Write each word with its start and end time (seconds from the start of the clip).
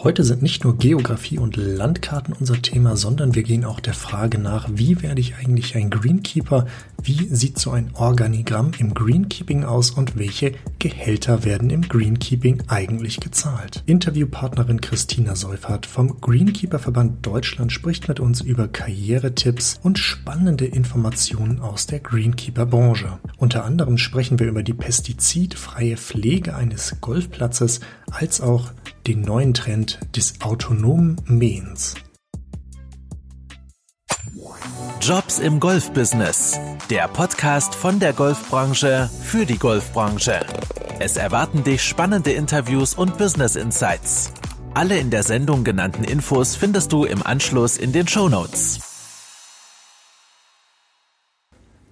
Heute 0.00 0.22
sind 0.22 0.42
nicht 0.42 0.62
nur 0.62 0.78
Geografie 0.78 1.40
und 1.40 1.56
Landkarten 1.56 2.32
unser 2.32 2.62
Thema, 2.62 2.96
sondern 2.96 3.34
wir 3.34 3.42
gehen 3.42 3.64
auch 3.64 3.80
der 3.80 3.94
Frage 3.94 4.38
nach, 4.38 4.68
wie 4.72 5.02
werde 5.02 5.20
ich 5.20 5.34
eigentlich 5.34 5.74
ein 5.74 5.90
Greenkeeper? 5.90 6.66
Wie 7.02 7.26
sieht 7.34 7.58
so 7.58 7.72
ein 7.72 7.90
Organigramm 7.94 8.70
im 8.78 8.94
Greenkeeping 8.94 9.64
aus 9.64 9.90
und 9.90 10.16
welche 10.16 10.52
Gehälter 10.78 11.44
werden 11.44 11.70
im 11.70 11.82
Greenkeeping 11.82 12.62
eigentlich 12.68 13.18
gezahlt? 13.18 13.82
Interviewpartnerin 13.86 14.80
Christina 14.80 15.34
Seufert 15.34 15.84
vom 15.84 16.20
Greenkeeper 16.20 16.78
Verband 16.78 17.26
Deutschland 17.26 17.72
spricht 17.72 18.06
mit 18.06 18.20
uns 18.20 18.40
über 18.40 18.68
Karrieretipps 18.68 19.80
und 19.82 19.98
spannende 19.98 20.66
Informationen 20.66 21.58
aus 21.58 21.86
der 21.88 21.98
Greenkeeper 21.98 22.66
Branche. 22.66 23.18
Unter 23.36 23.64
anderem 23.64 23.98
sprechen 23.98 24.38
wir 24.38 24.46
über 24.46 24.62
die 24.62 24.74
pestizidfreie 24.74 25.96
Pflege 25.96 26.54
eines 26.54 27.00
Golfplatzes 27.00 27.80
als 28.12 28.40
auch 28.40 28.70
den 29.08 29.22
neuen 29.22 29.54
Trend 29.54 29.98
des 30.14 30.42
autonomen 30.42 31.16
Mähens. 31.24 31.94
Jobs 35.00 35.38
im 35.38 35.60
Golfbusiness. 35.60 36.60
Der 36.90 37.08
Podcast 37.08 37.74
von 37.74 38.00
der 38.00 38.12
Golfbranche 38.12 39.08
für 39.22 39.46
die 39.46 39.58
Golfbranche. 39.58 40.44
Es 40.98 41.16
erwarten 41.16 41.64
dich 41.64 41.82
spannende 41.82 42.32
Interviews 42.32 42.92
und 42.92 43.16
Business 43.16 43.56
Insights. 43.56 44.30
Alle 44.74 44.98
in 44.98 45.10
der 45.10 45.22
Sendung 45.22 45.64
genannten 45.64 46.04
Infos 46.04 46.54
findest 46.54 46.92
du 46.92 47.06
im 47.06 47.22
Anschluss 47.22 47.78
in 47.78 47.92
den 47.92 48.06
Show 48.06 48.28
Notes. 48.28 48.97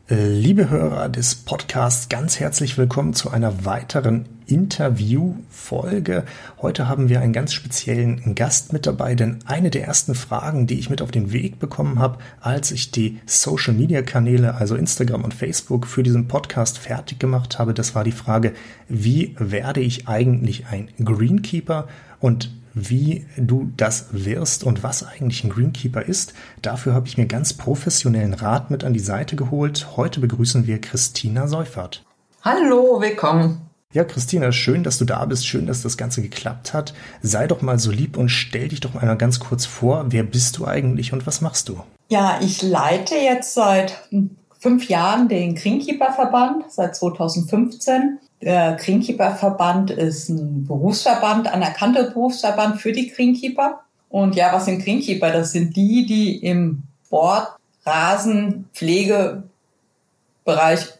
Liebe 0.08 0.70
Hörer 0.70 1.08
des 1.08 1.34
Podcasts, 1.34 2.08
ganz 2.08 2.38
herzlich 2.38 2.78
willkommen 2.78 3.12
zu 3.12 3.32
einer 3.32 3.64
weiteren 3.64 4.24
Interviewfolge. 4.46 6.22
Heute 6.62 6.88
haben 6.88 7.08
wir 7.08 7.20
einen 7.20 7.32
ganz 7.32 7.52
speziellen 7.52 8.36
Gast 8.36 8.72
mit 8.72 8.86
dabei, 8.86 9.16
denn 9.16 9.40
eine 9.46 9.68
der 9.68 9.84
ersten 9.84 10.14
Fragen, 10.14 10.68
die 10.68 10.78
ich 10.78 10.90
mit 10.90 11.02
auf 11.02 11.10
den 11.10 11.32
Weg 11.32 11.58
bekommen 11.58 11.98
habe, 11.98 12.18
als 12.40 12.70
ich 12.70 12.92
die 12.92 13.18
Social 13.26 13.74
Media 13.74 14.02
Kanäle, 14.02 14.54
also 14.54 14.76
Instagram 14.76 15.24
und 15.24 15.34
Facebook 15.34 15.88
für 15.88 16.04
diesen 16.04 16.28
Podcast 16.28 16.78
fertig 16.78 17.18
gemacht 17.18 17.58
habe, 17.58 17.74
das 17.74 17.96
war 17.96 18.04
die 18.04 18.12
Frage, 18.12 18.52
wie 18.88 19.34
werde 19.40 19.80
ich 19.80 20.06
eigentlich 20.06 20.66
ein 20.68 20.88
Greenkeeper 21.04 21.88
und 22.20 22.52
wie 22.76 23.26
du 23.38 23.72
das 23.76 24.08
wirst 24.12 24.62
und 24.62 24.82
was 24.82 25.02
eigentlich 25.02 25.42
ein 25.42 25.50
Greenkeeper 25.50 26.02
ist. 26.02 26.34
Dafür 26.60 26.92
habe 26.92 27.08
ich 27.08 27.16
mir 27.16 27.26
ganz 27.26 27.54
professionellen 27.54 28.34
Rat 28.34 28.70
mit 28.70 28.84
an 28.84 28.92
die 28.92 29.00
Seite 29.00 29.34
geholt. 29.34 29.96
Heute 29.96 30.20
begrüßen 30.20 30.66
wir 30.66 30.78
Christina 30.78 31.48
Seufert. 31.48 32.04
Hallo, 32.42 33.00
willkommen. 33.00 33.62
Ja, 33.94 34.04
Christina, 34.04 34.52
schön, 34.52 34.82
dass 34.82 34.98
du 34.98 35.06
da 35.06 35.24
bist. 35.24 35.46
Schön, 35.46 35.64
dass 35.66 35.80
das 35.80 35.96
Ganze 35.96 36.20
geklappt 36.20 36.74
hat. 36.74 36.92
Sei 37.22 37.46
doch 37.46 37.62
mal 37.62 37.78
so 37.78 37.90
lieb 37.90 38.18
und 38.18 38.28
stell 38.28 38.68
dich 38.68 38.80
doch 38.80 38.92
mal 38.92 39.16
ganz 39.16 39.40
kurz 39.40 39.64
vor. 39.64 40.04
Wer 40.10 40.22
bist 40.22 40.58
du 40.58 40.66
eigentlich 40.66 41.14
und 41.14 41.26
was 41.26 41.40
machst 41.40 41.70
du? 41.70 41.80
Ja, 42.08 42.38
ich 42.42 42.60
leite 42.60 43.14
jetzt 43.14 43.54
seit 43.54 44.06
fünf 44.60 44.88
Jahren 44.90 45.28
den 45.28 45.54
Greenkeeper-Verband, 45.54 46.70
seit 46.70 46.94
2015. 46.94 48.18
Der 48.46 48.74
Greenkeeper-Verband 48.76 49.90
ist 49.90 50.28
ein 50.28 50.66
Berufsverband, 50.68 51.52
anerkannter 51.52 52.04
Berufsverband 52.04 52.80
für 52.80 52.92
die 52.92 53.10
Greenkeeper. 53.10 53.80
Und 54.08 54.36
ja, 54.36 54.52
was 54.52 54.66
sind 54.66 54.84
Greenkeeper? 54.84 55.32
Das 55.32 55.50
sind 55.50 55.74
die, 55.74 56.06
die 56.06 56.36
im 56.36 56.84
Bord, 57.10 57.48
Rasen, 57.84 58.68
Pflegebereich 58.72 59.42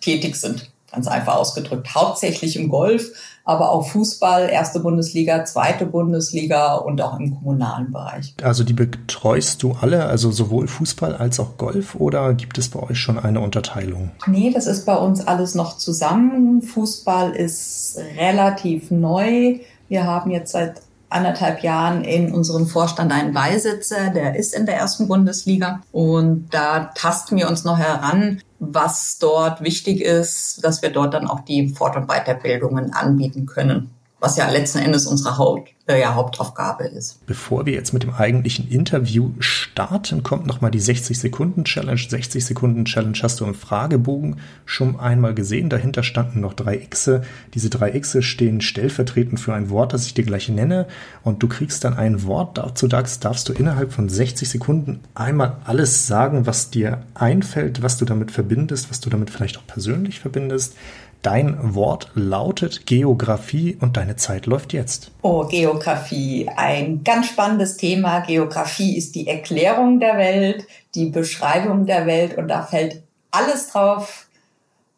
tätig 0.00 0.34
sind. 0.34 0.72
Ganz 0.90 1.06
einfach 1.06 1.36
ausgedrückt. 1.36 1.94
Hauptsächlich 1.94 2.56
im 2.56 2.68
Golf, 2.68 3.12
aber 3.46 3.70
auch 3.70 3.86
Fußball, 3.88 4.50
erste 4.50 4.80
Bundesliga, 4.80 5.44
zweite 5.44 5.86
Bundesliga 5.86 6.74
und 6.74 7.00
auch 7.00 7.18
im 7.18 7.36
kommunalen 7.36 7.92
Bereich. 7.92 8.34
Also 8.42 8.64
die 8.64 8.72
betreust 8.72 9.62
du 9.62 9.76
alle, 9.80 10.04
also 10.04 10.32
sowohl 10.32 10.66
Fußball 10.66 11.14
als 11.14 11.38
auch 11.38 11.56
Golf 11.56 11.94
oder 11.94 12.34
gibt 12.34 12.58
es 12.58 12.68
bei 12.68 12.82
euch 12.82 12.98
schon 12.98 13.20
eine 13.20 13.40
Unterteilung? 13.40 14.10
Nee, 14.26 14.50
das 14.52 14.66
ist 14.66 14.84
bei 14.84 14.96
uns 14.96 15.26
alles 15.26 15.54
noch 15.54 15.76
zusammen. 15.78 16.60
Fußball 16.60 17.30
ist 17.36 17.98
relativ 18.18 18.90
neu. 18.90 19.60
Wir 19.88 20.04
haben 20.04 20.32
jetzt 20.32 20.50
seit 20.50 20.82
anderthalb 21.08 21.62
Jahren 21.62 22.04
in 22.04 22.32
unserem 22.32 22.66
Vorstand 22.66 23.12
einen 23.12 23.32
Beisitzer, 23.32 24.10
der 24.10 24.36
ist 24.36 24.54
in 24.54 24.66
der 24.66 24.76
ersten 24.76 25.08
Bundesliga. 25.08 25.82
Und 25.92 26.48
da 26.50 26.90
tasten 26.94 27.36
wir 27.36 27.48
uns 27.48 27.64
noch 27.64 27.78
heran, 27.78 28.42
was 28.58 29.18
dort 29.18 29.62
wichtig 29.62 30.00
ist, 30.00 30.64
dass 30.64 30.82
wir 30.82 30.90
dort 30.90 31.14
dann 31.14 31.26
auch 31.26 31.40
die 31.40 31.68
Fort- 31.68 31.96
und 31.96 32.08
Weiterbildungen 32.08 32.92
anbieten 32.92 33.46
können 33.46 33.95
was 34.18 34.36
ja 34.36 34.48
letzten 34.48 34.78
Endes 34.78 35.06
unsere 35.06 35.36
Haupt, 35.36 35.70
äh, 35.86 36.00
ja, 36.00 36.14
Hauptaufgabe 36.14 36.84
ist. 36.84 37.24
Bevor 37.26 37.66
wir 37.66 37.74
jetzt 37.74 37.92
mit 37.92 38.02
dem 38.02 38.14
eigentlichen 38.14 38.68
Interview 38.68 39.32
starten, 39.40 40.22
kommt 40.22 40.46
nochmal 40.46 40.70
die 40.70 40.80
60-Sekunden-Challenge. 40.80 42.00
60-Sekunden-Challenge 42.00 43.18
hast 43.22 43.40
du 43.40 43.44
im 43.44 43.54
Fragebogen 43.54 44.40
schon 44.64 44.98
einmal 44.98 45.34
gesehen. 45.34 45.68
Dahinter 45.68 46.02
standen 46.02 46.40
noch 46.40 46.54
drei 46.54 46.78
Xe. 46.78 47.22
Diese 47.52 47.68
drei 47.68 47.90
Xe 47.90 48.22
stehen 48.22 48.62
stellvertretend 48.62 49.38
für 49.38 49.52
ein 49.52 49.68
Wort, 49.68 49.92
das 49.92 50.06
ich 50.06 50.14
dir 50.14 50.24
gleich 50.24 50.48
nenne. 50.48 50.86
Und 51.22 51.42
du 51.42 51.48
kriegst 51.48 51.84
dann 51.84 51.94
ein 51.94 52.24
Wort. 52.24 52.56
Dazu 52.56 52.88
darfst 52.88 53.48
du 53.48 53.52
innerhalb 53.52 53.92
von 53.92 54.08
60 54.08 54.48
Sekunden 54.48 55.00
einmal 55.14 55.58
alles 55.64 56.06
sagen, 56.06 56.46
was 56.46 56.70
dir 56.70 57.02
einfällt, 57.14 57.82
was 57.82 57.98
du 57.98 58.06
damit 58.06 58.30
verbindest, 58.30 58.88
was 58.88 59.00
du 59.00 59.10
damit 59.10 59.28
vielleicht 59.28 59.58
auch 59.58 59.66
persönlich 59.66 60.20
verbindest. 60.20 60.74
Dein 61.22 61.74
Wort 61.74 62.10
lautet 62.14 62.86
Geografie 62.86 63.76
und 63.80 63.96
deine 63.96 64.16
Zeit 64.16 64.46
läuft 64.46 64.72
jetzt. 64.72 65.10
Oh, 65.22 65.44
Geografie. 65.46 66.48
Ein 66.56 67.02
ganz 67.02 67.28
spannendes 67.28 67.76
Thema. 67.76 68.20
Geografie 68.20 68.96
ist 68.96 69.14
die 69.14 69.26
Erklärung 69.26 69.98
der 69.98 70.16
Welt, 70.18 70.66
die 70.94 71.06
Beschreibung 71.06 71.86
der 71.86 72.06
Welt 72.06 72.38
und 72.38 72.48
da 72.48 72.62
fällt 72.62 73.02
alles 73.30 73.68
drauf 73.68 74.25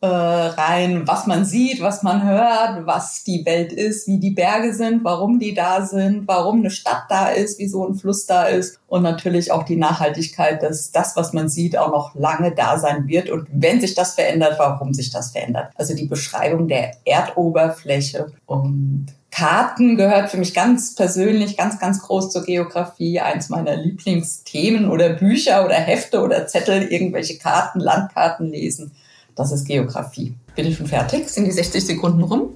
äh, 0.01 0.07
rein, 0.07 1.09
was 1.09 1.27
man 1.27 1.45
sieht, 1.45 1.81
was 1.81 2.05
man 2.05 2.25
hört, 2.25 2.87
was 2.87 3.25
die 3.25 3.45
Welt 3.45 3.73
ist, 3.73 4.07
wie 4.07 4.21
die 4.21 4.31
Berge 4.31 4.73
sind, 4.73 5.03
warum 5.03 5.41
die 5.41 5.55
da 5.55 5.85
sind, 5.85 6.29
warum 6.29 6.61
eine 6.61 6.71
Stadt 6.71 7.05
da 7.09 7.31
ist, 7.31 7.59
wieso 7.59 7.87
ein 7.87 7.97
Fluss 7.97 8.25
da 8.27 8.45
ist 8.45 8.79
und 8.87 9.03
natürlich 9.03 9.51
auch 9.51 9.65
die 9.65 9.77
Nachhaltigkeit, 9.77 10.63
dass 10.63 10.93
das, 10.93 11.17
was 11.17 11.33
man 11.33 11.49
sieht, 11.49 11.77
auch 11.77 11.91
noch 11.91 12.15
lange 12.15 12.55
da 12.55 12.79
sein 12.79 13.09
wird 13.09 13.29
und 13.29 13.49
wenn 13.51 13.81
sich 13.81 13.95
das 13.95 14.15
verändert, 14.15 14.55
warum 14.59 14.95
sich 14.95 15.11
das 15.11 15.33
verändert. 15.33 15.73
Also 15.75 15.95
die 15.95 16.07
Beschreibung 16.07 16.69
der 16.69 16.93
Erdoberfläche 17.05 18.33
und 18.47 19.09
Karten 19.31 19.97
gehört 19.97 20.31
für 20.31 20.37
mich 20.37 20.55
ganz 20.55 20.95
persönlich 20.95 21.57
ganz, 21.57 21.79
ganz 21.79 22.03
groß 22.03 22.31
zur 22.31 22.45
Geografie. 22.45 23.21
Eins 23.21 23.51
meiner 23.51 23.77
Lieblingsthemen 23.77 24.89
oder 24.91 25.11
Bücher 25.11 25.65
oder 25.65 25.75
Hefte 25.75 26.23
oder 26.23 26.47
Zettel, 26.47 26.85
irgendwelche 26.85 27.39
Karten, 27.39 27.81
Landkarten 27.81 28.49
lesen. 28.49 28.93
Das 29.39 29.53
ist 29.53 29.67
Geografie. 29.67 30.35
Bin 30.57 30.67
ich 30.67 30.77
schon 30.77 30.89
fertig? 30.89 31.29
Sind 31.29 31.45
die 31.45 31.53
60 31.53 31.87
Sekunden 31.87 32.25
rum? 32.25 32.51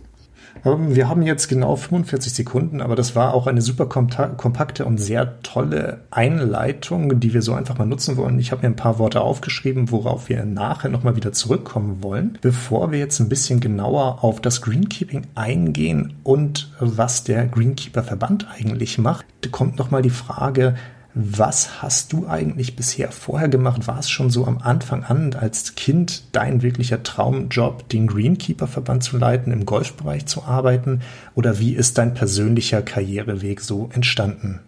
Ähm, 0.64 0.96
wir 0.96 1.08
haben 1.08 1.22
jetzt 1.22 1.48
genau 1.48 1.76
45 1.76 2.32
Sekunden, 2.32 2.80
aber 2.80 2.96
das 2.96 3.14
war 3.14 3.34
auch 3.34 3.46
eine 3.46 3.62
super 3.62 3.86
kompakte 3.86 4.84
und 4.84 4.98
sehr 4.98 5.40
tolle 5.42 6.00
Einleitung, 6.10 7.20
die 7.20 7.34
wir 7.34 7.42
so 7.42 7.54
einfach 7.54 7.78
mal 7.78 7.86
nutzen 7.86 8.16
wollen. 8.16 8.36
Ich 8.40 8.50
habe 8.50 8.62
mir 8.62 8.68
ein 8.68 8.76
paar 8.76 8.98
Worte 8.98 9.20
aufgeschrieben, 9.20 9.92
worauf 9.92 10.28
wir 10.28 10.44
nachher 10.44 10.90
nochmal 10.90 11.14
wieder 11.14 11.32
zurückkommen 11.32 12.02
wollen. 12.02 12.36
Bevor 12.40 12.90
wir 12.90 12.98
jetzt 12.98 13.20
ein 13.20 13.28
bisschen 13.28 13.60
genauer 13.60 14.24
auf 14.24 14.40
das 14.40 14.60
Greenkeeping 14.60 15.22
eingehen 15.36 16.14
und 16.24 16.72
was 16.80 17.22
der 17.22 17.46
Greenkeeper 17.46 18.02
Verband 18.02 18.48
eigentlich 18.52 18.98
macht, 18.98 19.24
kommt 19.52 19.78
nochmal 19.78 20.02
die 20.02 20.10
Frage, 20.10 20.74
was 21.14 21.82
hast 21.82 22.12
du 22.12 22.26
eigentlich 22.26 22.74
bisher 22.74 23.12
vorher 23.12 23.48
gemacht? 23.48 23.86
War 23.86 23.98
es 23.98 24.08
schon 24.08 24.30
so 24.30 24.46
am 24.46 24.58
Anfang 24.58 25.04
an 25.04 25.34
als 25.34 25.74
Kind 25.74 26.24
dein 26.32 26.62
wirklicher 26.62 27.02
Traumjob, 27.02 27.88
den 27.90 28.06
Greenkeeper-Verband 28.06 29.04
zu 29.04 29.18
leiten, 29.18 29.52
im 29.52 29.66
Golfbereich 29.66 30.26
zu 30.26 30.44
arbeiten? 30.44 31.02
Oder 31.34 31.58
wie 31.58 31.74
ist 31.74 31.98
dein 31.98 32.14
persönlicher 32.14 32.80
Karriereweg 32.80 33.60
so 33.60 33.90
entstanden? 33.92 34.60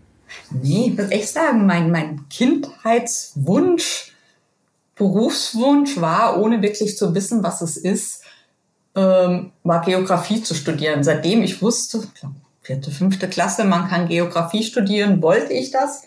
Nee, 0.51 0.89
ich 0.89 0.99
muss 0.99 1.11
echt 1.11 1.29
sagen, 1.29 1.65
mein, 1.65 1.91
mein 1.91 2.29
Kindheitswunsch, 2.29 4.13
Berufswunsch 4.97 6.01
war, 6.01 6.39
ohne 6.39 6.61
wirklich 6.61 6.99
zu 6.99 7.15
wissen, 7.15 7.43
was 7.43 7.63
es 7.63 7.77
ist, 7.77 8.23
ähm, 8.95 9.53
war 9.63 9.81
Geografie 9.83 10.43
zu 10.43 10.55
studieren. 10.55 11.03
Seitdem 11.03 11.43
ich 11.43 11.63
wusste, 11.63 12.03
vierte, 12.61 12.91
fünfte 12.91 13.29
Klasse, 13.29 13.65
man 13.65 13.89
kann 13.89 14.09
Geografie 14.09 14.63
studieren, 14.63 15.23
wollte 15.23 15.53
ich 15.53 15.71
das 15.71 16.03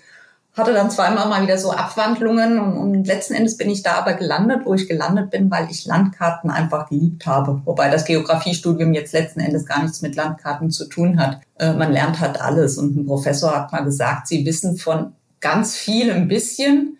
hatte 0.57 0.73
dann 0.73 0.89
zweimal 0.89 1.27
mal 1.27 1.43
wieder 1.43 1.57
so 1.57 1.71
Abwandlungen 1.71 2.59
und, 2.59 2.77
und, 2.77 3.07
letzten 3.07 3.33
Endes 3.33 3.57
bin 3.57 3.69
ich 3.69 3.83
da 3.83 3.93
aber 3.93 4.13
gelandet, 4.13 4.61
wo 4.65 4.73
ich 4.73 4.87
gelandet 4.87 5.29
bin, 5.29 5.51
weil 5.51 5.69
ich 5.69 5.85
Landkarten 5.85 6.49
einfach 6.49 6.89
geliebt 6.89 7.25
habe. 7.25 7.61
Wobei 7.65 7.89
das 7.89 8.05
Geografiestudium 8.05 8.93
jetzt 8.93 9.13
letzten 9.13 9.39
Endes 9.39 9.65
gar 9.65 9.81
nichts 9.83 10.01
mit 10.01 10.15
Landkarten 10.15 10.71
zu 10.71 10.85
tun 10.85 11.19
hat. 11.19 11.41
Äh, 11.59 11.73
man 11.73 11.91
lernt 11.91 12.19
halt 12.19 12.41
alles 12.41 12.77
und 12.77 12.97
ein 12.97 13.05
Professor 13.05 13.55
hat 13.55 13.71
mal 13.71 13.83
gesagt, 13.83 14.27
sie 14.27 14.45
wissen 14.45 14.77
von 14.77 15.13
ganz 15.39 15.75
viel 15.75 16.11
ein 16.11 16.27
bisschen 16.27 16.97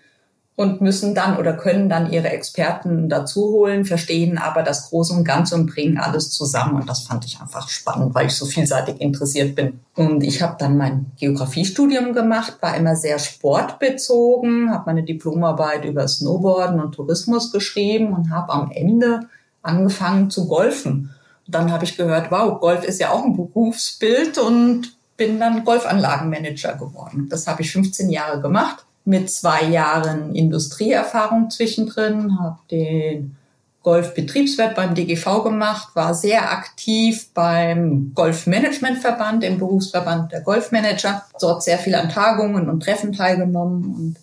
und 0.58 0.82
müssen 0.82 1.14
dann 1.14 1.38
oder 1.38 1.54
können 1.54 1.88
dann 1.88 2.12
ihre 2.12 2.30
Experten 2.30 3.10
dazu 3.10 3.42
holen, 3.52 3.86
verstehen 3.86 4.40
aber 4.40 4.64
das 4.64 4.90
Große 4.90 5.14
und 5.14 5.24
Ganze 5.24 5.54
und 5.54 5.68
bringen 5.68 6.00
alles 6.00 6.32
zusammen. 6.32 6.78
Und 6.78 6.90
das 6.90 7.04
fand 7.04 7.26
ich 7.26 7.40
einfach 7.40 7.70
spannend, 7.70 8.16
weil 8.16 8.26
ich 8.26 8.34
so 8.34 8.48
vielseitig 8.48 9.00
interessiert 9.00 9.54
bin. 9.54 9.80
Und 9.94 10.24
ich 10.24 10.42
habe 10.42 10.56
dann 10.58 10.76
mein 10.76 11.12
Geografiestudium 11.20 12.12
gemacht, 12.12 12.58
war 12.60 12.76
immer 12.76 12.96
sehr 12.96 13.20
sportbezogen, 13.20 14.72
habe 14.72 14.86
meine 14.88 15.04
Diplomarbeit 15.04 15.86
über 15.86 16.08
Snowboarden 16.08 16.80
und 16.80 16.94
Tourismus 16.94 17.52
geschrieben 17.52 18.14
und 18.14 18.32
habe 18.32 18.52
am 18.52 18.72
Ende 18.72 19.30
angefangen 19.62 20.32
zu 20.32 20.48
golfen. 20.48 21.12
Und 21.46 21.54
dann 21.54 21.72
habe 21.72 21.86
ich 21.86 21.98
gehört, 21.98 22.32
wow, 22.32 22.60
Golf 22.60 22.84
ist 22.84 23.00
ja 23.00 23.12
auch 23.12 23.24
ein 23.24 23.36
Berufsbild 23.38 24.40
und 24.40 24.98
bin 25.18 25.40
dann 25.40 25.64
Golfanlagenmanager 25.64 26.74
geworden. 26.74 27.28
Das 27.30 27.46
habe 27.46 27.62
ich 27.62 27.72
15 27.72 28.10
Jahre 28.10 28.42
gemacht 28.42 28.87
mit 29.08 29.32
zwei 29.32 29.64
Jahren 29.64 30.36
Industrieerfahrung 30.36 31.50
zwischendrin, 31.50 32.38
habe 32.40 32.60
den 32.70 33.38
Golfbetriebswirt 33.82 34.76
beim 34.76 34.96
DGV 34.96 35.44
gemacht, 35.44 35.96
war 35.96 36.14
sehr 36.14 36.52
aktiv 36.52 37.30
beim 37.34 38.12
Golfmanagementverband, 38.14 39.46
im 39.46 39.60
Berufsverband 39.60 40.34
der 40.34 40.42
Golfmanager, 40.42 41.24
dort 41.40 41.64
sehr 41.64 41.78
viel 41.78 41.96
an 41.96 42.10
Tagungen 42.10 42.70
und 42.70 42.84
Treffen 42.84 43.14
teilgenommen 43.14 43.96
und 43.96 44.18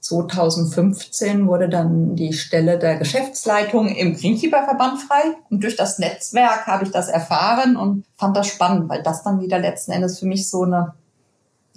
2015 0.00 1.48
wurde 1.48 1.68
dann 1.68 2.14
die 2.14 2.32
Stelle 2.32 2.78
der 2.78 2.96
Geschäftsleitung 2.96 3.88
im 3.88 4.14
Greenkeeper-Verband 4.14 5.00
frei. 5.02 5.34
Und 5.50 5.64
durch 5.64 5.74
das 5.74 5.98
Netzwerk 5.98 6.68
habe 6.68 6.84
ich 6.84 6.92
das 6.92 7.08
erfahren 7.08 7.76
und 7.76 8.04
fand 8.16 8.36
das 8.36 8.46
spannend, 8.46 8.88
weil 8.88 9.02
das 9.02 9.24
dann 9.24 9.40
wieder 9.40 9.58
letzten 9.58 9.90
Endes 9.90 10.20
für 10.20 10.26
mich 10.26 10.48
so 10.48 10.62
eine 10.62 10.94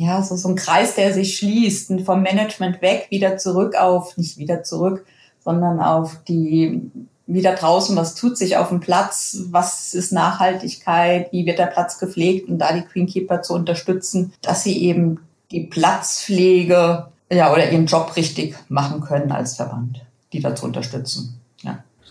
ja, 0.02 0.24
so, 0.24 0.36
so 0.36 0.50
ein 0.50 0.56
Kreis, 0.56 0.96
der 0.96 1.14
sich 1.14 1.38
schließt, 1.38 1.92
vom 2.06 2.24
Management 2.24 2.82
weg, 2.82 3.06
wieder 3.12 3.38
zurück 3.38 3.76
auf, 3.76 4.18
nicht 4.18 4.40
wieder 4.40 4.64
zurück, 4.64 5.06
sondern 5.44 5.80
auf 5.80 6.18
die, 6.28 6.82
wieder 7.28 7.54
draußen, 7.54 7.96
was 7.96 8.16
tut 8.16 8.36
sich 8.36 8.58
auf 8.58 8.70
dem 8.70 8.80
Platz, 8.80 9.38
was 9.52 9.94
ist 9.94 10.12
Nachhaltigkeit, 10.12 11.32
wie 11.32 11.46
wird 11.46 11.60
der 11.60 11.68
Platz 11.68 12.00
gepflegt 12.00 12.50
und 12.50 12.58
da 12.58 12.74
die 12.74 12.84
Greenkeeper 12.84 13.44
zu 13.44 13.54
unterstützen, 13.54 14.34
dass 14.42 14.64
sie 14.64 14.82
eben 14.82 15.20
die 15.52 15.68
Platzpflege, 15.68 17.08
ja, 17.32 17.54
oder 17.54 17.72
ihren 17.72 17.86
Job 17.86 18.16
richtig 18.16 18.56
machen 18.70 19.02
können 19.02 19.32
als 19.32 19.58
Verband, 19.58 20.04
die 20.34 20.40
dazu 20.40 20.66
unterstützen. 20.66 21.41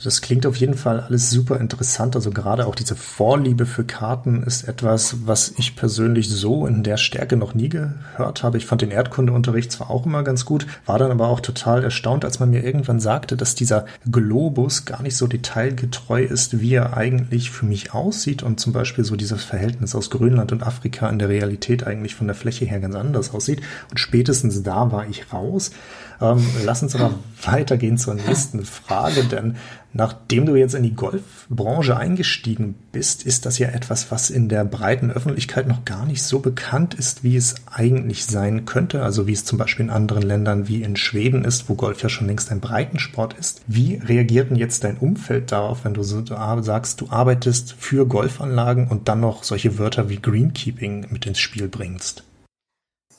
Das 0.02 0.22
klingt 0.22 0.46
auf 0.46 0.56
jeden 0.56 0.74
Fall 0.74 1.00
alles 1.00 1.30
super 1.30 1.60
interessant. 1.60 2.16
Also 2.16 2.30
gerade 2.30 2.66
auch 2.66 2.74
diese 2.74 2.96
Vorliebe 2.96 3.66
für 3.66 3.84
Karten 3.84 4.42
ist 4.42 4.66
etwas, 4.66 5.26
was 5.26 5.52
ich 5.58 5.76
persönlich 5.76 6.30
so 6.30 6.66
in 6.66 6.82
der 6.82 6.96
Stärke 6.96 7.36
noch 7.36 7.52
nie 7.52 7.68
gehört 7.68 8.42
habe. 8.42 8.56
Ich 8.56 8.64
fand 8.64 8.80
den 8.80 8.92
Erdkundeunterricht 8.92 9.70
zwar 9.70 9.90
auch 9.90 10.06
immer 10.06 10.22
ganz 10.22 10.46
gut, 10.46 10.66
war 10.86 10.98
dann 10.98 11.10
aber 11.10 11.28
auch 11.28 11.40
total 11.40 11.84
erstaunt, 11.84 12.24
als 12.24 12.40
man 12.40 12.50
mir 12.50 12.64
irgendwann 12.64 12.98
sagte, 12.98 13.36
dass 13.36 13.54
dieser 13.54 13.84
Globus 14.10 14.86
gar 14.86 15.02
nicht 15.02 15.18
so 15.18 15.26
detailgetreu 15.26 16.22
ist, 16.22 16.60
wie 16.60 16.74
er 16.74 16.96
eigentlich 16.96 17.50
für 17.50 17.66
mich 17.66 17.92
aussieht 17.92 18.42
und 18.42 18.58
zum 18.58 18.72
Beispiel 18.72 19.04
so 19.04 19.16
dieses 19.16 19.44
Verhältnis 19.44 19.94
aus 19.94 20.08
Grönland 20.08 20.52
und 20.52 20.62
Afrika 20.62 21.10
in 21.10 21.18
der 21.18 21.28
Realität 21.28 21.86
eigentlich 21.86 22.14
von 22.14 22.26
der 22.26 22.36
Fläche 22.36 22.64
her 22.64 22.80
ganz 22.80 22.94
anders 22.94 23.34
aussieht. 23.34 23.60
Und 23.90 24.00
spätestens 24.00 24.62
da 24.62 24.90
war 24.92 25.06
ich 25.08 25.30
raus. 25.30 25.72
Ähm, 26.20 26.44
lass 26.64 26.82
uns 26.82 26.94
aber 26.94 27.14
weitergehen 27.42 27.96
zur 27.96 28.14
nächsten 28.14 28.64
Frage, 28.64 29.24
denn 29.24 29.56
nachdem 29.94 30.44
du 30.44 30.54
jetzt 30.54 30.74
in 30.74 30.82
die 30.82 30.94
Golfbranche 30.94 31.96
eingestiegen 31.96 32.74
bist, 32.92 33.24
ist 33.24 33.46
das 33.46 33.58
ja 33.58 33.68
etwas, 33.68 34.10
was 34.10 34.28
in 34.28 34.50
der 34.50 34.64
breiten 34.64 35.10
Öffentlichkeit 35.10 35.66
noch 35.66 35.86
gar 35.86 36.04
nicht 36.04 36.22
so 36.22 36.40
bekannt 36.40 36.92
ist, 36.92 37.24
wie 37.24 37.36
es 37.36 37.54
eigentlich 37.72 38.26
sein 38.26 38.66
könnte. 38.66 39.02
Also 39.02 39.26
wie 39.26 39.32
es 39.32 39.46
zum 39.46 39.58
Beispiel 39.58 39.86
in 39.86 39.90
anderen 39.90 40.22
Ländern 40.22 40.68
wie 40.68 40.82
in 40.82 40.96
Schweden 40.96 41.44
ist, 41.44 41.70
wo 41.70 41.74
Golf 41.74 42.02
ja 42.02 42.10
schon 42.10 42.26
längst 42.26 42.50
ein 42.50 42.60
Breitensport 42.60 43.34
ist. 43.34 43.62
Wie 43.66 43.96
reagiert 43.96 44.50
denn 44.50 44.58
jetzt 44.58 44.84
dein 44.84 44.98
Umfeld 44.98 45.52
darauf, 45.52 45.84
wenn 45.84 45.94
du 45.94 46.02
sagst, 46.02 47.00
du 47.00 47.08
arbeitest 47.08 47.74
für 47.78 48.06
Golfanlagen 48.06 48.88
und 48.88 49.08
dann 49.08 49.20
noch 49.20 49.42
solche 49.42 49.78
Wörter 49.78 50.10
wie 50.10 50.20
Greenkeeping 50.20 51.06
mit 51.10 51.24
ins 51.24 51.40
Spiel 51.40 51.68
bringst? 51.68 52.24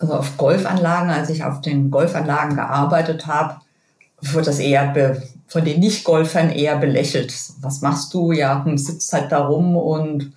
Also 0.02 0.16
auf 0.16 0.38
Golfanlagen, 0.38 1.12
als 1.12 1.30
ich 1.30 1.44
auf 1.44 1.62
den 1.62 1.92
Golfanlagen 1.92 2.56
gearbeitet 2.56 3.28
habe, 3.28 3.58
wird 4.22 4.48
das 4.48 4.60
eher 4.60 5.22
von 5.48 5.64
den 5.64 5.80
Nicht-Golfern 5.80 6.50
eher 6.50 6.78
belächelt. 6.78 7.34
Was 7.62 7.82
machst 7.82 8.14
du? 8.14 8.32
Ja, 8.32 8.66
hm, 8.66 8.78
sitzt 8.78 9.14
halt 9.14 9.32
da 9.32 9.46
rum 9.46 9.76
und 9.76 10.34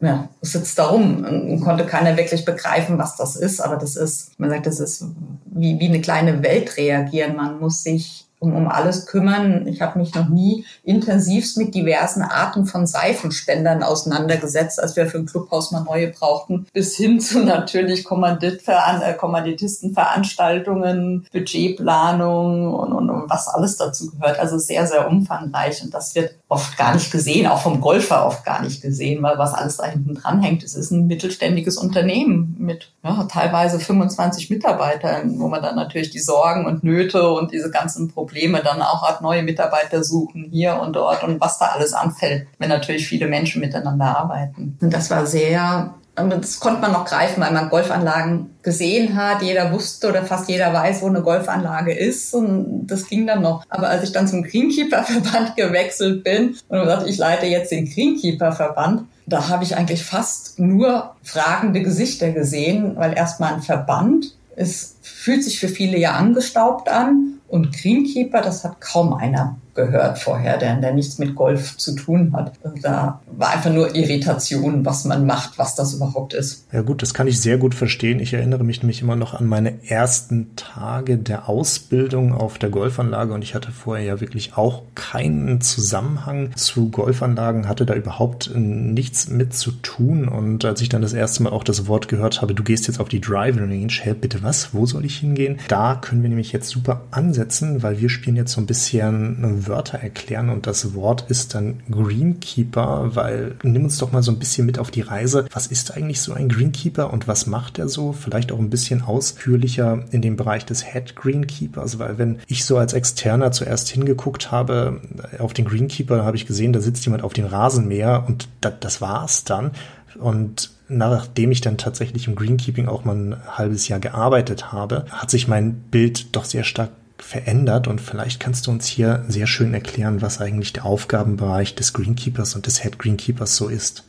ja, 0.00 0.28
sitzt 0.40 0.78
da 0.78 0.86
rum 0.86 1.24
und 1.24 1.60
konnte 1.60 1.84
keiner 1.84 2.16
wirklich 2.16 2.44
begreifen, 2.44 2.98
was 2.98 3.16
das 3.16 3.34
ist. 3.34 3.60
Aber 3.60 3.76
das 3.76 3.96
ist, 3.96 4.38
man 4.38 4.50
sagt, 4.50 4.66
das 4.66 4.78
ist 4.78 5.06
wie, 5.46 5.80
wie 5.80 5.88
eine 5.88 6.00
kleine 6.00 6.42
Welt 6.42 6.76
reagieren. 6.76 7.34
Man 7.34 7.58
muss 7.58 7.82
sich 7.82 8.27
um, 8.40 8.54
um 8.54 8.68
alles 8.68 9.06
kümmern. 9.06 9.66
Ich 9.66 9.80
habe 9.80 9.98
mich 9.98 10.14
noch 10.14 10.28
nie 10.28 10.64
intensivst 10.84 11.56
mit 11.56 11.74
diversen 11.74 12.22
Arten 12.22 12.66
von 12.66 12.86
Seifenspendern 12.86 13.82
auseinandergesetzt, 13.82 14.80
als 14.80 14.94
wir 14.96 15.06
für 15.06 15.18
ein 15.18 15.26
Clubhaus 15.26 15.72
mal 15.72 15.82
neue 15.82 16.08
brauchten, 16.08 16.66
bis 16.72 16.96
hin 16.96 17.20
zu 17.20 17.40
natürlich 17.40 18.04
Kommanditveran 18.04 19.02
äh, 19.02 19.14
Kommanditistenveranstaltungen, 19.14 21.26
Budgetplanung 21.32 22.72
und, 22.74 22.92
und, 22.92 23.10
und 23.10 23.30
was 23.30 23.48
alles 23.48 23.76
dazu 23.76 24.10
gehört. 24.10 24.38
Also 24.38 24.58
sehr, 24.58 24.86
sehr 24.86 25.08
umfangreich. 25.08 25.82
Und 25.82 25.92
das 25.94 26.14
wird 26.14 26.34
oft 26.48 26.78
gar 26.78 26.94
nicht 26.94 27.10
gesehen, 27.10 27.46
auch 27.46 27.60
vom 27.60 27.80
Golfer 27.80 28.26
oft 28.26 28.44
gar 28.44 28.62
nicht 28.62 28.82
gesehen, 28.82 29.22
weil 29.22 29.38
was 29.38 29.54
alles 29.54 29.78
da 29.78 29.86
hinten 29.86 30.14
dran 30.14 30.40
hängt, 30.40 30.62
es 30.62 30.74
ist 30.74 30.90
ein 30.90 31.06
mittelständiges 31.06 31.76
Unternehmen 31.76 32.56
mit 32.58 32.92
ja, 33.02 33.24
teilweise 33.24 33.80
25 33.80 34.50
Mitarbeitern, 34.50 35.38
wo 35.38 35.48
man 35.48 35.62
dann 35.62 35.76
natürlich 35.76 36.10
die 36.10 36.18
Sorgen 36.18 36.66
und 36.66 36.84
Nöte 36.84 37.30
und 37.30 37.52
diese 37.52 37.70
ganzen 37.70 38.08
Probleme 38.08 38.27
Probleme 38.28 38.62
dann 38.62 38.82
auch 38.82 39.02
hat, 39.02 39.22
neue 39.22 39.42
Mitarbeiter 39.42 40.04
suchen 40.04 40.48
hier 40.50 40.78
und 40.80 40.94
dort 40.94 41.24
und 41.24 41.40
was 41.40 41.58
da 41.58 41.66
alles 41.66 41.92
anfällt, 41.92 42.46
wenn 42.58 42.68
natürlich 42.68 43.08
viele 43.08 43.26
Menschen 43.26 43.60
miteinander 43.60 44.16
arbeiten. 44.18 44.76
Und 44.80 44.92
das 44.92 45.10
war 45.10 45.26
sehr 45.26 45.94
das 46.26 46.58
konnte 46.58 46.80
man 46.80 46.92
noch 46.92 47.04
greifen, 47.04 47.40
weil 47.40 47.52
man 47.52 47.68
Golfanlagen 47.68 48.58
gesehen 48.62 49.14
hat. 49.14 49.40
Jeder 49.40 49.72
wusste 49.72 50.08
oder 50.08 50.24
fast 50.24 50.48
jeder 50.48 50.72
weiß, 50.72 51.00
wo 51.02 51.06
eine 51.06 51.22
Golfanlage 51.22 51.92
ist. 51.92 52.34
Und 52.34 52.88
das 52.88 53.06
ging 53.06 53.24
dann 53.26 53.40
noch. 53.40 53.64
Aber 53.68 53.88
als 53.88 54.02
ich 54.02 54.12
dann 54.12 54.26
zum 54.26 54.42
Greenkeeper-Verband 54.42 55.54
gewechselt 55.56 56.24
bin 56.24 56.56
und 56.68 56.80
gesagt, 56.80 57.06
ich 57.06 57.18
leite 57.18 57.46
jetzt 57.46 57.70
den 57.70 57.88
Greenkeeper-Verband, 57.88 59.04
da 59.26 59.48
habe 59.48 59.62
ich 59.62 59.76
eigentlich 59.76 60.04
fast 60.04 60.58
nur 60.58 61.14
fragende 61.22 61.82
Gesichter 61.82 62.32
gesehen, 62.32 62.96
weil 62.96 63.16
erstmal 63.16 63.54
ein 63.54 63.62
Verband 63.62 64.37
es 64.58 64.96
fühlt 65.02 65.44
sich 65.44 65.60
für 65.60 65.68
viele 65.68 65.98
ja 65.98 66.12
angestaubt 66.12 66.88
an. 66.88 67.40
Und 67.46 67.72
Greenkeeper, 67.72 68.42
das 68.42 68.64
hat 68.64 68.80
kaum 68.80 69.14
einer 69.14 69.56
gehört 69.78 70.18
vorher, 70.18 70.58
der, 70.58 70.74
der 70.76 70.92
nichts 70.92 71.18
mit 71.18 71.36
Golf 71.36 71.76
zu 71.76 71.94
tun 71.94 72.32
hat. 72.32 72.52
Da 72.82 73.20
war 73.30 73.50
einfach 73.50 73.72
nur 73.72 73.94
Irritation, 73.94 74.84
was 74.84 75.04
man 75.04 75.24
macht, 75.24 75.56
was 75.56 75.76
das 75.76 75.94
überhaupt 75.94 76.34
ist. 76.34 76.66
Ja 76.72 76.82
gut, 76.82 77.00
das 77.00 77.14
kann 77.14 77.28
ich 77.28 77.40
sehr 77.40 77.58
gut 77.58 77.76
verstehen. 77.76 78.18
Ich 78.18 78.34
erinnere 78.34 78.64
mich 78.64 78.82
nämlich 78.82 79.02
immer 79.02 79.14
noch 79.14 79.34
an 79.34 79.46
meine 79.46 79.88
ersten 79.88 80.56
Tage 80.56 81.16
der 81.16 81.48
Ausbildung 81.48 82.34
auf 82.34 82.58
der 82.58 82.70
Golfanlage 82.70 83.32
und 83.32 83.42
ich 83.42 83.54
hatte 83.54 83.70
vorher 83.70 84.04
ja 84.04 84.20
wirklich 84.20 84.56
auch 84.56 84.82
keinen 84.96 85.60
Zusammenhang 85.60 86.50
zu 86.56 86.90
Golfanlagen, 86.90 87.68
hatte 87.68 87.86
da 87.86 87.94
überhaupt 87.94 88.50
nichts 88.54 89.28
mit 89.28 89.54
zu 89.54 89.70
tun 89.70 90.26
und 90.26 90.64
als 90.64 90.80
ich 90.80 90.88
dann 90.88 91.02
das 91.02 91.12
erste 91.12 91.44
Mal 91.44 91.50
auch 91.50 91.62
das 91.62 91.86
Wort 91.86 92.08
gehört 92.08 92.42
habe, 92.42 92.54
du 92.54 92.64
gehst 92.64 92.88
jetzt 92.88 92.98
auf 92.98 93.08
die 93.08 93.20
Driving 93.20 93.68
Range, 93.70 93.92
hey, 94.00 94.14
bitte 94.14 94.42
was, 94.42 94.74
wo 94.74 94.86
soll 94.86 95.04
ich 95.04 95.18
hingehen? 95.18 95.58
Da 95.68 95.94
können 95.94 96.22
wir 96.22 96.28
nämlich 96.28 96.52
jetzt 96.52 96.68
super 96.68 97.02
ansetzen, 97.12 97.84
weil 97.84 98.00
wir 98.00 98.08
spielen 98.08 98.34
jetzt 98.34 98.52
so 98.52 98.60
ein 98.60 98.66
bisschen 98.66 99.67
Wörter 99.68 99.98
erklären 99.98 100.50
und 100.50 100.66
das 100.66 100.94
Wort 100.94 101.26
ist 101.28 101.54
dann 101.54 101.80
Greenkeeper, 101.90 103.10
weil 103.14 103.56
nimm 103.62 103.84
uns 103.84 103.98
doch 103.98 104.12
mal 104.12 104.22
so 104.22 104.32
ein 104.32 104.38
bisschen 104.38 104.66
mit 104.66 104.78
auf 104.78 104.90
die 104.90 105.00
Reise. 105.00 105.46
Was 105.52 105.66
ist 105.66 105.96
eigentlich 105.96 106.20
so 106.20 106.32
ein 106.32 106.48
Greenkeeper 106.48 107.12
und 107.12 107.28
was 107.28 107.46
macht 107.46 107.78
er 107.78 107.88
so? 107.88 108.12
Vielleicht 108.12 108.52
auch 108.52 108.58
ein 108.58 108.70
bisschen 108.70 109.02
ausführlicher 109.02 110.04
in 110.10 110.22
dem 110.22 110.36
Bereich 110.36 110.64
des 110.64 110.84
Head 110.84 111.16
Greenkeepers, 111.16 111.98
weil 111.98 112.18
wenn 112.18 112.38
ich 112.46 112.64
so 112.64 112.78
als 112.78 112.92
Externer 112.92 113.52
zuerst 113.52 113.88
hingeguckt 113.88 114.50
habe 114.50 115.00
auf 115.38 115.54
den 115.54 115.64
Greenkeeper, 115.64 116.24
habe 116.24 116.36
ich 116.36 116.46
gesehen, 116.46 116.72
da 116.72 116.80
sitzt 116.80 117.04
jemand 117.04 117.22
auf 117.24 117.32
dem 117.32 117.46
Rasenmäher 117.46 118.24
und 118.26 118.48
das, 118.60 118.74
das 118.80 119.00
war's 119.00 119.44
dann. 119.44 119.72
Und 120.18 120.70
nachdem 120.88 121.50
ich 121.52 121.60
dann 121.60 121.78
tatsächlich 121.78 122.26
im 122.26 122.34
Greenkeeping 122.34 122.88
auch 122.88 123.04
mal 123.04 123.14
ein 123.14 123.36
halbes 123.46 123.88
Jahr 123.88 124.00
gearbeitet 124.00 124.72
habe, 124.72 125.04
hat 125.10 125.30
sich 125.30 125.48
mein 125.48 125.74
Bild 125.74 126.34
doch 126.34 126.44
sehr 126.44 126.64
stark 126.64 126.90
verändert 127.22 127.88
und 127.88 128.00
vielleicht 128.00 128.40
kannst 128.40 128.66
du 128.66 128.70
uns 128.70 128.86
hier 128.86 129.24
sehr 129.28 129.46
schön 129.46 129.74
erklären, 129.74 130.22
was 130.22 130.40
eigentlich 130.40 130.72
der 130.72 130.84
Aufgabenbereich 130.84 131.74
des 131.74 131.92
Greenkeepers 131.92 132.54
und 132.54 132.66
des 132.66 132.82
Head 132.82 132.98
Greenkeepers 132.98 133.56
so 133.56 133.68
ist. 133.68 134.04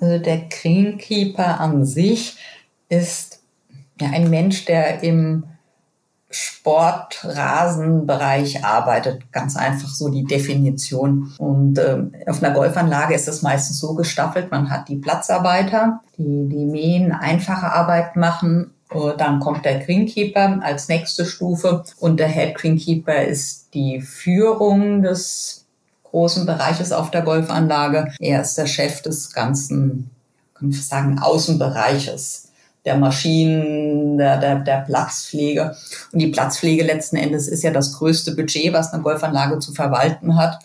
Also 0.00 0.18
der 0.18 0.48
Greenkeeper 0.48 1.60
an 1.60 1.84
sich 1.84 2.36
ist 2.88 3.40
ja 4.00 4.10
ein 4.10 4.30
Mensch, 4.30 4.64
der 4.64 5.02
im 5.02 5.44
Sportrasenbereich 6.30 8.64
arbeitet. 8.64 9.30
Ganz 9.32 9.56
einfach 9.56 9.88
so 9.88 10.08
die 10.08 10.24
Definition. 10.24 11.34
Und 11.38 11.78
äh, 11.78 11.98
auf 12.26 12.42
einer 12.42 12.54
Golfanlage 12.54 13.14
ist 13.14 13.28
es 13.28 13.42
meistens 13.42 13.78
so 13.80 13.94
gestaffelt, 13.94 14.50
man 14.50 14.70
hat 14.70 14.88
die 14.88 14.96
Platzarbeiter, 14.96 16.00
die 16.16 16.48
die 16.48 16.64
mähen, 16.66 17.12
einfache 17.12 17.72
Arbeit 17.72 18.16
machen 18.16 18.72
dann 19.16 19.40
kommt 19.40 19.64
der 19.64 19.78
Greenkeeper 19.78 20.60
als 20.62 20.88
nächste 20.88 21.24
Stufe 21.24 21.84
und 21.98 22.18
der 22.18 22.28
Head 22.28 22.56
Greenkeeper 22.56 23.24
ist 23.24 23.68
die 23.74 24.00
Führung 24.00 25.02
des 25.02 25.66
großen 26.04 26.44
Bereiches 26.44 26.92
auf 26.92 27.10
der 27.10 27.22
Golfanlage. 27.22 28.12
Er 28.18 28.42
ist 28.42 28.56
der 28.56 28.66
Chef 28.66 29.02
des 29.02 29.32
ganzen, 29.32 30.10
kann 30.54 30.70
ich 30.70 30.84
sagen, 30.84 31.18
Außenbereiches 31.20 32.48
der 32.84 32.96
Maschinen, 32.96 34.18
der, 34.18 34.38
der, 34.38 34.56
der 34.56 34.78
Platzpflege. 34.78 35.76
Und 36.12 36.18
die 36.18 36.28
Platzpflege 36.28 36.84
letzten 36.84 37.16
Endes 37.16 37.46
ist 37.46 37.62
ja 37.62 37.70
das 37.70 37.92
größte 37.92 38.34
Budget, 38.34 38.72
was 38.72 38.92
eine 38.92 39.02
Golfanlage 39.02 39.58
zu 39.58 39.72
verwalten 39.72 40.36
hat. 40.36 40.58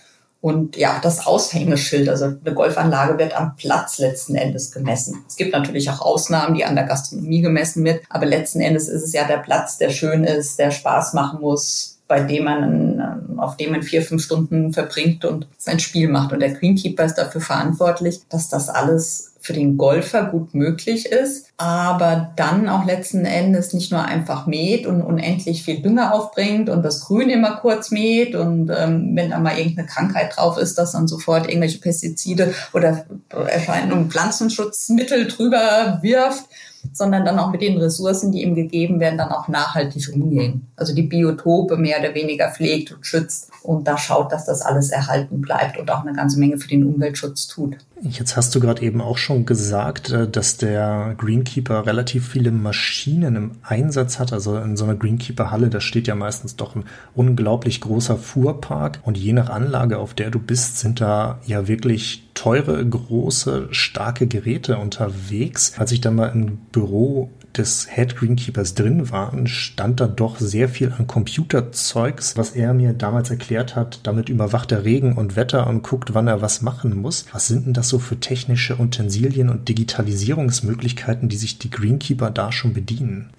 Und 0.45 0.77
ja, 0.77 0.99
das 1.01 1.25
Aushängeschild, 1.25 2.07
also 2.07 2.25
eine 2.25 2.53
Golfanlage 2.53 3.17
wird 3.17 3.35
am 3.35 3.55
Platz 3.55 3.97
letzten 3.97 4.35
Endes 4.35 4.71
gemessen. 4.71 5.25
Es 5.27 5.37
gibt 5.37 5.53
natürlich 5.53 5.89
auch 5.89 6.01
Ausnahmen, 6.01 6.53
die 6.53 6.65
an 6.65 6.75
der 6.75 6.83
Gastronomie 6.83 7.41
gemessen 7.41 7.83
wird, 7.83 8.03
aber 8.09 8.27
letzten 8.27 8.61
Endes 8.61 8.87
ist 8.87 9.01
es 9.01 9.11
ja 9.11 9.23
der 9.23 9.39
Platz, 9.39 9.79
der 9.79 9.89
schön 9.89 10.23
ist, 10.23 10.59
der 10.59 10.69
Spaß 10.69 11.13
machen 11.13 11.41
muss, 11.41 11.94
bei 12.07 12.21
dem 12.21 12.43
man, 12.43 13.37
auf 13.37 13.57
dem 13.57 13.71
man 13.71 13.83
vier, 13.83 14.01
fünf 14.01 14.23
Stunden 14.23 14.73
verbringt 14.73 15.25
und 15.25 15.47
sein 15.57 15.79
Spiel 15.79 16.07
macht. 16.07 16.33
Und 16.33 16.39
der 16.39 16.53
Greenkeeper 16.53 17.03
ist 17.03 17.15
dafür 17.15 17.41
verantwortlich, 17.41 18.21
dass 18.29 18.49
das 18.49 18.69
alles 18.69 19.35
für 19.45 19.53
den 19.53 19.77
Golfer 19.77 20.25
gut 20.25 20.55
möglich 20.55 21.05
ist, 21.05 21.49
aber 21.57 22.33
dann 22.35 22.67
auch 22.67 22.83
letzten 22.83 23.25
Endes 23.25 23.73
nicht 23.73 23.91
nur 23.91 24.03
einfach 24.03 24.47
mäht 24.47 24.87
und 24.87 25.03
unendlich 25.03 25.63
viel 25.63 25.83
Dünger 25.83 26.15
aufbringt 26.15 26.67
und 26.67 26.81
das 26.81 27.01
Grün 27.01 27.29
immer 27.29 27.57
kurz 27.57 27.91
mäht 27.91 28.35
und 28.35 28.71
ähm, 28.75 29.11
wenn 29.13 29.29
da 29.29 29.39
mal 29.39 29.55
irgendeine 29.55 29.87
Krankheit 29.87 30.35
drauf 30.35 30.57
ist, 30.57 30.79
dass 30.79 30.93
dann 30.93 31.07
sofort 31.07 31.47
irgendwelche 31.47 31.77
Pestizide 31.77 32.55
oder 32.73 33.05
Erscheinungen 33.29 34.09
Pflanzenschutzmittel 34.09 35.27
drüber 35.27 35.99
wirft, 36.01 36.45
sondern 36.93 37.25
dann 37.25 37.39
auch 37.39 37.51
mit 37.51 37.61
den 37.61 37.77
Ressourcen, 37.77 38.31
die 38.31 38.43
ihm 38.43 38.55
gegeben 38.55 38.99
werden, 38.99 39.17
dann 39.17 39.31
auch 39.31 39.47
nachhaltig 39.47 40.09
umgehen. 40.13 40.67
Also 40.75 40.93
die 40.93 41.03
Biotope 41.03 41.77
mehr 41.77 41.99
oder 41.99 42.13
weniger 42.13 42.51
pflegt 42.51 42.91
und 42.91 43.05
schützt 43.05 43.49
und 43.63 43.87
da 43.87 43.97
schaut, 43.97 44.31
dass 44.31 44.45
das 44.45 44.61
alles 44.61 44.89
erhalten 44.89 45.41
bleibt 45.41 45.77
und 45.77 45.89
auch 45.91 46.05
eine 46.05 46.13
ganze 46.13 46.39
Menge 46.39 46.57
für 46.57 46.67
den 46.67 46.85
Umweltschutz 46.85 47.47
tut. 47.47 47.77
Jetzt 48.01 48.35
hast 48.35 48.53
du 48.53 48.59
gerade 48.59 48.81
eben 48.81 48.99
auch 48.99 49.17
schon 49.17 49.45
gesagt, 49.45 50.11
äh, 50.11 50.27
dass 50.27 50.57
der 50.57 51.15
Greenkeeper 51.17 51.85
relativ 51.85 52.27
viele 52.27 52.51
Maschinen 52.51 53.35
im 53.35 53.51
Einsatz 53.63 54.19
hat. 54.19 54.33
Also 54.33 54.57
in 54.57 54.75
so 54.75 54.83
einer 54.83 54.95
Greenkeeper-Halle, 54.95 55.69
da 55.69 55.79
steht 55.79 56.07
ja 56.07 56.15
meistens 56.15 56.57
doch 56.57 56.75
ein 56.75 56.83
unglaublich 57.13 57.79
großer 57.79 58.17
Fuhrpark. 58.17 58.99
Und 59.03 59.17
je 59.17 59.31
nach 59.33 59.49
Anlage, 59.49 59.97
auf 59.97 60.13
der 60.13 60.29
du 60.29 60.39
bist, 60.39 60.79
sind 60.79 60.99
da 60.99 61.39
ja 61.45 61.67
wirklich 61.67 62.27
teure, 62.33 62.85
große, 62.85 63.69
starke 63.71 64.27
Geräte 64.27 64.77
unterwegs. 64.77 65.73
Als 65.77 65.91
ich 65.93 66.01
dann 66.01 66.15
mal 66.15 66.27
im 66.27 66.57
Büro 66.71 67.31
des 67.57 67.87
Head 67.93 68.15
Greenkeepers 68.15 68.73
drin 68.73 69.11
waren, 69.11 69.47
stand 69.47 69.99
da 69.99 70.07
doch 70.07 70.39
sehr 70.39 70.69
viel 70.69 70.93
an 70.97 71.07
Computerzeugs, 71.07 72.37
was 72.37 72.51
er 72.51 72.73
mir 72.73 72.93
damals 72.93 73.29
erklärt 73.29 73.75
hat. 73.75 73.99
Damit 74.03 74.29
überwacht 74.29 74.71
er 74.71 74.83
Regen 74.83 75.17
und 75.17 75.35
Wetter 75.35 75.67
und 75.67 75.83
guckt, 75.83 76.13
wann 76.13 76.27
er 76.27 76.41
was 76.41 76.61
machen 76.61 76.95
muss. 77.01 77.25
Was 77.31 77.47
sind 77.47 77.65
denn 77.65 77.73
das 77.73 77.89
so 77.89 77.99
für 77.99 78.19
technische 78.19 78.79
Utensilien 78.79 79.49
und 79.49 79.67
Digitalisierungsmöglichkeiten, 79.69 81.29
die 81.29 81.37
sich 81.37 81.59
die 81.59 81.69
Greenkeeper 81.69 82.31
da 82.31 82.51
schon 82.51 82.73
bedienen? 82.73 83.29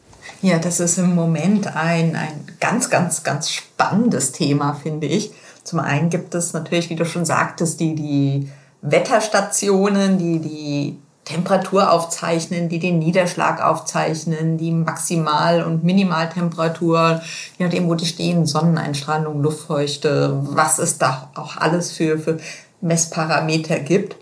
Ja, 0.42 0.58
das 0.58 0.80
ist 0.80 0.98
im 0.98 1.14
Moment 1.14 1.74
ein, 1.76 2.16
ein 2.16 2.44
ganz, 2.60 2.90
ganz, 2.90 3.22
ganz 3.22 3.50
spannendes 3.50 4.32
Thema, 4.32 4.74
finde 4.74 5.06
ich. 5.06 5.30
Zum 5.64 5.80
einen 5.80 6.10
gibt 6.10 6.34
es 6.34 6.52
natürlich, 6.52 6.90
wie 6.90 6.96
du 6.96 7.04
schon 7.04 7.24
sagtest, 7.24 7.80
die, 7.80 7.94
die 7.94 8.48
Wetterstationen, 8.82 10.18
die 10.18 10.38
die 10.38 10.98
Temperatur 11.26 11.92
aufzeichnen, 11.92 12.68
die 12.68 12.78
den 12.78 13.00
Niederschlag 13.00 13.60
aufzeichnen, 13.62 14.58
die 14.58 14.70
Maximal- 14.70 15.64
und 15.64 15.82
Minimaltemperatur, 15.82 17.20
je 17.58 17.66
nachdem, 17.66 17.88
wo 17.88 17.96
die 17.96 18.06
stehen, 18.06 18.46
Sonneneinstrahlung, 18.46 19.42
Luftfeuchte, 19.42 20.40
was 20.42 20.78
es 20.78 20.98
da 20.98 21.30
auch 21.34 21.56
alles 21.56 21.92
für, 21.92 22.18
für 22.18 22.38
Messparameter 22.80 23.80
gibt. 23.80 24.16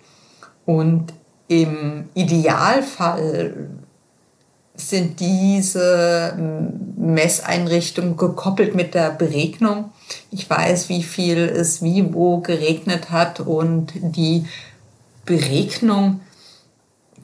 Und 0.64 1.12
im 1.46 2.08
Idealfall 2.14 3.68
sind 4.74 5.20
diese 5.20 6.34
Messeinrichtungen 6.96 8.16
gekoppelt 8.16 8.74
mit 8.74 8.94
der 8.94 9.10
Beregnung. 9.10 9.92
Ich 10.30 10.48
weiß, 10.48 10.88
wie 10.88 11.02
viel 11.02 11.38
es 11.38 11.82
wie 11.82 12.14
wo 12.14 12.38
geregnet 12.38 13.10
hat 13.10 13.40
und 13.40 13.92
die 13.94 14.46
Beregnung 15.26 16.20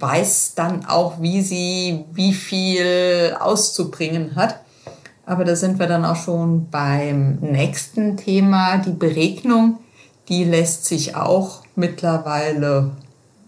weiß 0.00 0.54
dann 0.54 0.86
auch, 0.86 1.20
wie 1.20 1.42
sie 1.42 2.04
wie 2.12 2.32
viel 2.32 3.36
auszubringen 3.38 4.34
hat. 4.34 4.60
Aber 5.26 5.44
da 5.44 5.54
sind 5.54 5.78
wir 5.78 5.86
dann 5.86 6.04
auch 6.04 6.16
schon 6.16 6.70
beim 6.70 7.36
nächsten 7.36 8.16
Thema, 8.16 8.78
die 8.78 8.90
Beregnung. 8.90 9.78
Die 10.28 10.44
lässt 10.44 10.86
sich 10.86 11.14
auch 11.14 11.62
mittlerweile 11.76 12.92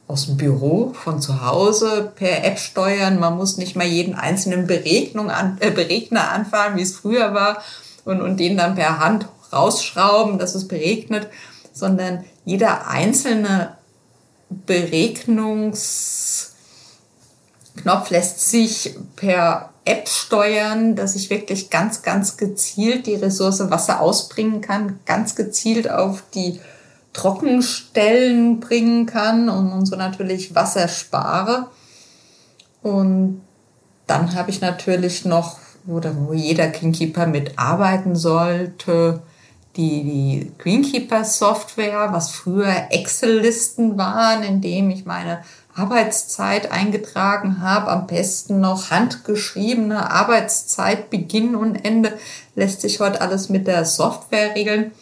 aus 0.07 0.27
dem 0.27 0.37
Büro 0.37 0.93
von 0.93 1.21
zu 1.21 1.45
Hause 1.45 2.13
per 2.15 2.45
App 2.45 2.59
steuern. 2.59 3.19
Man 3.19 3.37
muss 3.37 3.57
nicht 3.57 3.77
mal 3.77 3.87
jeden 3.87 4.15
einzelnen 4.15 4.67
Beregnung 4.67 5.31
an, 5.31 5.57
äh, 5.61 5.71
Beregner 5.71 6.31
anfahren, 6.31 6.77
wie 6.77 6.83
es 6.83 6.95
früher 6.95 7.35
war, 7.35 7.63
und, 8.05 8.21
und 8.21 8.39
den 8.39 8.57
dann 8.57 8.75
per 8.75 8.99
Hand 8.99 9.27
rausschrauben, 9.53 10.39
dass 10.39 10.55
es 10.55 10.69
beregnet, 10.69 11.29
sondern 11.73 12.25
jeder 12.45 12.89
einzelne 12.89 13.77
Beregnungsknopf 14.67 16.53
lässt 18.11 18.51
sich 18.51 18.97
per 19.17 19.71
App 19.85 20.09
steuern, 20.09 20.95
dass 20.95 21.17
ich 21.17 21.31
wirklich 21.31 21.71
ganz, 21.71 22.03
ganz 22.03 22.37
gezielt 22.37 23.07
die 23.07 23.17
Ressource 23.17 23.71
Wasser 23.71 24.01
ausbringen 24.01 24.61
kann, 24.61 25.01
ganz 25.07 25.35
gezielt 25.35 25.91
auf 25.91 26.23
die 26.35 26.61
Trockenstellen 27.13 28.61
bringen 28.61 29.07
kann 29.07 29.49
und 29.49 29.87
so 29.87 29.97
natürlich 29.97 30.55
Wasser 30.55 30.89
spare. 30.89 31.69
Und 32.83 33.43
dann 34.07 34.35
habe 34.35 34.51
ich 34.51 34.61
natürlich 34.61 35.25
noch, 35.25 35.59
wo, 35.85 36.01
jeder 36.33 36.69
Greenkeeper 36.69 37.27
mitarbeiten 37.27 38.15
sollte, 38.15 39.23
die, 39.77 40.05
die 40.05 40.53
Greenkeeper-Software, 40.59 42.13
was 42.13 42.31
früher 42.31 42.89
Excel-Listen 42.91 43.97
waren, 43.97 44.43
in 44.43 44.61
dem 44.61 44.91
ich 44.91 45.07
meine 45.07 45.43
Arbeitszeit 45.75 46.71
eingetragen 46.71 47.63
habe, 47.63 47.91
am 47.91 48.07
besten 48.07 48.61
noch 48.61 48.91
handgeschriebene 48.91 50.11
Arbeitszeit, 50.11 51.09
Beginn 51.09 51.55
und 51.55 51.77
Ende, 51.77 52.13
lässt 52.55 52.83
sich 52.83 53.01
heute 53.01 53.23
alles 53.23 53.49
mit 53.49 53.67
der 53.67 53.87
Software 53.87 54.55
regeln 54.55 54.93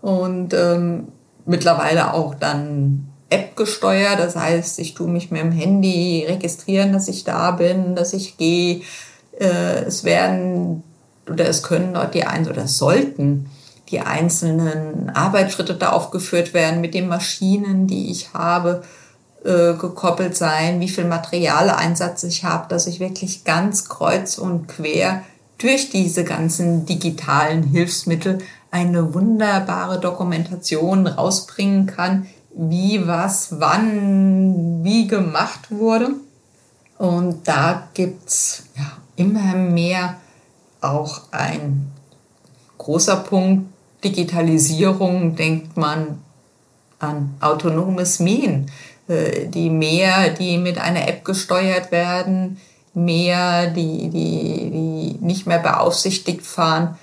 und 0.00 0.54
ähm, 0.54 1.08
mittlerweile 1.44 2.14
auch 2.14 2.36
dann 2.36 3.08
App 3.28 3.56
gesteuert. 3.56 4.20
Das 4.20 4.36
heißt, 4.36 4.78
ich 4.78 4.94
tue 4.94 5.08
mich 5.08 5.32
mit 5.32 5.40
dem 5.40 5.52
Handy 5.52 6.24
registrieren, 6.28 6.92
dass 6.92 7.08
ich 7.08 7.24
da 7.24 7.50
bin, 7.50 7.96
dass 7.96 8.12
ich 8.12 8.36
gehe. 8.36 8.82
Äh, 9.38 9.84
es 9.86 10.04
werden 10.04 10.84
oder 11.28 11.48
es 11.48 11.62
können 11.62 11.94
dort 11.94 12.14
die 12.14 12.24
eins 12.24 12.48
oder 12.48 12.68
sollten 12.68 13.50
die 13.90 14.00
einzelnen 14.00 15.10
Arbeitsschritte 15.10 15.74
da 15.74 15.90
aufgeführt 15.90 16.54
werden, 16.54 16.80
mit 16.80 16.94
den 16.94 17.08
Maschinen, 17.08 17.86
die 17.86 18.10
ich 18.10 18.32
habe, 18.32 18.82
äh, 19.44 19.74
gekoppelt 19.74 20.36
sein, 20.36 20.80
wie 20.80 20.88
viel 20.88 21.04
Materialeinsatz 21.04 22.24
ich 22.24 22.44
habe, 22.44 22.68
dass 22.68 22.86
ich 22.86 23.00
wirklich 23.00 23.44
ganz 23.44 23.88
kreuz 23.88 24.38
und 24.38 24.68
quer 24.68 25.22
durch 25.58 25.90
diese 25.90 26.24
ganzen 26.24 26.86
digitalen 26.86 27.62
Hilfsmittel 27.62 28.38
eine 28.70 29.14
wunderbare 29.14 29.98
Dokumentation 29.98 31.06
rausbringen 31.06 31.86
kann, 31.86 32.26
wie 32.54 33.06
was 33.06 33.60
wann 33.60 34.84
wie 34.84 35.06
gemacht 35.06 35.70
wurde. 35.70 36.10
Und 36.98 37.48
da 37.48 37.88
gibt's 37.94 38.64
ja, 38.76 38.92
immer 39.16 39.54
mehr 39.54 40.16
auch 40.80 41.22
ein 41.30 41.90
großer 42.78 43.16
Punkt, 43.16 43.70
Digitalisierung 44.02 45.36
denkt 45.36 45.76
man 45.76 46.18
an 46.98 47.34
autonomes 47.40 48.20
Mähen. 48.20 48.70
Äh, 49.10 49.46
die 49.48 49.70
mehr, 49.70 50.30
die 50.30 50.56
mit 50.56 50.78
einer 50.78 51.08
App 51.08 51.24
gesteuert 51.24 51.90
werden, 51.90 52.58
mehr, 52.94 53.66
die, 53.68 54.08
die, 54.08 54.70
die 54.70 55.24
nicht 55.24 55.46
mehr 55.46 55.58
beaufsichtigt 55.58 56.46
fahren, 56.46 56.96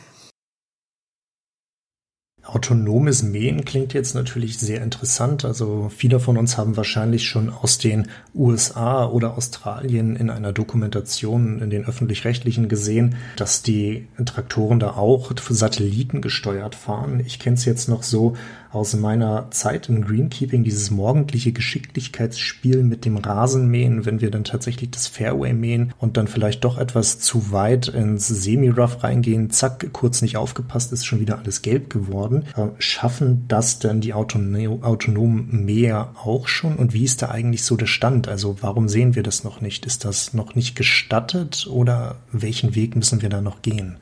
Autonomes 2.48 3.24
Mähen 3.24 3.66
klingt 3.66 3.94
jetzt 3.94 4.16
natürlich 4.16 4.58
sehr 4.58 4.82
interessant. 4.82 5.44
Also 5.44 5.92
viele 5.96 6.20
von 6.20 6.38
uns 6.38 6.58
haben 6.58 6.78
wahrscheinlich 6.78 7.28
schon 7.28 7.50
aus 7.50 7.78
den 7.78 8.08
USA 8.34 9.06
oder 9.06 9.38
Australien 9.38 10.16
in 10.16 10.30
einer 10.30 10.54
Dokumentation 10.54 11.60
in 11.60 11.70
den 11.70 11.86
öffentlich-rechtlichen 11.86 12.70
gesehen, 12.70 13.16
dass 13.36 13.64
die 13.64 14.08
Traktoren 14.24 14.80
da 14.80 14.92
auch 14.92 15.34
Satelliten 15.50 16.22
gesteuert 16.22 16.76
fahren. 16.76 17.22
Ich 17.26 17.40
kenne 17.40 17.56
es 17.56 17.66
jetzt 17.66 17.90
noch 17.90 18.04
so 18.04 18.38
aus 18.78 18.96
meiner 18.96 19.50
Zeit 19.52 19.90
im 19.90 20.06
Greenkeeping, 20.06 20.64
dieses 20.64 20.92
morgendliche 20.92 21.52
Geschicklichkeitsspiel 21.52 22.84
mit 22.84 23.06
dem 23.06 23.18
Rasenmähen, 23.18 24.06
wenn 24.06 24.22
wir 24.22 24.32
dann 24.32 24.44
tatsächlich 24.44 24.92
das 24.92 25.08
Fairway 25.08 25.54
mähen 25.54 25.94
und 25.98 26.18
dann 26.18 26.28
vielleicht 26.28 26.64
doch 26.64 26.78
etwas 26.78 27.20
zu 27.20 27.52
weit 27.52 27.88
ins 27.88 28.28
Semi-Rough 28.28 29.04
reingehen, 29.04 29.50
zack, 29.50 29.92
kurz 29.94 30.22
nicht 30.22 30.38
aufgepasst, 30.38 30.94
ist 30.94 31.06
schon 31.06 31.20
wieder 31.20 31.40
alles 31.40 31.62
gelb 31.62 31.90
geworden. 31.90 32.46
Äh, 32.56 32.68
schaffen 32.80 33.46
das 33.48 33.80
denn 33.80 34.02
die 34.02 34.14
autonom 34.14 34.84
autonomen 34.84 35.66
Mäher 35.66 36.14
auch 36.24 36.48
schon? 36.48 36.76
Und 36.76 36.94
wie 36.94 37.04
ist 37.04 37.22
da 37.22 37.30
eigentlich 37.30 37.64
so 37.64 37.76
der 37.76 37.88
Stand? 37.88 38.28
Also 38.28 38.58
warum 38.62 38.90
sehen 38.90 39.16
wir 39.16 39.24
das 39.24 39.44
noch 39.44 39.62
nicht? 39.62 39.86
Ist 39.86 40.06
das 40.06 40.34
noch 40.34 40.56
nicht 40.56 40.76
gestattet 40.76 41.68
oder 41.70 42.16
welchen 42.32 42.76
Weg 42.76 42.96
müssen 42.96 43.22
wir 43.22 43.30
da 43.30 43.42
noch 43.42 43.62
gehen? 43.62 43.98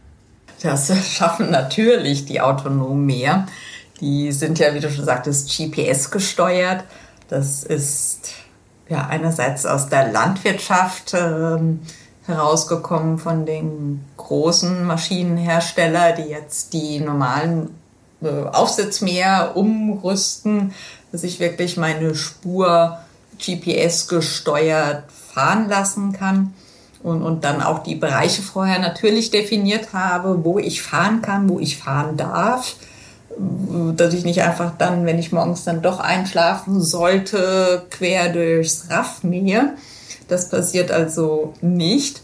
Das 0.62 0.92
schaffen 1.16 1.52
natürlich 1.52 2.26
die 2.26 2.42
autonomen 2.42 3.06
Mäher. 3.06 3.48
Die 4.02 4.32
sind 4.32 4.60
ja, 4.60 4.74
wie 4.74 4.80
du 4.80 4.92
schon 4.92 5.06
sagtest, 5.06 5.56
GPS 5.56 6.12
gesteuert. 6.12 6.84
Das 7.28 7.64
ist 7.64 8.32
ja 8.90 9.08
einerseits 9.08 9.66
aus 9.66 9.90
der 9.90 10.12
Landwirtschaft 10.12 11.14
äh, 11.14 11.58
herausgekommen 12.26 13.18
von 13.18 13.46
den 13.46 14.04
großen 14.18 14.86
Maschinenhersteller, 14.86 16.12
die 16.14 16.30
jetzt 16.30 16.74
die 16.74 17.00
normalen 17.00 17.70
äh, 18.22 18.28
Aufsitzmäher 18.28 19.54
umrüsten, 19.56 20.74
dass 21.12 21.24
ich 21.24 21.40
wirklich 21.40 21.78
meine 21.78 22.16
Spur 22.16 23.00
GPS 23.38 24.08
gesteuert 24.08 25.04
fahren 25.12 25.68
lassen 25.68 26.14
kann 26.14 26.54
und, 27.04 27.22
und 27.22 27.44
dann 27.44 27.62
auch 27.62 27.80
die 27.80 27.96
Bereiche 27.96 28.42
vorher 28.42 28.80
natürlich 28.80 29.32
definiert 29.32 29.94
habe, 29.94 30.44
wo 30.44 30.60
ich 30.60 30.82
fahren 30.82 31.22
kann, 31.22 31.50
wo 31.50 31.60
ich 31.60 31.78
fahren 31.78 32.18
darf 32.18 32.76
dass 33.38 34.14
ich 34.14 34.24
nicht 34.24 34.42
einfach 34.42 34.74
dann, 34.78 35.06
wenn 35.06 35.20
ich 35.20 35.32
morgens 35.32 35.64
dann 35.64 35.82
doch 35.82 36.00
einschlafen 36.00 36.82
sollte, 36.82 37.86
quer 37.90 38.30
durchs 38.30 38.90
Raff 38.90 39.24
mähe. 39.24 39.74
Das 40.28 40.50
passiert 40.50 40.92
also 40.92 41.54
nicht. 41.62 42.22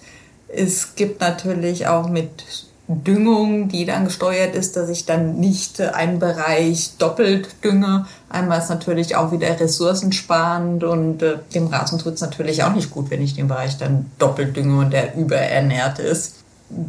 Es 0.47 0.95
gibt 0.95 1.21
natürlich 1.21 1.87
auch 1.87 2.09
mit 2.09 2.45
Düngung, 2.87 3.69
die 3.69 3.85
dann 3.85 4.05
gesteuert 4.05 4.55
ist, 4.55 4.75
dass 4.75 4.89
ich 4.89 5.05
dann 5.05 5.39
nicht 5.39 5.79
einen 5.79 6.19
Bereich 6.19 6.97
doppelt 6.97 7.63
dünge. 7.63 8.05
Einmal 8.29 8.59
ist 8.59 8.69
natürlich 8.69 9.15
auch 9.15 9.31
wieder 9.31 9.59
ressourcensparend 9.59 10.83
und 10.83 11.21
äh, 11.21 11.37
dem 11.53 11.67
Rasen 11.67 11.99
tut 11.99 12.15
es 12.15 12.21
natürlich 12.21 12.63
auch 12.63 12.73
nicht 12.73 12.91
gut, 12.91 13.09
wenn 13.09 13.21
ich 13.21 13.35
den 13.35 13.47
Bereich 13.47 13.77
dann 13.77 14.11
doppelt 14.17 14.55
dünge 14.57 14.79
und 14.79 14.91
der 14.91 15.15
überernährt 15.15 15.99
ist. 15.99 16.35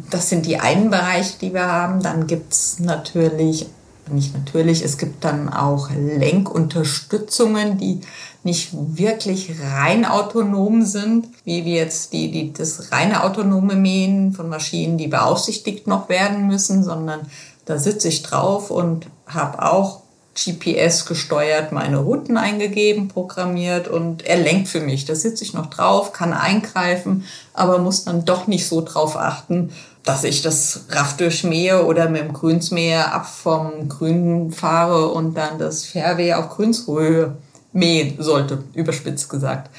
Das 0.09 0.29
sind 0.29 0.45
die 0.45 0.59
einen 0.59 0.89
Bereiche, 0.89 1.37
die 1.39 1.53
wir 1.53 1.67
haben. 1.67 2.01
Dann 2.01 2.27
gibt 2.27 2.53
es 2.53 2.79
natürlich, 2.79 3.67
nicht 4.09 4.33
natürlich, 4.33 4.83
es 4.83 4.97
gibt 4.97 5.23
dann 5.23 5.49
auch 5.49 5.89
Lenkunterstützungen, 5.91 7.77
die 7.77 8.01
nicht 8.43 8.69
wirklich 8.73 9.51
rein 9.61 10.05
autonom 10.05 10.83
sind, 10.83 11.27
wie 11.45 11.63
wir 11.63 11.75
jetzt 11.75 12.11
die, 12.13 12.29
die, 12.29 12.51
das 12.53 12.91
reine 12.91 13.23
autonome 13.23 13.75
Mähen 13.75 14.33
von 14.33 14.49
Maschinen, 14.49 14.97
die 14.97 15.07
beaufsichtigt 15.07 15.87
noch 15.87 16.09
werden 16.09 16.47
müssen, 16.47 16.83
sondern 16.83 17.21
da 17.65 17.77
sitze 17.77 18.09
ich 18.09 18.23
drauf 18.23 18.69
und 18.69 19.07
habe 19.25 19.63
auch 19.63 20.01
GPS 20.35 21.05
gesteuert 21.05 21.71
meine 21.71 21.97
Routen 21.97 22.37
eingegeben, 22.37 23.07
programmiert 23.07 23.87
und 23.87 24.25
er 24.25 24.37
lenkt 24.37 24.67
für 24.67 24.81
mich. 24.81 25.05
Da 25.05 25.15
sitze 25.15 25.43
ich 25.43 25.53
noch 25.53 25.67
drauf, 25.67 26.11
kann 26.11 26.33
eingreifen, 26.33 27.23
aber 27.53 27.77
muss 27.77 28.03
dann 28.03 28.25
doch 28.25 28.47
nicht 28.47 28.67
so 28.67 28.81
drauf 28.81 29.15
achten, 29.15 29.71
dass 30.03 30.23
ich 30.23 30.41
das 30.41 30.85
Raff 30.89 31.15
durchmähe 31.17 31.85
oder 31.85 32.09
mit 32.09 32.21
dem 32.21 32.33
Grünsmäher 32.33 33.13
ab 33.13 33.25
vom 33.25 33.87
Grün 33.87 34.51
fahre 34.51 35.09
und 35.09 35.35
dann 35.35 35.57
das 35.59 35.85
Fairway 35.85 36.33
auf 36.33 36.49
Grünshöhe 36.49 37.37
mähen 37.71 38.21
sollte, 38.21 38.63
überspitzt 38.73 39.29
gesagt. 39.29 39.69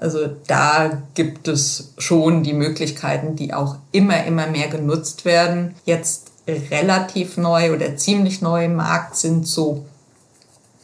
Also 0.00 0.28
da 0.46 1.02
gibt 1.14 1.48
es 1.48 1.92
schon 1.98 2.42
die 2.42 2.52
Möglichkeiten, 2.52 3.36
die 3.36 3.54
auch 3.54 3.76
immer, 3.92 4.24
immer 4.24 4.46
mehr 4.46 4.68
genutzt 4.68 5.24
werden. 5.24 5.74
Jetzt 5.84 6.32
relativ 6.46 7.36
neu 7.36 7.72
oder 7.72 7.96
ziemlich 7.96 8.42
neu 8.42 8.64
im 8.64 8.74
Markt 8.74 9.16
sind 9.16 9.46
so 9.46 9.84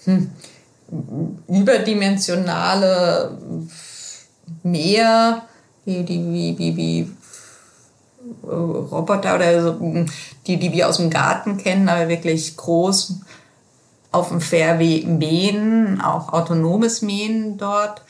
hm, 0.05 0.31
überdimensionale 1.49 3.37
Mäher, 4.63 5.43
wie, 5.85 6.07
wie, 6.07 6.59
wie, 6.59 6.77
wie 6.77 7.11
Roboter 8.51 9.37
oder 9.37 9.63
so, 9.63 10.07
die, 10.47 10.57
die 10.59 10.73
wir 10.73 10.89
aus 10.89 10.97
dem 10.97 11.11
Garten 11.11 11.57
kennen, 11.57 11.89
aber 11.89 12.09
wirklich 12.09 12.57
groß 12.57 13.21
auf 14.13 14.29
dem 14.29 14.41
Fairway 14.41 15.05
mähen, 15.07 16.01
auch 16.01 16.33
autonomes 16.33 17.03
Mähen 17.03 17.59
dort. 17.59 18.03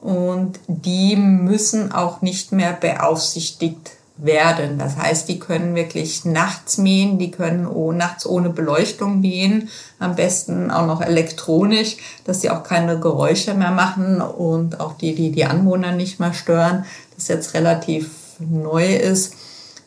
Und 0.00 0.60
die 0.66 1.16
müssen 1.16 1.92
auch 1.92 2.20
nicht 2.20 2.52
mehr 2.52 2.72
beaufsichtigt 2.72 3.92
werden. 4.16 4.78
Das 4.78 4.96
heißt, 4.96 5.28
die 5.28 5.38
können 5.38 5.74
wirklich 5.74 6.24
nachts 6.24 6.78
mähen, 6.78 7.18
die 7.18 7.30
können 7.30 7.66
oh, 7.66 7.90
nachts 7.90 8.26
ohne 8.26 8.50
Beleuchtung 8.50 9.20
mähen, 9.20 9.68
am 9.98 10.14
besten 10.14 10.70
auch 10.70 10.86
noch 10.86 11.00
elektronisch, 11.00 11.96
dass 12.24 12.40
sie 12.40 12.50
auch 12.50 12.62
keine 12.62 13.00
Geräusche 13.00 13.54
mehr 13.54 13.72
machen 13.72 14.20
und 14.20 14.78
auch 14.78 14.96
die, 14.96 15.14
die 15.14 15.32
die 15.32 15.44
Anwohner 15.46 15.92
nicht 15.92 16.20
mehr 16.20 16.32
stören, 16.32 16.84
das 17.16 17.28
jetzt 17.28 17.54
relativ 17.54 18.10
neu 18.38 18.94
ist. 18.94 19.34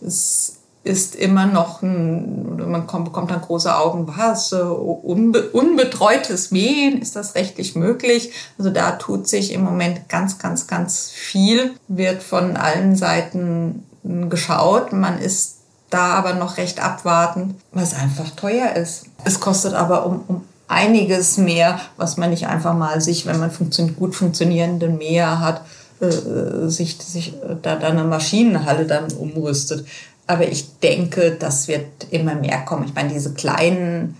Es 0.05 0.57
ist 0.83 1.15
immer 1.15 1.45
noch 1.45 1.81
ein, 1.81 2.55
man 2.71 2.87
kommt, 2.87 3.05
bekommt 3.05 3.29
dann 3.29 3.41
große 3.41 3.75
Augen, 3.75 4.07
was, 4.07 4.53
unbe, 4.53 5.49
unbetreutes 5.49 6.51
Mähen, 6.51 7.01
ist 7.01 7.15
das 7.15 7.35
rechtlich 7.35 7.75
möglich? 7.75 8.31
Also 8.57 8.69
da 8.69 8.91
tut 8.91 9.27
sich 9.27 9.51
im 9.51 9.63
Moment 9.63 10.07
ganz, 10.09 10.39
ganz, 10.39 10.67
ganz 10.67 11.09
viel, 11.11 11.75
wird 11.87 12.23
von 12.23 12.55
allen 12.55 12.95
Seiten 12.95 13.83
geschaut. 14.29 14.93
Man 14.93 15.19
ist 15.19 15.57
da 15.89 16.13
aber 16.13 16.33
noch 16.33 16.57
recht 16.57 16.81
abwartend, 16.83 17.55
was 17.71 17.93
einfach 17.93 18.31
teuer 18.31 18.73
ist. 18.75 19.05
Es 19.23 19.39
kostet 19.39 19.73
aber 19.73 20.05
um, 20.05 20.23
um 20.27 20.43
einiges 20.67 21.37
mehr, 21.37 21.79
was 21.95 22.17
man 22.17 22.29
nicht 22.29 22.47
einfach 22.47 22.73
mal 22.73 22.99
sich, 23.01 23.25
wenn 23.25 23.39
man 23.39 23.51
funktio 23.51 23.87
gut 23.87 24.15
funktionierende 24.15 24.89
Mäher 24.89 25.39
hat, 25.39 25.61
äh, 25.99 26.69
sich, 26.69 26.97
sich 26.97 27.33
da, 27.61 27.75
da 27.75 27.87
eine 27.87 28.03
Maschinenhalle 28.03 28.85
dann 28.85 29.11
umrüstet. 29.13 29.85
Aber 30.27 30.47
ich 30.47 30.79
denke, 30.79 31.37
das 31.39 31.67
wird 31.67 32.07
immer 32.11 32.35
mehr 32.35 32.59
kommen. 32.59 32.85
Ich 32.85 32.93
meine, 32.93 33.13
diese 33.13 33.33
kleinen 33.33 34.17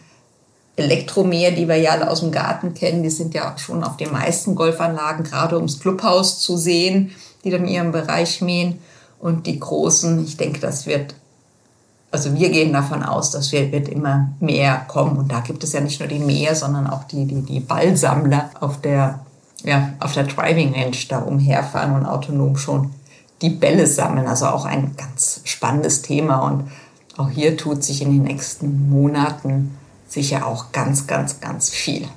Elektromäher, 0.77 1.51
die 1.51 1.67
wir 1.67 1.75
ja 1.75 1.91
alle 1.91 2.09
aus 2.09 2.21
dem 2.21 2.31
Garten 2.31 2.73
kennen, 2.73 3.03
die 3.03 3.09
sind 3.09 3.33
ja 3.33 3.57
schon 3.57 3.83
auf 3.83 3.97
den 3.97 4.11
meisten 4.11 4.55
Golfanlagen 4.55 5.25
gerade 5.25 5.57
ums 5.57 5.79
Clubhaus 5.79 6.39
zu 6.39 6.55
sehen, 6.55 7.11
die 7.43 7.49
dann 7.49 7.67
ihren 7.67 7.91
Bereich 7.91 8.41
mähen. 8.41 8.79
Und 9.19 9.47
die 9.47 9.59
großen, 9.59 10.23
ich 10.23 10.37
denke, 10.37 10.59
das 10.59 10.85
wird, 10.85 11.15
also 12.11 12.33
wir 12.35 12.49
gehen 12.49 12.73
davon 12.73 13.03
aus, 13.03 13.31
dass 13.31 13.51
wir, 13.51 13.71
wird 13.71 13.89
immer 13.89 14.29
mehr 14.39 14.85
kommen. 14.87 15.17
Und 15.17 15.31
da 15.31 15.39
gibt 15.39 15.63
es 15.63 15.73
ja 15.73 15.81
nicht 15.81 15.99
nur 15.99 16.07
die 16.07 16.19
Mäher, 16.19 16.55
sondern 16.55 16.87
auch 16.87 17.03
die, 17.05 17.25
die, 17.25 17.41
die 17.41 17.59
Ballsammler 17.59 18.51
auf 18.59 18.79
der, 18.79 19.19
ja, 19.63 19.93
auf 19.99 20.13
der 20.13 20.23
Driving 20.23 20.73
Range 20.73 20.97
da 21.09 21.19
umherfahren 21.19 21.93
und 21.93 22.05
autonom 22.05 22.57
schon 22.57 22.91
die 23.41 23.49
Bälle 23.49 23.87
sammeln. 23.87 24.27
Also 24.27 24.47
auch 24.47 24.65
ein 24.65 24.95
ganz 24.95 25.41
spannendes 25.43 26.01
Thema. 26.01 26.39
Und 26.39 26.71
auch 27.17 27.29
hier 27.29 27.57
tut 27.57 27.83
sich 27.83 28.01
in 28.01 28.11
den 28.11 28.23
nächsten 28.23 28.89
Monaten 28.89 29.77
sicher 30.07 30.45
auch 30.45 30.71
ganz, 30.71 31.07
ganz, 31.07 31.39
ganz 31.39 31.69
viel. 31.69 32.07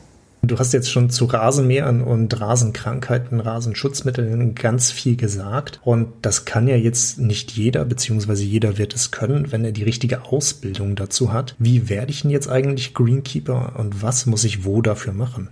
Du 0.42 0.59
hast 0.59 0.72
jetzt 0.72 0.90
schon 0.90 1.11
zu 1.11 1.26
Rasenmähern 1.26 2.03
und 2.03 2.40
Rasenkrankheiten, 2.40 3.40
Rasenschutzmitteln 3.40 4.55
ganz 4.55 4.90
viel 4.90 5.16
gesagt. 5.16 5.81
Und 5.85 6.09
das 6.22 6.46
kann 6.46 6.66
ja 6.66 6.76
jetzt 6.76 7.18
nicht 7.18 7.50
jeder, 7.50 7.85
beziehungsweise 7.85 8.44
jeder 8.44 8.79
wird 8.79 8.94
es 8.94 9.11
können, 9.11 9.53
wenn 9.53 9.64
er 9.66 9.72
die 9.72 9.83
richtige 9.83 10.24
Ausbildung 10.24 10.96
dazu 10.96 11.33
hat. 11.33 11.57
Wie 11.59 11.90
werde 11.90 12.11
ich 12.11 12.22
denn 12.22 12.31
jetzt 12.31 12.48
eigentlich 12.48 12.94
Greenkeeper 12.94 13.74
und 13.76 14.03
was 14.03 14.24
muss 14.24 14.44
ich 14.44 14.64
wo 14.64 14.81
dafür 14.81 15.12
machen? 15.12 15.50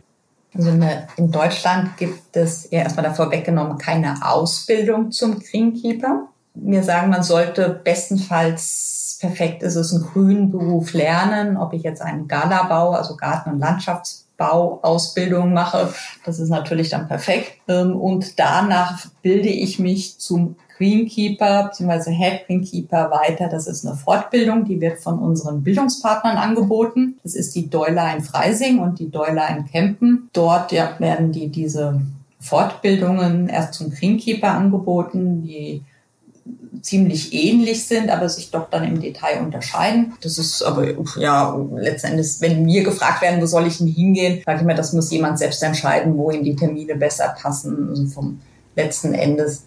Also 0.55 0.71
in 1.17 1.31
Deutschland 1.31 1.97
gibt 1.97 2.37
es 2.37 2.69
ja 2.71 2.81
erstmal 2.81 3.05
davor 3.05 3.31
weggenommen 3.31 3.79
keine 3.79 4.17
Ausbildung 4.23 5.11
zum 5.11 5.39
Greenkeeper. 5.41 6.29
Wir 6.55 6.83
sagen, 6.83 7.11
man 7.11 7.23
sollte 7.23 7.81
bestenfalls 7.85 8.99
perfekt 9.21 9.63
ist 9.63 9.77
es, 9.77 9.93
einen 9.93 10.05
grünen 10.05 10.51
Beruf 10.51 10.93
lernen, 10.93 11.57
ob 11.57 11.73
ich 11.73 11.83
jetzt 11.83 12.03
einen 12.03 12.29
Galabau, 12.29 12.93
also 12.93 13.17
Garten- 13.17 13.51
und 13.51 13.59
Landschaftsbauausbildung 13.59 15.53
mache. 15.53 15.93
Das 16.25 16.39
ist 16.39 16.51
natürlich 16.51 16.91
dann 16.91 17.09
perfekt. 17.09 17.53
Ähm, 17.69 17.97
und 17.97 18.39
danach 18.39 19.07
bilde 19.23 19.49
ich 19.49 19.79
mich 19.79 20.19
zum 20.19 20.57
Greenkeeper 20.79 21.65
bzw. 21.65 22.13
Head 22.13 22.47
Greenkeeper 22.47 23.11
weiter. 23.11 23.49
Das 23.49 23.67
ist 23.67 23.85
eine 23.85 23.97
Fortbildung, 23.97 24.65
die 24.65 24.81
wird 24.81 25.01
von 25.01 25.19
unseren 25.19 25.63
Bildungspartnern 25.63 26.37
angeboten. 26.37 27.19
Das 27.23 27.35
ist 27.35 27.55
die 27.55 27.69
Deuler 27.69 28.17
in 28.17 28.23
Freising 28.23 28.79
und 28.79 28.99
die 28.99 29.11
Deuler 29.11 29.49
in 29.57 29.67
Kempen. 29.67 30.31
Dort 30.33 30.73
ja, 30.73 30.95
werden 30.99 31.33
die 31.33 31.49
diese 31.49 32.01
Fortbildungen 32.41 33.49
erst 33.49 33.75
zum 33.75 33.91
Greenkeeper 33.91 34.53
angeboten. 34.53 35.43
Die 35.43 35.83
ziemlich 36.81 37.33
ähnlich 37.35 37.87
sind, 37.87 38.09
aber 38.09 38.29
sich 38.29 38.51
doch 38.51 38.71
dann 38.71 38.85
im 38.85 39.01
Detail 39.01 39.41
unterscheiden. 39.43 40.15
Das 40.21 40.39
ist 40.39 40.63
aber, 40.63 40.87
ja, 41.19 41.57
letzten 41.75 42.13
Endes, 42.13 42.41
wenn 42.41 42.65
mir 42.65 42.85
gefragt 42.85 43.21
werden, 43.21 43.43
wo 43.43 43.47
soll 43.47 43.67
ich 43.67 43.79
denn 43.79 43.89
hingehen, 43.89 44.43
sage 44.47 44.61
ich 44.61 44.65
mir, 44.65 44.75
das 44.75 44.93
muss 44.93 45.11
jemand 45.11 45.39
selbst 45.39 45.63
entscheiden, 45.63 46.17
wo 46.17 46.31
ihm 46.31 46.45
die 46.45 46.57
Termine 46.57 46.95
besser 46.95 47.35
passen. 47.41 47.89
Also 47.91 48.07
vom 48.07 48.41
letzten 48.77 49.13
Endes 49.15 49.65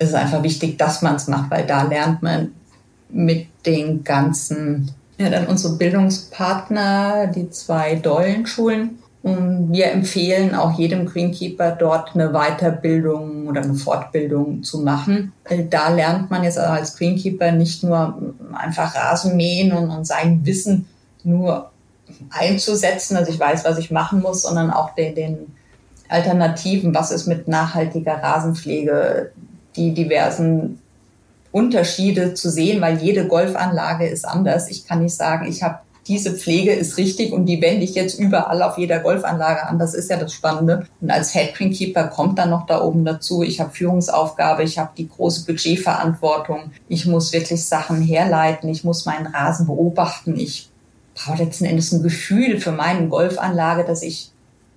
ist 0.00 0.08
es 0.08 0.14
einfach 0.14 0.42
wichtig, 0.42 0.78
dass 0.78 1.02
man 1.02 1.14
es 1.14 1.28
macht, 1.28 1.50
weil 1.50 1.66
da 1.66 1.82
lernt 1.82 2.22
man 2.22 2.52
mit 3.10 3.46
den 3.66 4.02
ganzen, 4.02 4.90
ja, 5.18 5.28
dann 5.28 5.46
unsere 5.46 5.76
Bildungspartner, 5.76 7.28
die 7.28 7.50
zwei 7.50 7.96
Dollenschulen, 7.96 8.98
und 9.22 9.70
wir 9.70 9.92
empfehlen 9.92 10.54
auch 10.54 10.78
jedem 10.78 11.04
Greenkeeper 11.04 11.72
dort 11.72 12.14
eine 12.14 12.30
Weiterbildung 12.30 13.48
oder 13.48 13.60
eine 13.60 13.74
Fortbildung 13.74 14.62
zu 14.62 14.80
machen. 14.80 15.34
Da 15.68 15.90
lernt 15.90 16.30
man 16.30 16.42
jetzt 16.42 16.58
als 16.58 16.96
Greenkeeper 16.96 17.52
nicht 17.52 17.84
nur 17.84 18.34
einfach 18.54 18.94
Rasen 18.94 19.36
mähen 19.36 19.72
und, 19.72 19.90
und 19.90 20.06
sein 20.06 20.46
Wissen 20.46 20.88
nur 21.22 21.70
einzusetzen, 22.30 23.16
also 23.16 23.30
ich 23.30 23.38
weiß, 23.38 23.64
was 23.66 23.76
ich 23.76 23.90
machen 23.90 24.22
muss, 24.22 24.42
sondern 24.42 24.70
auch 24.70 24.94
den, 24.94 25.14
den 25.14 25.54
Alternativen, 26.08 26.94
was 26.94 27.10
ist 27.10 27.26
mit 27.26 27.46
nachhaltiger 27.46 28.22
Rasenpflege, 28.22 29.32
die 29.76 29.94
diversen 29.94 30.80
Unterschiede 31.52 32.34
zu 32.34 32.50
sehen, 32.50 32.80
weil 32.80 32.98
jede 32.98 33.26
Golfanlage 33.26 34.06
ist 34.06 34.24
anders. 34.24 34.70
Ich 34.70 34.86
kann 34.86 35.02
nicht 35.02 35.14
sagen, 35.14 35.46
ich 35.48 35.62
habe 35.62 35.80
diese 36.06 36.32
Pflege 36.32 36.72
ist 36.72 36.96
richtig 36.96 37.32
und 37.32 37.46
die 37.46 37.60
wende 37.60 37.84
ich 37.84 37.94
jetzt 37.94 38.18
überall 38.18 38.62
auf 38.62 38.78
jeder 38.78 39.00
Golfanlage 39.00 39.66
an. 39.66 39.78
Das 39.78 39.94
ist 39.94 40.10
ja 40.10 40.16
das 40.16 40.32
Spannende. 40.32 40.86
Und 41.00 41.10
als 41.10 41.32
Head 41.32 41.54
Greenkeeper 41.54 42.08
kommt 42.08 42.38
dann 42.38 42.50
noch 42.50 42.66
da 42.66 42.82
oben 42.82 43.04
dazu. 43.04 43.42
Ich 43.42 43.60
habe 43.60 43.70
Führungsaufgabe, 43.70 44.62
ich 44.62 44.78
habe 44.78 44.90
die 44.96 45.08
große 45.08 45.44
Budgetverantwortung. 45.44 46.72
Ich 46.88 47.06
muss 47.06 47.32
wirklich 47.32 47.64
Sachen 47.64 48.02
herleiten. 48.02 48.68
Ich 48.70 48.82
muss 48.82 49.06
meinen 49.06 49.26
Rasen 49.26 49.66
beobachten. 49.66 50.36
Ich 50.36 50.70
brauche 51.14 51.44
letzten 51.44 51.66
Endes 51.66 51.92
ein 51.92 52.02
Gefühl 52.02 52.60
für 52.60 52.72
meine 52.72 53.06
Golfanlage, 53.06 53.84
dass 53.84 54.02
ich 54.02 54.32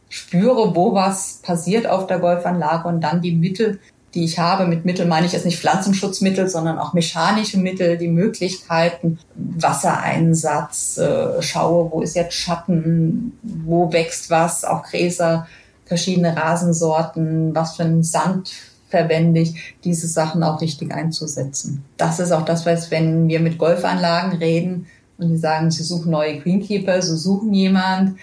spüre, 0.10 0.76
wo 0.76 0.94
was 0.94 1.40
passiert 1.42 1.88
auf 1.88 2.06
der 2.06 2.20
Golfanlage 2.20 2.88
und 2.88 3.02
dann 3.02 3.22
die 3.22 3.34
Mittel 3.34 3.80
die 4.14 4.26
ich 4.26 4.40
habe. 4.40 4.68
Mit 4.68 4.86
Mittel 4.86 5.06
meine 5.06 5.26
ich 5.26 5.34
jetzt 5.34 5.46
nicht 5.46 5.60
Pflanzenschutzmittel, 5.60 6.48
sondern 6.50 6.78
auch 6.78 6.94
mechanische 6.94 7.60
Mittel, 7.60 7.98
die 7.98 8.08
Möglichkeiten, 8.08 9.20
Wassereinsatz, 9.36 10.98
äh, 10.98 11.42
schaue, 11.42 11.92
wo 11.92 12.02
ist 12.02 12.16
jetzt 12.16 12.36
Schatten, 12.36 13.38
wo 13.42 13.92
wächst 13.92 14.30
was, 14.30 14.64
auch 14.64 14.84
Gräser, 14.84 15.48
verschiedene 15.86 16.36
Rasensorten, 16.36 17.54
was 17.54 17.76
für 17.76 17.84
einen 17.84 18.04
Sand 18.04 18.52
verwende 18.90 19.42
ich, 19.42 19.76
diese 19.84 20.08
Sachen 20.08 20.44
auch 20.44 20.62
richtig 20.62 20.94
einzusetzen. 20.94 21.84
Das 21.98 22.20
ist 22.20 22.32
auch 22.32 22.46
das, 22.46 22.66
was, 22.66 22.92
wenn 22.92 23.28
wir 23.28 23.40
mit 23.40 23.58
Golfanlagen 23.58 24.38
reden 24.38 24.86
und 25.18 25.30
die 25.30 25.38
sagen, 25.38 25.72
sie 25.72 25.84
suchen 25.84 26.12
neue 26.12 26.40
Greenkeeper, 26.40 27.02
sie 27.02 27.18
suchen 27.18 27.54
jemand, 27.54 28.20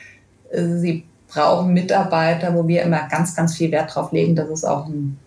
äh, 0.52 0.76
sie 0.76 1.04
brauchen 1.26 1.72
Mitarbeiter, 1.72 2.54
wo 2.54 2.66
wir 2.68 2.82
immer 2.82 3.08
ganz, 3.08 3.34
ganz 3.34 3.56
viel 3.56 3.72
Wert 3.72 3.94
drauf 3.94 4.12
legen, 4.12 4.36
dass 4.36 4.48
es 4.48 4.64
auch 4.64 4.86
ein 4.86 5.18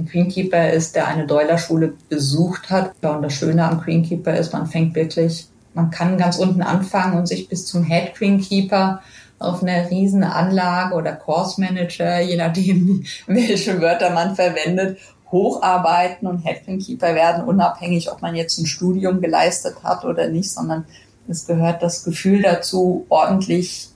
ein 0.00 0.06
Greenkeeper 0.06 0.70
ist, 0.70 0.96
der 0.96 1.06
eine 1.06 1.26
Doiler-Schule 1.26 1.94
besucht 2.08 2.70
hat. 2.70 2.92
Und 3.02 3.22
das 3.22 3.34
Schöne 3.34 3.64
am 3.64 3.80
Greenkeeper 3.80 4.36
ist, 4.36 4.52
man 4.52 4.66
fängt 4.66 4.94
wirklich, 4.94 5.46
man 5.74 5.90
kann 5.90 6.18
ganz 6.18 6.36
unten 6.36 6.62
anfangen 6.62 7.18
und 7.18 7.26
sich 7.26 7.48
bis 7.48 7.66
zum 7.66 7.84
Head 7.84 8.14
Greenkeeper 8.14 9.02
auf 9.38 9.62
einer 9.62 9.90
riesen 9.90 10.22
Anlage 10.22 10.94
oder 10.94 11.12
Course 11.12 11.60
Manager, 11.60 12.20
je 12.20 12.36
nachdem, 12.36 13.04
welche 13.26 13.80
Wörter 13.80 14.10
man 14.10 14.34
verwendet, 14.34 14.98
hocharbeiten 15.30 16.26
und 16.26 16.44
Head 16.44 16.64
Greenkeeper 16.64 17.14
werden, 17.14 17.44
unabhängig, 17.44 18.10
ob 18.10 18.20
man 18.20 18.34
jetzt 18.34 18.58
ein 18.58 18.66
Studium 18.66 19.20
geleistet 19.20 19.76
hat 19.82 20.04
oder 20.04 20.28
nicht, 20.28 20.50
sondern 20.50 20.84
es 21.28 21.46
gehört 21.46 21.82
das 21.82 22.04
Gefühl 22.04 22.42
dazu, 22.42 23.06
ordentlich 23.08 23.90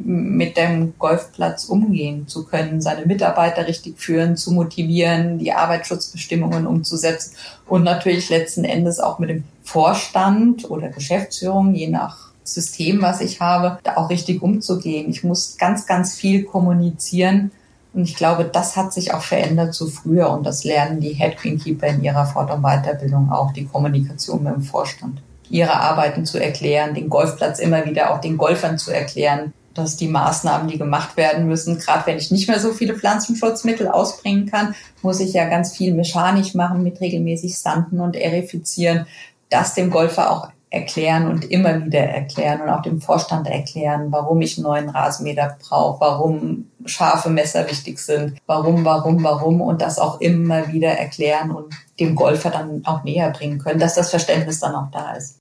mit 0.00 0.56
dem 0.56 0.94
Golfplatz 0.98 1.64
umgehen 1.64 2.28
zu 2.28 2.44
können, 2.44 2.80
seine 2.80 3.06
Mitarbeiter 3.06 3.66
richtig 3.66 3.98
führen, 3.98 4.36
zu 4.36 4.52
motivieren, 4.52 5.38
die 5.38 5.52
Arbeitsschutzbestimmungen 5.52 6.66
umzusetzen 6.66 7.34
und 7.66 7.82
natürlich 7.82 8.30
letzten 8.30 8.64
Endes 8.64 9.00
auch 9.00 9.18
mit 9.18 9.30
dem 9.30 9.44
Vorstand 9.64 10.70
oder 10.70 10.88
Geschäftsführung, 10.88 11.74
je 11.74 11.88
nach 11.88 12.28
System, 12.44 13.02
was 13.02 13.20
ich 13.20 13.40
habe, 13.40 13.78
da 13.82 13.96
auch 13.96 14.08
richtig 14.08 14.42
umzugehen. 14.42 15.10
Ich 15.10 15.24
muss 15.24 15.56
ganz, 15.58 15.86
ganz 15.86 16.14
viel 16.14 16.44
kommunizieren. 16.44 17.50
Und 17.92 18.04
ich 18.04 18.16
glaube, 18.16 18.44
das 18.44 18.76
hat 18.76 18.92
sich 18.92 19.12
auch 19.12 19.22
verändert 19.22 19.74
zu 19.74 19.88
früher. 19.88 20.30
Und 20.30 20.46
das 20.46 20.64
lernen 20.64 21.00
die 21.00 21.14
Head 21.14 21.36
Greenkeeper 21.36 21.88
in 21.88 22.02
ihrer 22.02 22.26
Fort- 22.26 22.50
und 22.50 22.62
Weiterbildung 22.62 23.30
auch, 23.30 23.52
die 23.52 23.66
Kommunikation 23.66 24.42
mit 24.42 24.54
dem 24.54 24.62
Vorstand 24.62 25.20
ihre 25.50 25.74
Arbeiten 25.74 26.26
zu 26.26 26.38
erklären, 26.38 26.94
den 26.94 27.08
Golfplatz 27.08 27.58
immer 27.58 27.84
wieder 27.86 28.12
auch 28.12 28.20
den 28.20 28.36
Golfern 28.36 28.78
zu 28.78 28.90
erklären, 28.90 29.52
dass 29.78 29.96
die 29.96 30.08
Maßnahmen, 30.08 30.68
die 30.68 30.78
gemacht 30.78 31.16
werden 31.16 31.46
müssen, 31.46 31.78
gerade 31.78 32.06
wenn 32.06 32.18
ich 32.18 32.30
nicht 32.30 32.48
mehr 32.48 32.60
so 32.60 32.72
viele 32.72 32.94
Pflanzenschutzmittel 32.94 33.88
ausbringen 33.88 34.46
kann, 34.46 34.74
muss 35.02 35.20
ich 35.20 35.32
ja 35.32 35.48
ganz 35.48 35.76
viel 35.76 35.94
mechanisch 35.94 36.54
machen 36.54 36.82
mit 36.82 37.00
regelmäßig 37.00 37.58
Sanden 37.58 38.00
und 38.00 38.16
Erifizieren, 38.16 39.06
das 39.50 39.74
dem 39.74 39.90
Golfer 39.90 40.30
auch 40.30 40.48
erklären 40.70 41.28
und 41.28 41.50
immer 41.50 41.84
wieder 41.84 42.00
erklären 42.00 42.60
und 42.60 42.68
auch 42.68 42.82
dem 42.82 43.00
Vorstand 43.00 43.46
erklären, 43.48 44.08
warum 44.10 44.40
ich 44.42 44.58
einen 44.58 44.64
neuen 44.64 44.88
Rasenmäher 44.90 45.56
brauche, 45.66 46.00
warum 46.00 46.66
scharfe 46.84 47.30
Messer 47.30 47.68
wichtig 47.70 47.98
sind, 47.98 48.38
warum, 48.46 48.84
warum, 48.84 49.22
warum 49.24 49.60
und 49.60 49.80
das 49.80 49.98
auch 49.98 50.20
immer 50.20 50.70
wieder 50.72 50.90
erklären 50.90 51.50
und 51.50 51.74
dem 51.98 52.14
Golfer 52.14 52.50
dann 52.50 52.82
auch 52.84 53.02
näher 53.02 53.30
bringen 53.30 53.58
können, 53.58 53.80
dass 53.80 53.94
das 53.94 54.10
Verständnis 54.10 54.60
dann 54.60 54.74
auch 54.74 54.90
da 54.92 55.12
ist. 55.12 55.38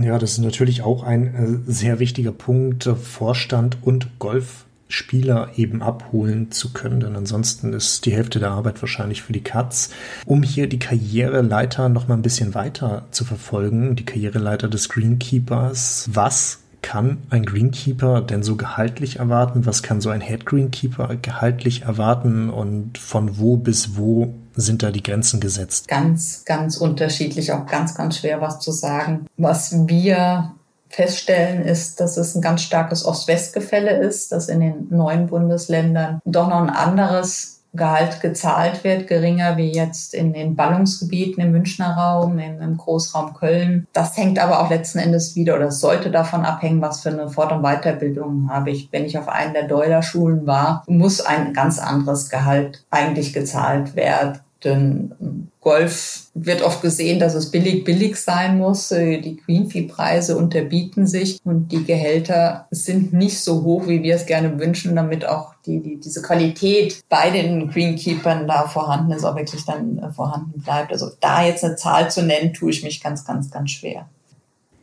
Ja, 0.00 0.18
das 0.18 0.32
ist 0.32 0.38
natürlich 0.38 0.82
auch 0.82 1.02
ein 1.02 1.64
äh, 1.66 1.70
sehr 1.70 1.98
wichtiger 1.98 2.32
Punkt, 2.32 2.86
äh, 2.86 2.94
Vorstand 2.94 3.76
und 3.82 4.18
Golfspieler 4.18 5.50
eben 5.56 5.82
abholen 5.82 6.50
zu 6.50 6.72
können, 6.72 7.00
denn 7.00 7.14
ansonsten 7.14 7.74
ist 7.74 8.06
die 8.06 8.12
Hälfte 8.12 8.38
der 8.38 8.52
Arbeit 8.52 8.80
wahrscheinlich 8.80 9.22
für 9.22 9.34
die 9.34 9.42
Katz. 9.42 9.90
Um 10.24 10.42
hier 10.42 10.66
die 10.66 10.78
Karriereleiter 10.78 11.90
noch 11.90 12.08
mal 12.08 12.14
ein 12.14 12.22
bisschen 12.22 12.54
weiter 12.54 13.06
zu 13.10 13.24
verfolgen, 13.24 13.94
die 13.94 14.06
Karriereleiter 14.06 14.68
des 14.68 14.88
Greenkeepers, 14.88 16.08
was 16.12 16.60
kann 16.80 17.18
ein 17.30 17.44
Greenkeeper 17.44 18.22
denn 18.22 18.42
so 18.42 18.56
gehaltlich 18.56 19.20
erwarten? 19.20 19.66
Was 19.66 19.82
kann 19.82 20.00
so 20.00 20.10
ein 20.10 20.20
Head 20.20 20.44
Greenkeeper 20.44 21.16
gehaltlich 21.16 21.82
erwarten 21.82 22.50
und 22.50 22.98
von 22.98 23.38
wo 23.38 23.56
bis 23.56 23.96
wo 23.96 24.34
sind 24.54 24.82
da 24.82 24.90
die 24.90 25.02
Grenzen 25.02 25.40
gesetzt? 25.40 25.88
Ganz, 25.88 26.44
ganz 26.44 26.76
unterschiedlich, 26.76 27.52
auch 27.52 27.66
ganz, 27.66 27.94
ganz 27.94 28.18
schwer 28.18 28.40
was 28.40 28.60
zu 28.60 28.72
sagen. 28.72 29.26
Was 29.36 29.88
wir 29.88 30.54
feststellen, 30.88 31.62
ist, 31.62 32.00
dass 32.00 32.16
es 32.18 32.34
ein 32.34 32.42
ganz 32.42 32.62
starkes 32.62 33.04
Ost-West-Gefälle 33.04 33.96
ist, 33.96 34.30
dass 34.30 34.48
in 34.48 34.60
den 34.60 34.86
neuen 34.90 35.26
Bundesländern 35.26 36.20
doch 36.24 36.48
noch 36.48 36.60
ein 36.60 36.70
anderes 36.70 37.61
Gehalt 37.74 38.20
gezahlt 38.20 38.84
wird, 38.84 39.08
geringer 39.08 39.56
wie 39.56 39.72
jetzt 39.72 40.12
in 40.12 40.32
den 40.32 40.56
Ballungsgebieten 40.56 41.42
im 41.42 41.52
Münchner 41.52 41.96
Raum, 41.96 42.38
im, 42.38 42.60
im, 42.60 42.76
Großraum 42.76 43.32
Köln. 43.32 43.86
Das 43.92 44.16
hängt 44.16 44.38
aber 44.38 44.60
auch 44.60 44.68
letzten 44.68 44.98
Endes 44.98 45.34
wieder 45.36 45.56
oder 45.56 45.70
sollte 45.70 46.10
davon 46.10 46.44
abhängen, 46.44 46.82
was 46.82 47.00
für 47.00 47.08
eine 47.08 47.30
Fort- 47.30 47.52
und 47.52 47.62
Weiterbildung 47.62 48.50
habe 48.50 48.70
ich. 48.70 48.88
Wenn 48.92 49.04
ich 49.06 49.16
auf 49.16 49.28
einen 49.28 49.54
der 49.54 49.68
Deuler-Schulen 49.68 50.46
war, 50.46 50.84
muss 50.86 51.20
ein 51.20 51.54
ganz 51.54 51.78
anderes 51.78 52.28
Gehalt 52.28 52.84
eigentlich 52.90 53.32
gezahlt 53.32 53.96
werden 53.96 54.40
denn 54.64 55.48
Golf 55.60 56.26
wird 56.34 56.62
oft 56.62 56.82
gesehen, 56.82 57.20
dass 57.20 57.34
es 57.34 57.50
billig, 57.50 57.84
billig 57.84 58.16
sein 58.16 58.58
muss. 58.58 58.90
Äh, 58.90 59.20
die 59.20 59.36
Greenfee-Preise 59.36 60.36
unterbieten 60.36 61.06
sich 61.06 61.40
und 61.44 61.70
die 61.70 61.84
Gehälter 61.84 62.66
sind 62.70 63.12
nicht 63.12 63.40
so 63.40 63.62
hoch, 63.62 63.86
wie 63.86 64.02
wir 64.02 64.16
es 64.16 64.26
gerne 64.26 64.58
wünschen, 64.58 64.96
damit 64.96 65.26
auch 65.26 65.54
die, 65.66 65.80
die, 65.80 66.00
diese 66.00 66.22
Qualität 66.22 67.00
bei 67.08 67.30
den 67.30 67.70
Greenkeepern 67.70 68.48
da 68.48 68.66
vorhanden 68.66 69.12
ist, 69.12 69.24
auch 69.24 69.36
wirklich 69.36 69.64
dann 69.64 69.98
äh, 69.98 70.10
vorhanden 70.10 70.60
bleibt. 70.60 70.92
Also 70.92 71.10
da 71.20 71.44
jetzt 71.44 71.64
eine 71.64 71.76
Zahl 71.76 72.10
zu 72.10 72.22
nennen, 72.22 72.52
tue 72.52 72.70
ich 72.70 72.82
mich 72.82 73.02
ganz, 73.02 73.24
ganz, 73.24 73.50
ganz 73.50 73.70
schwer. 73.70 74.08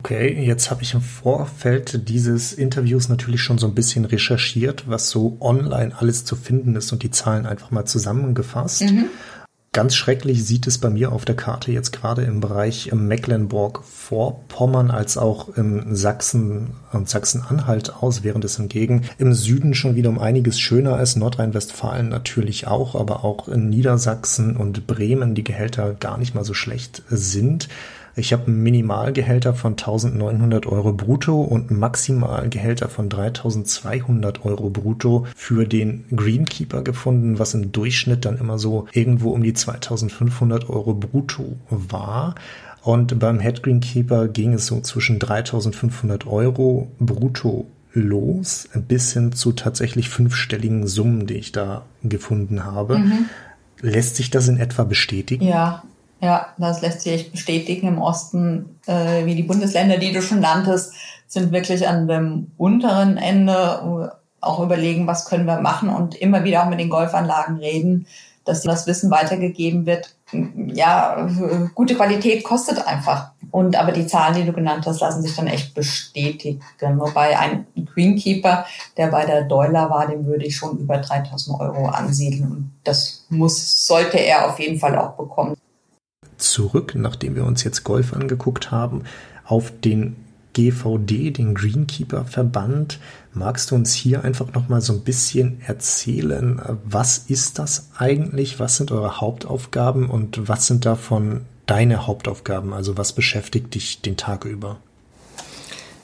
Okay, 0.01 0.45
jetzt 0.45 0.71
habe 0.71 0.81
ich 0.81 0.93
im 0.93 1.01
Vorfeld 1.01 2.07
dieses 2.07 2.53
Interviews 2.53 3.09
natürlich 3.09 3.41
schon 3.41 3.57
so 3.57 3.67
ein 3.67 3.75
bisschen 3.75 4.05
recherchiert, 4.05 4.87
was 4.87 5.09
so 5.09 5.35
online 5.41 5.93
alles 5.97 6.23
zu 6.23 6.37
finden 6.37 6.77
ist 6.77 6.93
und 6.93 7.03
die 7.03 7.11
Zahlen 7.11 7.45
einfach 7.45 7.71
mal 7.71 7.83
zusammengefasst. 7.83 8.83
Mhm. 8.83 9.07
Ganz 9.71 9.95
schrecklich 9.95 10.43
sieht 10.45 10.65
es 10.65 10.79
bei 10.79 10.89
mir 10.89 11.11
auf 11.11 11.25
der 11.25 11.35
Karte 11.35 11.71
jetzt 11.71 11.91
gerade 11.91 12.23
im 12.23 12.39
Bereich 12.39 12.91
Mecklenburg-Vorpommern 12.91 14.89
als 14.89 15.15
auch 15.15 15.49
im 15.49 15.95
Sachsen 15.95 16.71
und 16.91 17.07
Sachsen-Anhalt 17.07 17.93
aus, 18.01 18.23
während 18.23 18.43
es 18.45 18.57
hingegen 18.57 19.03
im 19.19 19.35
Süden 19.35 19.75
schon 19.75 19.95
wieder 19.95 20.09
um 20.09 20.17
einiges 20.17 20.59
schöner 20.59 20.99
ist. 20.99 21.17
Nordrhein-Westfalen 21.17 22.09
natürlich 22.09 22.65
auch, 22.65 22.95
aber 22.95 23.23
auch 23.23 23.47
in 23.47 23.69
Niedersachsen 23.69 24.57
und 24.57 24.87
Bremen 24.87 25.35
die 25.35 25.43
Gehälter 25.43 25.93
gar 25.93 26.17
nicht 26.17 26.33
mal 26.33 26.43
so 26.43 26.55
schlecht 26.55 27.03
sind. 27.07 27.69
Ich 28.19 28.33
habe 28.33 28.47
einen 28.47 28.61
Minimalgehälter 28.61 29.53
von 29.53 29.73
1900 29.73 30.65
Euro 30.65 30.91
brutto 30.93 31.41
und 31.41 31.71
Maximalgehälter 31.71 32.89
von 32.89 33.09
3200 33.09 34.45
Euro 34.45 34.69
brutto 34.69 35.25
für 35.35 35.65
den 35.65 36.03
Greenkeeper 36.13 36.81
gefunden, 36.81 37.39
was 37.39 37.53
im 37.53 37.71
Durchschnitt 37.71 38.25
dann 38.25 38.37
immer 38.37 38.59
so 38.59 38.87
irgendwo 38.91 39.31
um 39.31 39.41
die 39.41 39.53
2500 39.53 40.69
Euro 40.69 40.93
brutto 40.93 41.55
war. 41.69 42.35
Und 42.83 43.19
beim 43.19 43.39
Head 43.39 43.63
Greenkeeper 43.63 44.27
ging 44.27 44.53
es 44.53 44.65
so 44.65 44.81
zwischen 44.81 45.19
3500 45.19 46.27
Euro 46.27 46.91
brutto 46.99 47.67
los 47.93 48.69
bis 48.87 49.13
hin 49.13 49.31
zu 49.31 49.53
tatsächlich 49.53 50.09
fünfstelligen 50.09 50.87
Summen, 50.87 51.25
die 51.25 51.35
ich 51.35 51.51
da 51.51 51.85
gefunden 52.03 52.65
habe. 52.65 52.99
Mhm. 52.99 53.25
Lässt 53.81 54.17
sich 54.17 54.29
das 54.29 54.47
in 54.47 54.57
etwa 54.57 54.83
bestätigen? 54.83 55.45
Ja, 55.45 55.83
ja, 56.21 56.47
das 56.57 56.81
lässt 56.81 57.01
sich 57.01 57.31
bestätigen. 57.31 57.87
Im 57.87 58.01
Osten, 58.01 58.79
äh, 58.85 59.25
wie 59.25 59.35
die 59.35 59.43
Bundesländer, 59.43 59.97
die 59.97 60.11
du 60.11 60.21
schon 60.21 60.39
nanntest, 60.39 60.93
sind 61.27 61.51
wirklich 61.51 61.87
an 61.87 62.07
dem 62.07 62.51
unteren 62.57 63.17
Ende 63.17 64.11
auch 64.41 64.59
überlegen, 64.59 65.07
was 65.07 65.25
können 65.25 65.45
wir 65.45 65.59
machen 65.59 65.89
und 65.89 66.15
immer 66.15 66.43
wieder 66.43 66.63
auch 66.63 66.69
mit 66.69 66.79
den 66.79 66.89
Golfanlagen 66.89 67.57
reden, 67.57 68.07
dass 68.45 68.63
das 68.63 68.87
Wissen 68.87 69.11
weitergegeben 69.11 69.85
wird. 69.85 70.15
Ja, 70.73 71.27
gute 71.75 71.95
Qualität 71.95 72.43
kostet 72.43 72.85
einfach. 72.85 73.31
Und 73.51 73.75
aber 73.75 73.91
die 73.91 74.07
Zahlen, 74.07 74.35
die 74.35 74.45
du 74.45 74.53
genannt 74.53 74.85
hast, 74.85 75.01
lassen 75.01 75.21
sich 75.21 75.35
dann 75.35 75.47
echt 75.47 75.73
bestätigen. 75.73 76.61
Wobei 76.79 77.37
ein 77.37 77.65
Greenkeeper, 77.93 78.65
der 78.95 79.07
bei 79.07 79.25
der 79.25 79.43
Deuler 79.43 79.89
war, 79.89 80.07
den 80.07 80.25
würde 80.25 80.45
ich 80.45 80.55
schon 80.55 80.77
über 80.77 80.97
3000 80.97 81.59
Euro 81.59 81.87
ansiedeln. 81.87 82.51
Und 82.51 82.71
das 82.83 83.25
muss, 83.29 83.85
sollte 83.87 84.17
er 84.17 84.47
auf 84.47 84.59
jeden 84.59 84.79
Fall 84.79 84.97
auch 84.97 85.13
bekommen. 85.13 85.55
Zurück, 86.49 86.93
nachdem 86.95 87.35
wir 87.35 87.45
uns 87.45 87.63
jetzt 87.63 87.83
Golf 87.83 88.13
angeguckt 88.13 88.71
haben, 88.71 89.03
auf 89.45 89.71
den 89.83 90.15
GVD, 90.53 91.31
den 91.31 91.53
Greenkeeper 91.53 92.25
Verband. 92.25 92.99
Magst 93.33 93.71
du 93.71 93.75
uns 93.75 93.93
hier 93.93 94.23
einfach 94.23 94.51
noch 94.53 94.67
mal 94.67 94.81
so 94.81 94.93
ein 94.93 95.01
bisschen 95.01 95.61
erzählen, 95.65 96.61
was 96.83 97.19
ist 97.19 97.59
das 97.59 97.89
eigentlich? 97.97 98.59
Was 98.59 98.77
sind 98.77 98.91
eure 98.91 99.21
Hauptaufgaben 99.21 100.09
und 100.09 100.49
was 100.49 100.67
sind 100.67 100.85
davon 100.85 101.45
deine 101.65 102.07
Hauptaufgaben? 102.07 102.73
Also 102.73 102.97
was 102.97 103.13
beschäftigt 103.13 103.75
dich 103.75 104.01
den 104.01 104.17
Tag 104.17 104.45
über? 104.45 104.77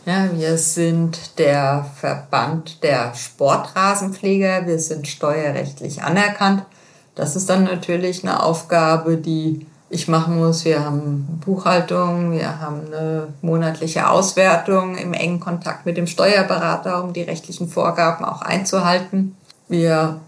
Ja, 0.05 0.29
wir 0.38 0.60
sind 0.60 1.39
der 1.39 1.89
Verband 1.95 2.84
der 2.84 3.15
Sportrasenpfleger. 3.15 4.67
Wir 4.67 4.77
sind 4.77 5.08
steuerrechtlich 5.08 6.03
anerkannt. 6.03 6.63
Das 7.15 7.36
ist 7.36 7.49
dann 7.49 7.63
natürlich 7.63 8.23
eine 8.23 8.43
Aufgabe, 8.43 9.17
die 9.17 9.65
ich 9.89 10.08
machen 10.08 10.38
muss. 10.38 10.65
Wir 10.65 10.84
haben 10.84 11.39
Buchhaltung, 11.45 12.32
wir 12.32 12.60
haben 12.60 12.82
eine 12.88 13.28
monatliche 13.41 14.10
Auswertung 14.10 14.98
im 14.98 15.13
engen 15.13 15.39
Kontakt 15.39 15.86
mit 15.86 15.98
dem 15.98 16.08
Steuerberater, 16.08 17.04
um 17.04 17.13
die 17.13 17.21
rechtlichen 17.21 17.69
Vorgaben 17.69 18.26
auch 18.26 18.41
einzuhalten. 18.41 19.36
Wir 19.67 20.19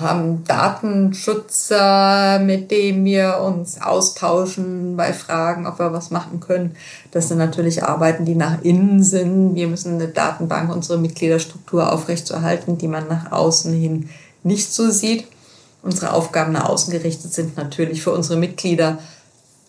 haben 0.00 0.44
Datenschützer, 0.44 2.38
mit 2.38 2.70
denen 2.70 3.04
wir 3.04 3.40
uns 3.40 3.82
austauschen 3.82 4.96
bei 4.96 5.12
Fragen, 5.12 5.66
ob 5.66 5.80
wir 5.80 5.92
was 5.92 6.10
machen 6.10 6.40
können. 6.40 6.76
Das 7.10 7.28
sind 7.28 7.38
natürlich 7.38 7.82
Arbeiten, 7.82 8.24
die 8.24 8.36
nach 8.36 8.62
innen 8.62 9.02
sind. 9.02 9.54
Wir 9.56 9.66
müssen 9.66 9.94
eine 9.94 10.08
Datenbank, 10.08 10.72
unsere 10.72 10.98
Mitgliederstruktur 10.98 11.92
aufrechtzuerhalten, 11.92 12.78
die 12.78 12.88
man 12.88 13.08
nach 13.08 13.32
außen 13.32 13.72
hin 13.72 14.08
nicht 14.44 14.72
so 14.72 14.90
sieht. 14.90 15.26
Unsere 15.82 16.12
Aufgaben 16.12 16.52
nach 16.52 16.68
außen 16.68 16.92
gerichtet 16.92 17.32
sind 17.32 17.56
natürlich 17.56 18.02
für 18.02 18.12
unsere 18.12 18.38
Mitglieder, 18.38 18.98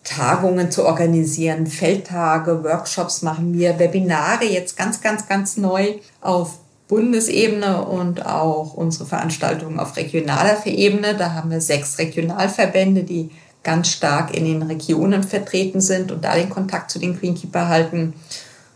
Tagungen 0.02 0.70
zu 0.70 0.86
organisieren, 0.86 1.66
Feldtage, 1.66 2.64
Workshops 2.64 3.22
machen 3.22 3.52
wir, 3.52 3.78
Webinare 3.78 4.44
jetzt 4.44 4.76
ganz, 4.76 5.00
ganz, 5.02 5.28
ganz 5.28 5.56
neu 5.56 5.94
auf 6.20 6.58
Bundesebene 6.88 7.84
und 7.84 8.26
auch 8.26 8.74
unsere 8.74 9.06
Veranstaltungen 9.06 9.78
auf 9.78 9.96
regionaler 9.96 10.66
Ebene. 10.66 11.14
Da 11.14 11.34
haben 11.34 11.50
wir 11.50 11.60
sechs 11.60 11.98
Regionalverbände, 11.98 13.04
die 13.04 13.30
ganz 13.62 13.88
stark 13.88 14.36
in 14.36 14.44
den 14.44 14.62
Regionen 14.62 15.22
vertreten 15.22 15.80
sind 15.80 16.10
und 16.10 16.24
da 16.24 16.34
den 16.34 16.50
Kontakt 16.50 16.90
zu 16.90 16.98
den 16.98 17.18
Greenkeeper 17.18 17.68
halten. 17.68 18.14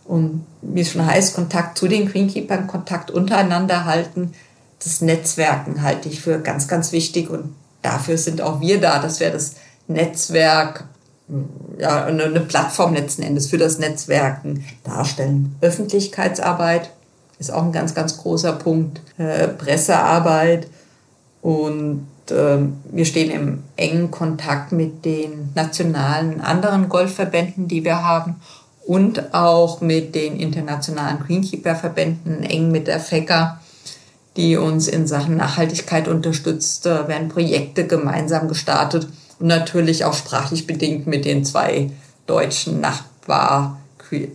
Und 0.05 0.47
wie 0.61 0.83
es 0.83 0.93
schon 0.93 1.05
heißt, 1.05 1.35
Kontakt 1.35 1.79
zu 1.79 1.89
den 1.89 2.07
Greenkeepern, 2.09 2.67
Kontakt 2.67 3.11
untereinander 3.11 3.85
halten. 3.85 4.33
Das 4.85 5.01
Netzwerken 5.01 5.83
halte 5.83 6.09
ich 6.09 6.21
für 6.21 6.39
ganz, 6.39 6.69
ganz 6.69 6.93
wichtig 6.93 7.31
und 7.31 7.55
dafür 7.83 8.19
sind 8.19 8.41
auch 8.43 8.61
wir 8.61 8.81
da, 8.81 8.99
dass 8.99 9.19
wir 9.19 9.31
das 9.31 9.55
Netzwerk, 9.89 10.85
ja, 11.79 12.05
eine 12.05 12.41
Plattform 12.41 12.95
letzten 12.95 13.23
Endes 13.23 13.47
für 13.47 13.59
das 13.59 13.79
Netzwerken 13.79 14.65
darstellen. 14.85 15.57
Öffentlichkeitsarbeit, 15.63 16.91
ist 17.39 17.53
auch 17.53 17.63
ein 17.63 17.73
ganz, 17.73 17.95
ganz 17.95 18.19
großer 18.19 18.53
Punkt. 18.53 19.01
Äh, 19.19 19.49
Pressearbeit 19.49 20.69
und 21.43 22.07
äh, 22.31 22.59
wir 22.91 23.05
stehen 23.05 23.31
im 23.31 23.63
engen 23.77 24.11
Kontakt 24.11 24.73
mit 24.73 25.05
den 25.05 25.51
nationalen 25.55 26.41
anderen 26.41 26.89
Golfverbänden, 26.89 27.69
die 27.69 27.85
wir 27.85 28.03
haben 28.03 28.37
und 28.87 29.35
auch 29.35 29.81
mit 29.81 30.15
den 30.15 30.39
internationalen 30.39 31.21
Greenkeeper-Verbänden, 31.21 32.43
eng 32.43 32.71
mit 32.71 32.87
der 32.87 33.01
FECA, 33.01 33.61
die 34.37 34.57
uns 34.57 34.89
in 34.89 35.07
Sachen 35.07 35.37
Nachhaltigkeit 35.37 36.09
unterstützt, 36.09 36.87
da 36.87 37.09
werden 37.09 37.29
Projekte 37.29 37.87
gemeinsam 37.87 38.49
gestartet 38.49 39.09
und 39.39 39.47
natürlich 39.47 40.05
auch 40.05 40.15
sprachlich 40.15 40.67
bedingt 40.67 41.07
mit 41.07 41.25
den 41.25 41.45
zwei 41.45 41.91
deutschen 42.27 42.81
Nachbar, 42.81 43.81
äh, 44.11 44.27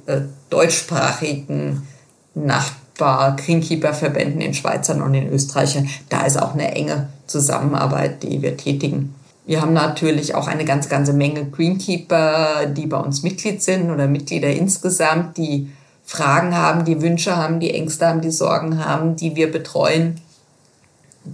deutschsprachigen 0.50 1.88
Nachbarn 2.34 2.80
bei 3.00 3.32
Greenkeeper-Verbänden 3.32 4.42
in 4.42 4.54
Schweizern 4.54 5.02
und 5.02 5.16
in 5.16 5.32
Österreichern. 5.32 5.90
Da 6.10 6.26
ist 6.26 6.40
auch 6.40 6.54
eine 6.54 6.76
enge 6.76 7.10
Zusammenarbeit, 7.26 8.22
die 8.22 8.42
wir 8.44 8.58
tätigen. 8.58 9.16
Wir 9.48 9.62
haben 9.62 9.74
natürlich 9.74 10.36
auch 10.36 10.48
eine 10.48 10.66
ganz, 10.66 10.90
ganze 10.90 11.14
Menge 11.14 11.46
Greenkeeper, 11.46 12.68
die 12.68 12.86
bei 12.86 12.98
uns 12.98 13.24
Mitglied 13.24 13.64
sind 13.64 13.90
oder 13.90 14.08
Mitglieder 14.08 14.50
insgesamt, 14.50 15.38
die 15.38 15.72
Fragen 16.10 16.58
haben, 16.58 16.84
die 16.86 17.04
Wünsche 17.04 17.38
haben, 17.38 17.60
die 17.60 17.72
Ängste 17.72 18.08
haben, 18.08 18.22
die 18.22 18.32
Sorgen 18.32 18.84
haben, 18.84 19.16
die 19.16 19.36
wir 19.36 19.52
betreuen. 19.52 20.20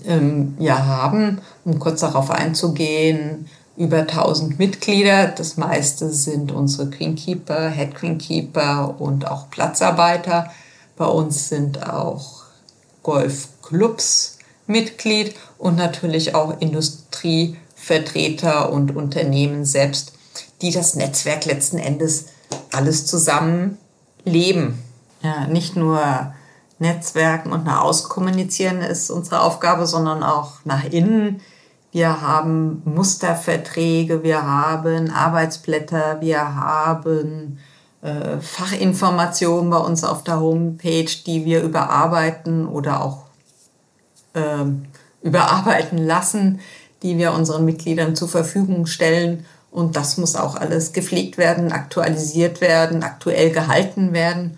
Ähm, 0.05 0.57
ja, 0.59 0.85
haben, 0.85 1.39
um 1.63 1.79
kurz 1.79 2.01
darauf 2.01 2.29
einzugehen, 2.29 3.47
über 3.77 3.99
1000 3.99 4.59
Mitglieder. 4.59 5.27
Das 5.27 5.55
meiste 5.55 6.11
sind 6.11 6.51
unsere 6.51 6.89
Greenkeeper, 6.89 7.69
Head 7.69 7.95
Greenkeeper 7.95 8.95
und 8.99 9.31
auch 9.31 9.49
Platzarbeiter. 9.49 10.51
Bei 10.97 11.05
uns 11.05 11.47
sind 11.47 11.89
auch 11.89 12.43
Golfclubs 13.01 14.39
Mitglied 14.67 15.35
und 15.57 15.77
natürlich 15.77 16.35
auch 16.35 16.59
Industrievertreter 16.59 18.73
und 18.73 18.93
Unternehmen 18.93 19.63
selbst, 19.63 20.11
die 20.61 20.71
das 20.71 20.95
Netzwerk 20.95 21.45
letzten 21.45 21.77
Endes 21.77 22.25
alles 22.73 23.05
zusammen 23.05 23.77
leben. 24.25 24.83
Ja, 25.21 25.47
nicht 25.47 25.75
nur 25.75 26.33
Netzwerken 26.79 27.51
und 27.51 27.65
nach 27.65 27.81
außen 27.81 28.09
kommunizieren 28.09 28.81
ist 28.81 29.09
unsere 29.09 29.41
Aufgabe, 29.41 29.87
sondern 29.87 30.23
auch 30.23 30.59
nach 30.65 30.83
innen. 30.83 31.41
Wir 31.91 32.21
haben 32.21 32.81
Musterverträge, 32.83 34.23
wir 34.23 34.43
haben 34.43 35.09
Arbeitsblätter, 35.09 36.19
wir 36.19 36.55
haben 36.55 37.59
äh, 38.01 38.39
Fachinformationen 38.41 39.69
bei 39.69 39.77
uns 39.77 40.03
auf 40.03 40.23
der 40.23 40.41
Homepage, 40.41 41.09
die 41.25 41.45
wir 41.45 41.63
überarbeiten 41.63 42.67
oder 42.67 43.01
auch 43.01 43.23
äh, 44.33 44.65
überarbeiten 45.21 45.97
lassen, 45.97 46.59
die 47.01 47.17
wir 47.17 47.31
unseren 47.31 47.63
Mitgliedern 47.63 48.15
zur 48.15 48.27
Verfügung 48.27 48.85
stellen. 48.85 49.45
Und 49.75 49.97
das 49.97 50.15
muss 50.15 50.37
auch 50.37 50.55
alles 50.55 50.93
gepflegt 50.93 51.37
werden, 51.37 51.73
aktualisiert 51.73 52.61
werden, 52.61 53.03
aktuell 53.03 53.51
gehalten 53.51 54.13
werden. 54.13 54.57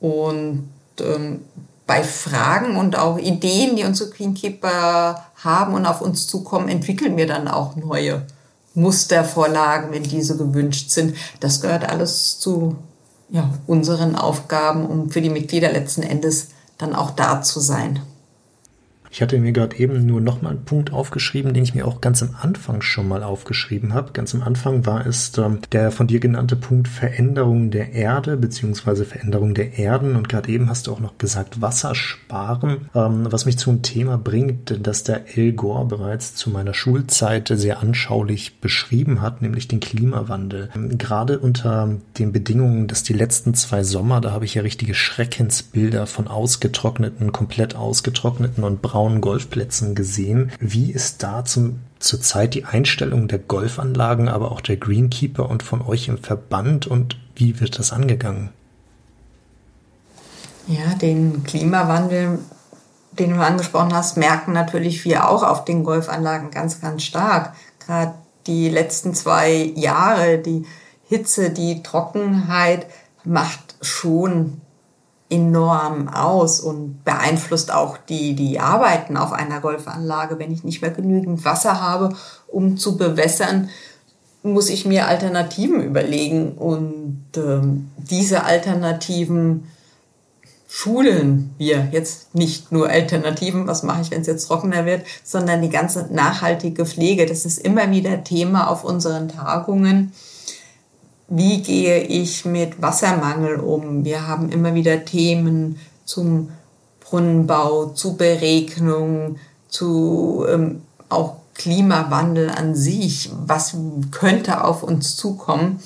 Und 0.00 0.68
ähm, 1.00 1.40
bei 1.86 2.04
Fragen 2.04 2.76
und 2.76 2.98
auch 2.98 3.16
Ideen, 3.16 3.76
die 3.76 3.84
unsere 3.84 4.10
Greenkeeper 4.10 5.24
haben 5.42 5.72
und 5.72 5.86
auf 5.86 6.02
uns 6.02 6.26
zukommen, 6.26 6.68
entwickeln 6.68 7.16
wir 7.16 7.26
dann 7.26 7.48
auch 7.48 7.74
neue 7.74 8.26
Mustervorlagen, 8.74 9.92
wenn 9.92 10.02
diese 10.02 10.36
gewünscht 10.36 10.90
sind. 10.90 11.16
Das 11.40 11.62
gehört 11.62 11.88
alles 11.88 12.38
zu 12.38 12.76
ja, 13.30 13.48
unseren 13.66 14.14
Aufgaben, 14.14 14.84
um 14.84 15.08
für 15.08 15.22
die 15.22 15.30
Mitglieder 15.30 15.72
letzten 15.72 16.02
Endes 16.02 16.48
dann 16.76 16.94
auch 16.94 17.12
da 17.12 17.40
zu 17.40 17.60
sein. 17.60 18.00
Ich 19.12 19.20
hatte 19.20 19.38
mir 19.38 19.50
gerade 19.50 19.76
eben 19.76 20.06
nur 20.06 20.20
noch 20.20 20.40
mal 20.40 20.50
einen 20.50 20.64
Punkt 20.64 20.92
aufgeschrieben, 20.92 21.52
den 21.52 21.64
ich 21.64 21.74
mir 21.74 21.86
auch 21.86 22.00
ganz 22.00 22.22
am 22.22 22.36
Anfang 22.40 22.80
schon 22.80 23.08
mal 23.08 23.24
aufgeschrieben 23.24 23.92
habe. 23.92 24.12
Ganz 24.12 24.36
am 24.36 24.42
Anfang 24.42 24.86
war 24.86 25.04
es 25.04 25.36
ähm, 25.36 25.58
der 25.72 25.90
von 25.90 26.06
dir 26.06 26.20
genannte 26.20 26.54
Punkt 26.54 26.86
Veränderung 26.86 27.72
der 27.72 27.92
Erde 27.92 28.36
beziehungsweise 28.36 29.04
Veränderung 29.04 29.54
der 29.54 29.78
Erden. 29.78 30.14
Und 30.14 30.28
gerade 30.28 30.50
eben 30.52 30.70
hast 30.70 30.86
du 30.86 30.92
auch 30.92 31.00
noch 31.00 31.18
gesagt 31.18 31.60
Wasser 31.60 31.96
sparen, 31.96 32.88
ähm, 32.94 33.26
was 33.28 33.46
mich 33.46 33.58
zu 33.58 33.70
einem 33.70 33.82
Thema 33.82 34.16
bringt, 34.16 34.78
das 34.80 35.02
der 35.02 35.36
El 35.36 35.54
Gore 35.54 35.86
bereits 35.86 36.36
zu 36.36 36.48
meiner 36.50 36.72
Schulzeit 36.72 37.50
sehr 37.52 37.80
anschaulich 37.80 38.60
beschrieben 38.60 39.20
hat, 39.20 39.42
nämlich 39.42 39.66
den 39.66 39.80
Klimawandel. 39.80 40.70
Ähm, 40.76 40.98
gerade 40.98 41.40
unter 41.40 41.96
den 42.16 42.30
Bedingungen, 42.30 42.86
dass 42.86 43.02
die 43.02 43.14
letzten 43.14 43.54
zwei 43.54 43.82
Sommer, 43.82 44.20
da 44.20 44.30
habe 44.30 44.44
ich 44.44 44.54
ja 44.54 44.62
richtige 44.62 44.94
Schreckensbilder 44.94 46.06
von 46.06 46.28
ausgetrockneten, 46.28 47.32
komplett 47.32 47.74
ausgetrockneten 47.74 48.62
und 48.62 48.80
braunen 48.80 48.99
Golfplätzen 49.20 49.94
gesehen. 49.94 50.52
Wie 50.60 50.90
ist 50.92 51.22
da 51.22 51.44
zum 51.44 51.80
zurzeit 52.00 52.54
die 52.54 52.64
Einstellung 52.64 53.28
der 53.28 53.38
Golfanlagen, 53.38 54.28
aber 54.28 54.50
auch 54.50 54.60
der 54.60 54.76
Greenkeeper 54.76 55.48
und 55.48 55.62
von 55.62 55.82
euch 55.82 56.08
im 56.08 56.18
Verband 56.18 56.86
und 56.86 57.18
wie 57.34 57.60
wird 57.60 57.78
das 57.78 57.92
angegangen? 57.92 58.50
Ja, 60.66 60.94
den 60.94 61.44
Klimawandel, 61.44 62.38
den 63.12 63.34
du 63.34 63.44
angesprochen 63.44 63.94
hast, 63.94 64.16
merken 64.16 64.52
natürlich 64.52 65.04
wir 65.04 65.28
auch 65.28 65.42
auf 65.42 65.64
den 65.64 65.84
Golfanlagen 65.84 66.50
ganz, 66.50 66.80
ganz 66.80 67.02
stark. 67.02 67.54
Gerade 67.84 68.14
die 68.46 68.68
letzten 68.68 69.14
zwei 69.14 69.72
Jahre, 69.74 70.38
die 70.38 70.64
Hitze, 71.04 71.50
die 71.50 71.82
Trockenheit 71.82 72.86
macht 73.24 73.76
schon 73.82 74.60
enorm 75.30 76.08
aus 76.08 76.60
und 76.60 77.04
beeinflusst 77.04 77.72
auch 77.72 77.96
die, 77.96 78.34
die 78.34 78.58
Arbeiten 78.58 79.16
auf 79.16 79.32
einer 79.32 79.60
Golfanlage. 79.60 80.38
Wenn 80.38 80.52
ich 80.52 80.64
nicht 80.64 80.82
mehr 80.82 80.90
genügend 80.90 81.44
Wasser 81.44 81.80
habe, 81.80 82.14
um 82.48 82.76
zu 82.76 82.96
bewässern, 82.96 83.70
muss 84.42 84.68
ich 84.68 84.84
mir 84.86 85.06
Alternativen 85.06 85.82
überlegen. 85.82 86.52
Und 86.52 87.24
ähm, 87.36 87.90
diese 87.96 88.44
Alternativen 88.44 89.68
schulen 90.66 91.54
wir 91.58 91.88
jetzt 91.92 92.34
nicht 92.34 92.72
nur 92.72 92.88
Alternativen, 92.88 93.66
was 93.66 93.82
mache 93.82 94.02
ich, 94.02 94.10
wenn 94.10 94.22
es 94.22 94.26
jetzt 94.26 94.46
trockener 94.46 94.84
wird, 94.84 95.02
sondern 95.24 95.62
die 95.62 95.68
ganze 95.68 96.12
nachhaltige 96.12 96.86
Pflege. 96.86 97.26
Das 97.26 97.44
ist 97.44 97.58
immer 97.58 97.90
wieder 97.90 98.24
Thema 98.24 98.68
auf 98.68 98.84
unseren 98.84 99.28
Tagungen 99.28 100.12
wie 101.30 101.62
gehe 101.62 102.02
ich 102.02 102.44
mit 102.44 102.82
Wassermangel 102.82 103.56
um? 103.60 104.04
Wir 104.04 104.26
haben 104.26 104.50
immer 104.50 104.74
wieder 104.74 105.04
Themen 105.04 105.78
zum 106.04 106.50
Brunnenbau, 106.98 107.86
zu 107.86 108.16
Beregnung, 108.16 109.36
zu 109.68 110.44
ähm, 110.48 110.82
auch 111.08 111.36
Klimawandel 111.54 112.50
an 112.50 112.74
sich. 112.74 113.30
Was 113.46 113.76
könnte 114.10 114.64
auf 114.64 114.82
uns 114.82 115.16
zukommen? 115.16 115.80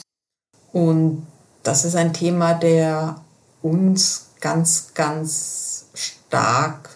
Und 0.72 1.26
das 1.62 1.84
ist 1.84 1.96
ein 1.96 2.14
Thema, 2.14 2.54
der 2.54 3.16
uns 3.60 4.30
ganz, 4.40 4.94
ganz 4.94 5.86
stark 5.94 6.90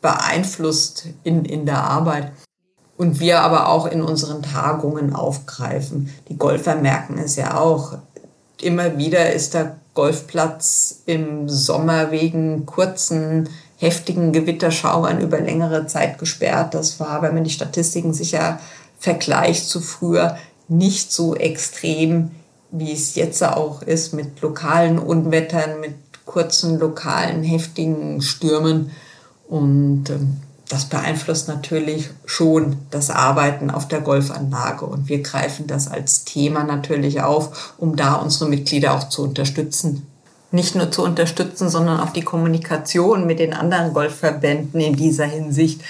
beeinflusst 0.00 1.06
in, 1.22 1.44
in 1.44 1.64
der 1.64 1.82
Arbeit 1.82 2.32
und 2.96 3.20
wir 3.20 3.40
aber 3.40 3.68
auch 3.68 3.86
in 3.86 4.02
unseren 4.02 4.42
Tagungen 4.42 5.14
aufgreifen. 5.14 6.10
Die 6.28 6.36
Golfer 6.36 6.76
merken 6.76 7.18
es 7.18 7.36
ja 7.36 7.58
auch. 7.58 7.98
Immer 8.60 8.98
wieder 8.98 9.32
ist 9.32 9.54
der 9.54 9.76
Golfplatz 9.94 11.02
im 11.06 11.48
Sommer 11.48 12.10
wegen 12.10 12.66
kurzen, 12.66 13.48
heftigen 13.78 14.32
Gewitterschauern 14.32 15.20
über 15.20 15.40
längere 15.40 15.86
Zeit 15.86 16.18
gesperrt. 16.18 16.74
Das 16.74 17.00
war, 17.00 17.22
wenn 17.22 17.34
man 17.34 17.44
die 17.44 17.50
Statistiken 17.50 18.14
sicher 18.14 18.60
vergleicht 18.98 19.68
zu 19.68 19.80
früher, 19.80 20.36
nicht 20.68 21.12
so 21.12 21.34
extrem, 21.34 22.30
wie 22.70 22.92
es 22.92 23.14
jetzt 23.16 23.42
auch 23.42 23.82
ist, 23.82 24.14
mit 24.14 24.40
lokalen 24.40 24.98
Unwettern, 24.98 25.80
mit 25.80 25.94
kurzen, 26.24 26.78
lokalen, 26.78 27.42
heftigen 27.42 28.22
Stürmen. 28.22 28.90
Und 29.48 30.08
ähm, 30.10 30.38
das 30.74 30.86
beeinflusst 30.86 31.46
natürlich 31.46 32.10
schon 32.26 32.78
das 32.90 33.08
Arbeiten 33.08 33.70
auf 33.70 33.86
der 33.86 34.00
Golfanlage. 34.00 34.84
Und 34.84 35.08
wir 35.08 35.22
greifen 35.22 35.68
das 35.68 35.86
als 35.88 36.24
Thema 36.24 36.64
natürlich 36.64 37.22
auf, 37.22 37.74
um 37.78 37.94
da 37.94 38.14
unsere 38.14 38.50
Mitglieder 38.50 38.92
auch 38.94 39.08
zu 39.08 39.22
unterstützen. 39.22 40.06
Nicht 40.50 40.74
nur 40.74 40.90
zu 40.90 41.04
unterstützen, 41.04 41.68
sondern 41.68 42.00
auch 42.00 42.10
die 42.10 42.22
Kommunikation 42.22 43.24
mit 43.24 43.38
den 43.38 43.54
anderen 43.54 43.92
Golfverbänden 43.92 44.80
in 44.80 44.96
dieser 44.96 45.26
Hinsicht 45.26 45.80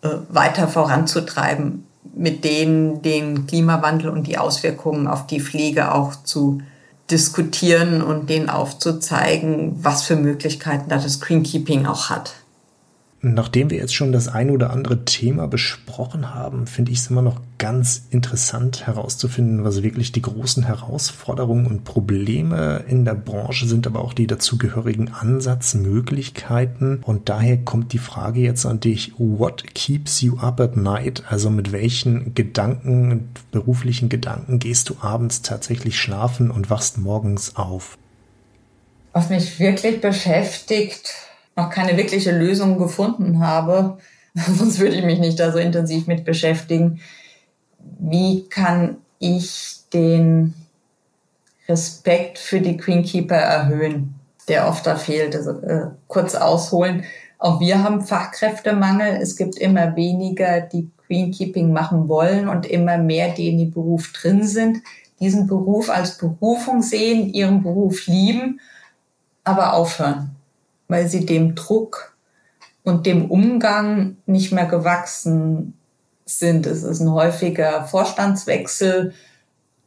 äh, 0.00 0.08
weiter 0.30 0.68
voranzutreiben, 0.68 1.86
mit 2.14 2.44
denen 2.44 3.02
den 3.02 3.46
Klimawandel 3.46 4.08
und 4.08 4.26
die 4.26 4.38
Auswirkungen 4.38 5.06
auf 5.06 5.26
die 5.26 5.40
Pflege 5.40 5.92
auch 5.94 6.14
zu 6.24 6.62
diskutieren 7.10 8.02
und 8.02 8.30
denen 8.30 8.48
aufzuzeigen, 8.48 9.76
was 9.82 10.02
für 10.02 10.16
Möglichkeiten 10.16 10.88
da 10.88 10.96
das 10.96 11.20
Greenkeeping 11.20 11.84
auch 11.84 12.08
hat. 12.08 12.32
Nachdem 13.20 13.70
wir 13.70 13.78
jetzt 13.78 13.96
schon 13.96 14.12
das 14.12 14.28
ein 14.28 14.48
oder 14.48 14.70
andere 14.70 15.04
Thema 15.04 15.48
besprochen 15.48 16.34
haben, 16.34 16.68
finde 16.68 16.92
ich 16.92 16.98
es 16.98 17.10
immer 17.10 17.22
noch 17.22 17.40
ganz 17.58 18.06
interessant 18.10 18.86
herauszufinden, 18.86 19.64
was 19.64 19.82
wirklich 19.82 20.12
die 20.12 20.22
großen 20.22 20.62
Herausforderungen 20.62 21.66
und 21.66 21.82
Probleme 21.82 22.84
in 22.86 23.04
der 23.04 23.16
Branche 23.16 23.66
sind, 23.66 23.88
aber 23.88 24.04
auch 24.04 24.12
die 24.12 24.28
dazugehörigen 24.28 25.12
Ansatzmöglichkeiten. 25.12 27.02
Und 27.02 27.28
daher 27.28 27.56
kommt 27.56 27.92
die 27.92 27.98
Frage 27.98 28.38
jetzt 28.38 28.64
an 28.66 28.78
dich, 28.78 29.14
what 29.18 29.74
keeps 29.74 30.20
you 30.20 30.38
up 30.38 30.60
at 30.60 30.76
night? 30.76 31.24
Also 31.28 31.50
mit 31.50 31.72
welchen 31.72 32.34
Gedanken, 32.34 33.30
beruflichen 33.50 34.08
Gedanken 34.08 34.60
gehst 34.60 34.90
du 34.90 34.96
abends 35.00 35.42
tatsächlich 35.42 35.98
schlafen 35.98 36.52
und 36.52 36.70
wachst 36.70 36.98
morgens 36.98 37.56
auf? 37.56 37.98
Was 39.12 39.28
mich 39.28 39.58
wirklich 39.58 40.00
beschäftigt, 40.00 41.27
noch 41.58 41.70
keine 41.70 41.96
wirkliche 41.96 42.30
Lösung 42.30 42.78
gefunden 42.78 43.40
habe, 43.40 43.98
sonst 44.34 44.78
würde 44.78 44.96
ich 44.96 45.04
mich 45.04 45.18
nicht 45.18 45.38
da 45.40 45.52
so 45.52 45.58
intensiv 45.58 46.06
mit 46.06 46.24
beschäftigen. 46.24 47.00
Wie 47.98 48.48
kann 48.48 48.98
ich 49.18 49.80
den 49.92 50.54
Respekt 51.68 52.38
für 52.38 52.60
die 52.60 52.76
Queenkeeper 52.76 53.36
erhöhen, 53.36 54.14
der 54.46 54.68
oft 54.68 54.86
da 54.86 54.94
fehlt? 54.94 55.34
Also 55.34 55.50
äh, 55.62 55.88
kurz 56.06 56.36
ausholen. 56.36 57.04
Auch 57.38 57.60
wir 57.60 57.82
haben 57.82 58.02
Fachkräftemangel. 58.02 59.18
Es 59.20 59.36
gibt 59.36 59.58
immer 59.58 59.96
weniger, 59.96 60.60
die 60.60 60.88
Queenkeeping 61.06 61.72
machen 61.72 62.08
wollen 62.08 62.48
und 62.48 62.66
immer 62.66 62.98
mehr, 62.98 63.30
die 63.30 63.48
in 63.48 63.58
dem 63.58 63.72
Beruf 63.72 64.12
drin 64.12 64.46
sind, 64.46 64.78
diesen 65.18 65.48
Beruf 65.48 65.90
als 65.90 66.18
Berufung 66.18 66.82
sehen, 66.82 67.32
ihren 67.32 67.64
Beruf 67.64 68.06
lieben, 68.06 68.60
aber 69.42 69.72
aufhören 69.72 70.37
weil 70.88 71.08
sie 71.08 71.24
dem 71.24 71.54
Druck 71.54 72.16
und 72.82 73.06
dem 73.06 73.30
Umgang 73.30 74.16
nicht 74.26 74.52
mehr 74.52 74.66
gewachsen 74.66 75.74
sind. 76.24 76.66
Es 76.66 76.82
ist 76.82 77.00
ein 77.00 77.12
häufiger 77.12 77.84
Vorstandswechsel 77.84 79.14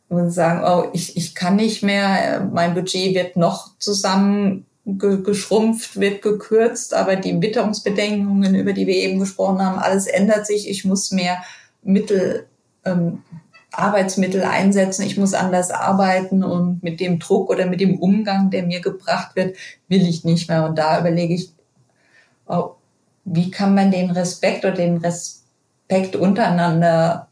und 0.09 0.31
sagen, 0.31 0.63
oh, 0.63 0.89
ich, 0.93 1.17
ich 1.17 1.35
kann 1.35 1.55
nicht 1.55 1.83
mehr, 1.83 2.47
mein 2.53 2.73
Budget 2.73 3.15
wird 3.15 3.37
noch 3.37 3.77
zusammen 3.79 4.65
geschrumpft, 4.85 5.99
wird 5.99 6.21
gekürzt, 6.21 6.93
aber 6.93 7.15
die 7.15 7.39
Witterungsbedingungen, 7.41 8.55
über 8.55 8.73
die 8.73 8.87
wir 8.87 8.95
eben 8.95 9.19
gesprochen 9.19 9.63
haben, 9.63 9.79
alles 9.79 10.07
ändert 10.07 10.47
sich. 10.47 10.69
Ich 10.69 10.85
muss 10.85 11.11
mehr 11.11 11.37
Mittel 11.83 12.47
ähm, 12.83 13.23
Arbeitsmittel 13.71 14.43
einsetzen, 14.43 15.03
ich 15.03 15.17
muss 15.17 15.33
anders 15.33 15.71
arbeiten 15.71 16.43
und 16.43 16.83
mit 16.83 16.99
dem 16.99 17.19
Druck 17.19 17.49
oder 17.49 17.65
mit 17.65 17.79
dem 17.79 17.99
Umgang, 17.99 18.49
der 18.49 18.63
mir 18.63 18.81
gebracht 18.81 19.35
wird, 19.35 19.55
will 19.87 20.07
ich 20.07 20.25
nicht 20.25 20.49
mehr. 20.49 20.65
Und 20.65 20.77
da 20.77 20.99
überlege 20.99 21.33
ich, 21.33 21.53
oh, 22.47 22.71
wie 23.23 23.49
kann 23.49 23.73
man 23.73 23.91
den 23.91 24.11
Respekt 24.11 24.65
oder 24.65 24.73
den 24.73 24.97
Respekt 24.97 26.15
untereinander 26.15 27.27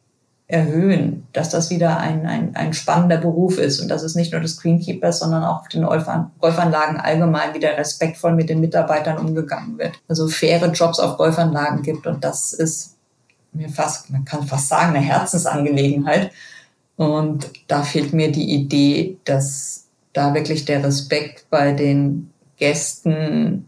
erhöhen, 0.50 1.28
dass 1.32 1.50
das 1.50 1.70
wieder 1.70 2.00
ein, 2.00 2.26
ein, 2.26 2.56
ein 2.56 2.74
spannender 2.74 3.18
Beruf 3.18 3.60
ist 3.60 3.80
und 3.80 3.88
dass 3.88 4.02
es 4.02 4.16
nicht 4.16 4.32
nur 4.32 4.42
des 4.42 4.60
Greenkeepers, 4.60 5.20
sondern 5.20 5.44
auch 5.44 5.68
den 5.68 5.84
Golfanlagen 5.84 6.98
allgemein 6.98 7.54
wieder 7.54 7.78
respektvoll 7.78 8.34
mit 8.34 8.50
den 8.50 8.60
Mitarbeitern 8.60 9.20
umgegangen 9.20 9.78
wird. 9.78 10.00
Also 10.08 10.28
faire 10.28 10.72
Jobs 10.72 11.00
auf 11.00 11.18
Golfanlagen 11.18 11.84
gibt 11.84 12.08
und 12.08 12.24
das 12.24 12.54
ist 12.54 12.96
mir 13.52 13.70
fast, 13.70 14.10
man 14.10 14.26
kann 14.26 14.48
fast 14.48 14.70
sagen, 14.70 14.96
eine 14.96 15.06
Herzensangelegenheit. 15.06 16.32
Und 16.96 17.50
da 17.68 17.84
fehlt 17.84 18.14
mir 18.14 18.32
die 18.32 18.54
Idee, 18.54 19.18
dass 19.24 19.88
da 20.14 20.34
wirklich 20.34 20.66
der 20.66 20.84
Respekt 20.84 21.46
bei 21.50 21.72
den 21.72 22.32
Gästen, 22.58 23.66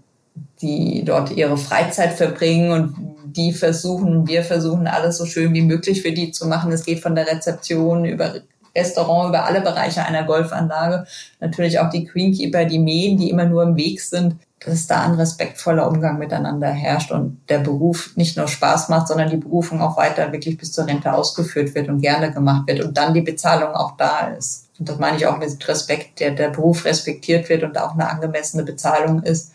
die 0.61 1.03
dort 1.05 1.31
ihre 1.31 1.57
Freizeit 1.57 2.13
verbringen 2.13 2.71
und 2.71 3.11
die 3.25 3.53
versuchen, 3.53 4.27
wir 4.27 4.43
versuchen 4.43 4.87
alles 4.87 5.17
so 5.17 5.25
schön 5.25 5.53
wie 5.53 5.61
möglich 5.61 6.01
für 6.01 6.11
die 6.11 6.31
zu 6.31 6.47
machen. 6.47 6.71
Es 6.71 6.83
geht 6.83 6.99
von 6.99 7.15
der 7.15 7.27
Rezeption 7.27 8.05
über 8.05 8.35
Restaurant, 8.75 9.29
über 9.29 9.45
alle 9.45 9.61
Bereiche 9.61 10.03
einer 10.05 10.23
Golfanlage. 10.23 11.05
Natürlich 11.39 11.79
auch 11.79 11.89
die 11.89 12.05
Greenkeeper, 12.05 12.65
die 12.65 12.79
Mähen, 12.79 13.17
die 13.17 13.29
immer 13.29 13.45
nur 13.45 13.63
im 13.63 13.75
Weg 13.75 14.01
sind, 14.01 14.35
dass 14.63 14.85
da 14.85 15.01
ein 15.01 15.15
respektvoller 15.15 15.87
Umgang 15.87 16.19
miteinander 16.19 16.69
herrscht 16.69 17.11
und 17.11 17.41
der 17.49 17.59
Beruf 17.59 18.11
nicht 18.15 18.37
nur 18.37 18.47
Spaß 18.47 18.89
macht, 18.89 19.07
sondern 19.07 19.29
die 19.29 19.37
Berufung 19.37 19.81
auch 19.81 19.97
weiter 19.97 20.31
wirklich 20.31 20.57
bis 20.57 20.71
zur 20.71 20.85
Rente 20.85 21.11
ausgeführt 21.13 21.73
wird 21.73 21.89
und 21.89 22.01
gerne 22.01 22.31
gemacht 22.31 22.67
wird 22.67 22.81
und 22.81 22.95
dann 22.95 23.13
die 23.13 23.21
Bezahlung 23.21 23.73
auch 23.73 23.97
da 23.97 24.27
ist. 24.37 24.67
Und 24.79 24.87
das 24.87 24.99
meine 24.99 25.17
ich 25.17 25.25
auch 25.25 25.37
mit 25.37 25.67
Respekt, 25.67 26.19
der, 26.19 26.31
der 26.31 26.49
Beruf 26.49 26.85
respektiert 26.85 27.49
wird 27.49 27.63
und 27.63 27.77
auch 27.79 27.93
eine 27.93 28.07
angemessene 28.07 28.63
Bezahlung 28.63 29.23
ist 29.23 29.51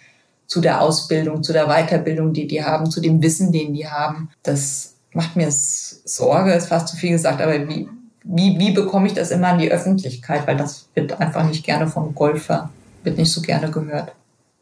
zu 0.49 0.61
der 0.61 0.81
Ausbildung, 0.81 1.42
zu 1.42 1.53
der 1.53 1.66
Weiterbildung, 1.66 2.33
die 2.33 2.47
die 2.47 2.64
haben, 2.64 2.90
zu 2.90 3.01
dem 3.01 3.23
Wissen, 3.23 3.53
den 3.53 3.75
die 3.75 3.88
haben. 3.88 4.31
Das 4.42 4.95
macht 5.12 5.37
mir 5.37 5.49
Sorge, 5.51 6.53
ist 6.53 6.68
fast 6.68 6.89
zu 6.89 6.97
viel 6.97 7.11
gesagt, 7.11 7.41
aber 7.41 7.68
wie, 7.68 7.89
wie, 8.24 8.59
wie 8.59 8.72
bekomme 8.72 9.07
ich 9.07 9.14
das 9.14 9.30
immer 9.30 9.53
in 9.53 9.59
die 9.59 9.70
Öffentlichkeit? 9.70 10.47
Weil 10.47 10.57
das 10.57 10.89
wird 10.95 11.20
einfach 11.20 11.45
nicht 11.49 11.64
gerne 11.64 11.87
vom 11.87 12.14
Golfer, 12.14 12.70
wird 13.05 13.18
nicht 13.18 13.33
so 13.33 13.41
gerne 13.41 13.70
gehört. 13.70 14.12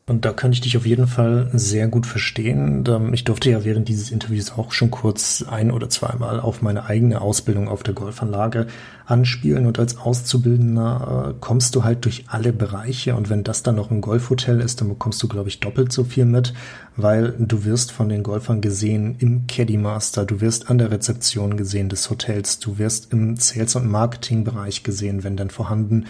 Und 0.07 0.27
da 0.27 0.35
kann 0.35 0.53
ich 0.53 0.61
dich 0.61 0.77
auf 0.77 0.85
jeden 0.85 1.07
Fall 1.07 1.49
sehr 1.55 1.89
gut 1.89 2.05
verstehen. 2.05 2.85
Ich 3.15 3.25
durfte 3.25 3.51
ja 3.51 3.65
während 3.65 3.89
dieses 3.89 4.11
Interviews 4.11 4.53
auch 4.53 4.71
schon 4.73 4.91
kurz 4.91 5.43
ein 5.49 5.71
oder 5.71 5.89
zweimal 5.89 6.41
auf 6.41 6.61
meine 6.61 6.85
eigene 6.85 7.23
Ausbildung 7.23 7.69
auf 7.69 7.83
der 7.83 7.95
Golfanlage 7.95 8.67
anspielen. 9.07 9.65
Und 9.65 9.79
als 9.79 9.97
Auszubildender 9.97 11.31
äh, 11.31 11.35
kommst 11.41 11.75
du 11.75 11.85
halt 11.85 12.05
durch 12.05 12.25
alle 12.29 12.53
Bereiche. 12.53 13.17
Und 13.17 13.31
wenn 13.31 13.45
das 13.45 13.63
dann 13.63 13.77
noch 13.77 13.91
ein 13.91 14.03
Golfhotel 14.03 14.61
ist, 14.61 14.83
dann 14.83 14.89
bekommst 14.91 15.23
du, 15.23 15.29
glaube 15.29 15.49
ich, 15.49 15.61
doppelt 15.61 15.91
so 15.91 16.05
viel 16.05 16.27
mit, 16.27 16.53
weil 16.97 17.35
du 17.39 17.65
wirst 17.65 17.91
von 17.91 18.09
den 18.09 18.23
Golfern 18.23 18.61
gesehen 18.61 19.17
im 19.19 19.47
Caddy 19.47 19.77
Master, 19.77 20.25
du 20.25 20.41
wirst 20.41 20.71
an 20.71 20.79
der 20.79 20.91
Rezeption 20.91 21.57
gesehen 21.57 21.89
des 21.89 22.09
Hotels, 22.09 22.61
du 22.61 22.79
wirst 22.79 23.13
im 23.13 23.37
Sales- 23.37 23.75
und 23.75 23.91
Marketing-Bereich 23.91 24.85
gesehen, 24.85 25.25
wenn 25.25 25.37
dann 25.37 25.51
vorhanden. 25.51 26.07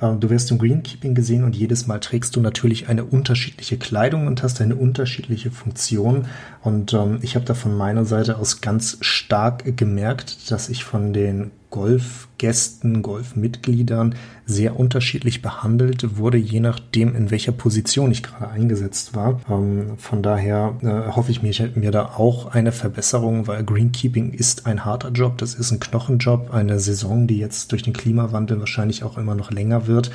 Äh, 0.00 0.14
du 0.16 0.28
wirst 0.28 0.50
im 0.50 0.58
Greenkeeping 0.58 1.14
gesehen 1.14 1.44
und 1.44 1.56
jedes 1.56 1.86
Mal 1.86 2.00
trägst 2.00 2.36
du 2.36 2.40
natürlich 2.40 2.88
eine 2.88 3.04
unterschiedliche 3.04 3.78
Kleidung 3.78 4.26
und 4.26 4.42
hast 4.42 4.60
eine 4.60 4.76
unterschiedliche 4.76 5.50
Funktion. 5.50 6.26
Und 6.66 6.94
ähm, 6.94 7.20
ich 7.22 7.36
habe 7.36 7.46
da 7.46 7.54
von 7.54 7.76
meiner 7.76 8.04
Seite 8.04 8.38
aus 8.38 8.60
ganz 8.60 8.98
stark 9.00 9.76
gemerkt, 9.76 10.50
dass 10.50 10.68
ich 10.68 10.82
von 10.82 11.12
den 11.12 11.52
Golfgästen, 11.70 13.02
Golfmitgliedern 13.02 14.16
sehr 14.46 14.76
unterschiedlich 14.76 15.42
behandelt 15.42 16.16
wurde, 16.16 16.38
je 16.38 16.58
nachdem, 16.58 17.14
in 17.14 17.30
welcher 17.30 17.52
Position 17.52 18.10
ich 18.10 18.24
gerade 18.24 18.50
eingesetzt 18.50 19.14
war. 19.14 19.40
Ähm, 19.48 19.96
von 19.98 20.24
daher 20.24 20.74
äh, 20.82 21.14
hoffe 21.14 21.30
ich 21.30 21.40
mir, 21.40 21.50
ich 21.50 21.76
mir 21.76 21.92
da 21.92 22.06
auch 22.16 22.46
eine 22.46 22.72
Verbesserung, 22.72 23.46
weil 23.46 23.62
Greenkeeping 23.62 24.32
ist 24.32 24.66
ein 24.66 24.84
harter 24.84 25.10
Job, 25.10 25.38
das 25.38 25.54
ist 25.54 25.70
ein 25.70 25.78
Knochenjob, 25.78 26.52
eine 26.52 26.80
Saison, 26.80 27.28
die 27.28 27.38
jetzt 27.38 27.70
durch 27.70 27.84
den 27.84 27.92
Klimawandel 27.92 28.58
wahrscheinlich 28.58 29.04
auch 29.04 29.18
immer 29.18 29.36
noch 29.36 29.52
länger 29.52 29.86
wird. 29.86 30.10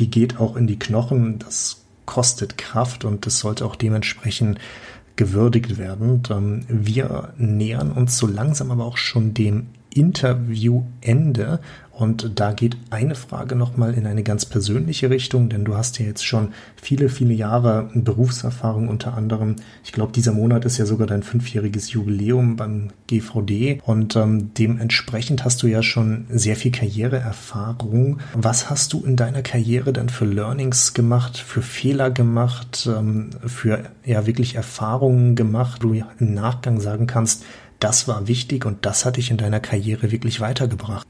Die 0.00 0.10
geht 0.10 0.38
auch 0.38 0.56
in 0.56 0.66
die 0.66 0.78
Knochen, 0.78 1.38
das 1.38 1.80
kostet 2.04 2.58
Kraft 2.58 3.06
und 3.06 3.24
das 3.24 3.38
sollte 3.38 3.64
auch 3.64 3.76
dementsprechend 3.76 4.58
gewürdigt 5.16 5.78
werden. 5.78 6.22
Ähm, 6.30 6.64
wir 6.68 7.32
nähern 7.36 7.92
uns 7.92 8.18
so 8.18 8.26
langsam 8.26 8.70
aber 8.70 8.84
auch 8.84 8.96
schon 8.96 9.34
dem 9.34 9.66
Interviewende. 9.94 11.60
Und 11.96 12.40
da 12.40 12.52
geht 12.52 12.76
eine 12.90 13.14
Frage 13.14 13.54
nochmal 13.54 13.94
in 13.94 14.06
eine 14.06 14.24
ganz 14.24 14.44
persönliche 14.44 15.10
Richtung, 15.10 15.48
denn 15.48 15.64
du 15.64 15.76
hast 15.76 16.00
ja 16.00 16.06
jetzt 16.06 16.26
schon 16.26 16.48
viele, 16.74 17.08
viele 17.08 17.32
Jahre 17.32 17.88
Berufserfahrung 17.94 18.88
unter 18.88 19.14
anderem. 19.14 19.56
Ich 19.84 19.92
glaube, 19.92 20.10
dieser 20.10 20.32
Monat 20.32 20.64
ist 20.64 20.76
ja 20.76 20.86
sogar 20.86 21.06
dein 21.06 21.22
fünfjähriges 21.22 21.92
Jubiläum 21.92 22.56
beim 22.56 22.88
GVD 23.06 23.80
und 23.84 24.16
ähm, 24.16 24.50
dementsprechend 24.54 25.44
hast 25.44 25.62
du 25.62 25.68
ja 25.68 25.84
schon 25.84 26.26
sehr 26.30 26.56
viel 26.56 26.72
Karriereerfahrung. 26.72 28.18
Was 28.34 28.70
hast 28.70 28.92
du 28.92 29.04
in 29.04 29.14
deiner 29.14 29.42
Karriere 29.42 29.92
dann 29.92 30.08
für 30.08 30.24
Learnings 30.24 30.94
gemacht, 30.94 31.38
für 31.38 31.62
Fehler 31.62 32.10
gemacht, 32.10 32.88
ähm, 32.92 33.30
für 33.46 33.84
ja 34.04 34.26
wirklich 34.26 34.56
Erfahrungen 34.56 35.36
gemacht, 35.36 35.84
wo 35.84 35.92
du 35.92 36.04
im 36.18 36.34
Nachgang 36.34 36.80
sagen 36.80 37.06
kannst, 37.06 37.44
das 37.84 38.08
war 38.08 38.26
wichtig 38.26 38.64
und 38.64 38.86
das 38.86 39.04
hat 39.04 39.18
dich 39.18 39.30
in 39.30 39.36
deiner 39.36 39.60
Karriere 39.60 40.10
wirklich 40.10 40.40
weitergebracht? 40.40 41.06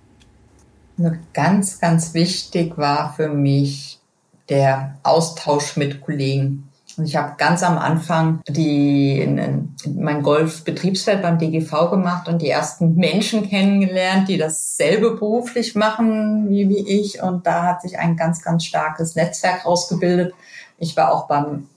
Ganz, 1.33 1.79
ganz 1.79 2.15
wichtig 2.15 2.77
war 2.77 3.15
für 3.15 3.29
mich 3.29 4.01
der 4.49 4.97
Austausch 5.05 5.77
mit 5.77 6.01
Kollegen. 6.01 6.69
Und 6.97 7.07
ich 7.07 7.15
habe 7.15 7.35
ganz 7.39 7.63
am 7.63 7.79
Anfang 7.79 8.41
die, 8.49 9.21
in, 9.21 9.39
in 9.39 10.03
mein 10.03 10.23
Golfbetriebsfeld 10.23 11.23
beim 11.23 11.39
DGV 11.39 11.91
gemacht 11.91 12.29
und 12.29 12.43
die 12.43 12.51
ersten 12.51 12.97
Menschen 12.97 13.49
kennengelernt, 13.49 14.29
die 14.29 14.39
dasselbe 14.39 15.13
beruflich 15.13 15.77
machen 15.77 16.51
wie, 16.51 16.69
wie 16.69 16.89
ich. 16.89 17.23
Und 17.23 17.47
da 17.47 17.63
hat 17.67 17.83
sich 17.83 18.01
ein 18.01 18.17
ganz, 18.17 18.43
ganz 18.43 18.65
starkes 18.65 19.15
Netzwerk 19.15 19.65
ausgebildet. 19.65 20.35
Ich 20.79 20.97
war 20.97 21.13
auch 21.13 21.29
beim 21.29 21.69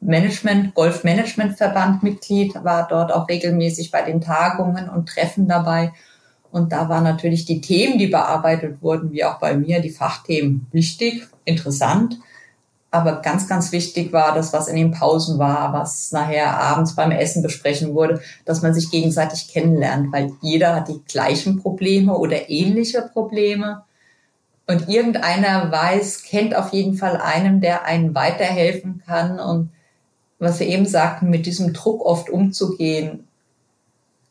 Management, 0.00 0.74
Golfmanagementverband 0.74 2.02
Mitglied, 2.02 2.54
war 2.64 2.88
dort 2.88 3.12
auch 3.12 3.28
regelmäßig 3.28 3.90
bei 3.90 4.02
den 4.02 4.20
Tagungen 4.20 4.88
und 4.88 5.08
Treffen 5.08 5.46
dabei. 5.46 5.92
Und 6.50 6.72
da 6.72 6.88
waren 6.88 7.04
natürlich 7.04 7.44
die 7.44 7.60
Themen, 7.60 7.98
die 7.98 8.08
bearbeitet 8.08 8.82
wurden, 8.82 9.12
wie 9.12 9.24
auch 9.24 9.38
bei 9.38 9.56
mir, 9.56 9.80
die 9.80 9.90
Fachthemen 9.90 10.66
wichtig, 10.72 11.28
interessant. 11.44 12.18
Aber 12.90 13.20
ganz, 13.20 13.46
ganz 13.46 13.70
wichtig 13.70 14.12
war 14.12 14.34
das, 14.34 14.52
was 14.52 14.66
in 14.66 14.74
den 14.74 14.90
Pausen 14.90 15.38
war, 15.38 15.72
was 15.72 16.10
nachher 16.10 16.58
abends 16.58 16.96
beim 16.96 17.12
Essen 17.12 17.40
besprechen 17.40 17.94
wurde, 17.94 18.20
dass 18.44 18.62
man 18.62 18.74
sich 18.74 18.90
gegenseitig 18.90 19.48
kennenlernt, 19.48 20.12
weil 20.12 20.32
jeder 20.42 20.74
hat 20.74 20.88
die 20.88 21.00
gleichen 21.06 21.60
Probleme 21.60 22.16
oder 22.18 22.50
ähnliche 22.50 23.02
Probleme. 23.02 23.84
Und 24.66 24.88
irgendeiner 24.88 25.70
weiß, 25.70 26.24
kennt 26.24 26.56
auf 26.56 26.72
jeden 26.72 26.96
Fall 26.96 27.16
einen, 27.16 27.60
der 27.60 27.84
einen 27.84 28.14
weiterhelfen 28.14 29.02
kann 29.06 29.38
und 29.38 29.70
was 30.40 30.58
wir 30.58 30.66
eben 30.66 30.86
sagten, 30.86 31.30
mit 31.30 31.46
diesem 31.46 31.72
Druck 31.72 32.04
oft 32.04 32.30
umzugehen, 32.30 33.28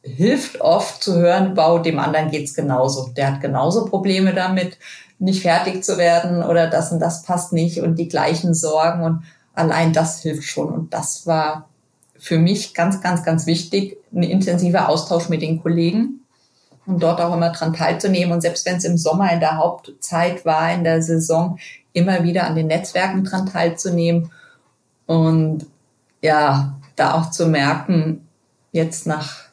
hilft 0.01 0.60
oft 0.60 1.03
zu 1.03 1.16
hören, 1.16 1.55
wow, 1.55 1.82
dem 1.82 1.99
anderen 1.99 2.32
geht's 2.32 2.55
genauso. 2.55 3.10
Der 3.16 3.34
hat 3.34 3.41
genauso 3.41 3.86
Probleme 3.86 4.34
damit, 4.34 4.78
nicht 5.20 5.41
fertig 5.41 5.84
zu 5.84 5.97
werden 5.97 6.43
oder 6.43 6.68
das 6.68 6.91
und 6.91 6.99
das 6.99 7.24
passt 7.24 7.53
nicht 7.53 7.82
und 7.82 7.99
die 7.99 8.07
gleichen 8.07 8.53
Sorgen 8.53 9.03
und 9.03 9.24
allein 9.53 9.93
das 9.93 10.22
hilft 10.22 10.43
schon. 10.43 10.70
Und 10.70 10.93
das 10.93 11.28
war 11.28 11.68
für 12.18 12.39
mich 12.39 12.74
ganz, 12.74 13.01
ganz, 13.01 13.24
ganz 13.24 13.45
wichtig, 13.45 13.97
ein 14.14 14.24
intensiver 14.24 14.89
Austausch 14.89 15.30
mit 15.30 15.41
den 15.41 15.62
Kollegen 15.62 16.22
und 16.86 17.03
dort 17.03 17.22
auch 17.22 17.34
immer 17.34 17.51
dran 17.51 17.74
teilzunehmen. 17.74 18.34
Und 18.34 18.41
selbst 18.41 18.66
wenn 18.66 18.78
es 18.78 18.86
im 18.86 18.97
Sommer 18.97 19.32
in 19.32 19.41
der 19.41 19.57
Hauptzeit 19.57 20.45
war, 20.45 20.74
in 20.74 20.84
der 20.84 21.01
Saison, 21.01 21.60
immer 21.93 22.24
wieder 22.24 22.47
an 22.47 22.55
den 22.55 22.68
Netzwerken 22.68 23.24
dran 23.26 23.45
teilzunehmen 23.45 24.32
und 25.05 25.66
ja, 26.22 26.80
da 26.95 27.13
auch 27.13 27.32
zu 27.32 27.47
merken, 27.47 28.28
jetzt 28.72 29.07
nach 29.07 29.49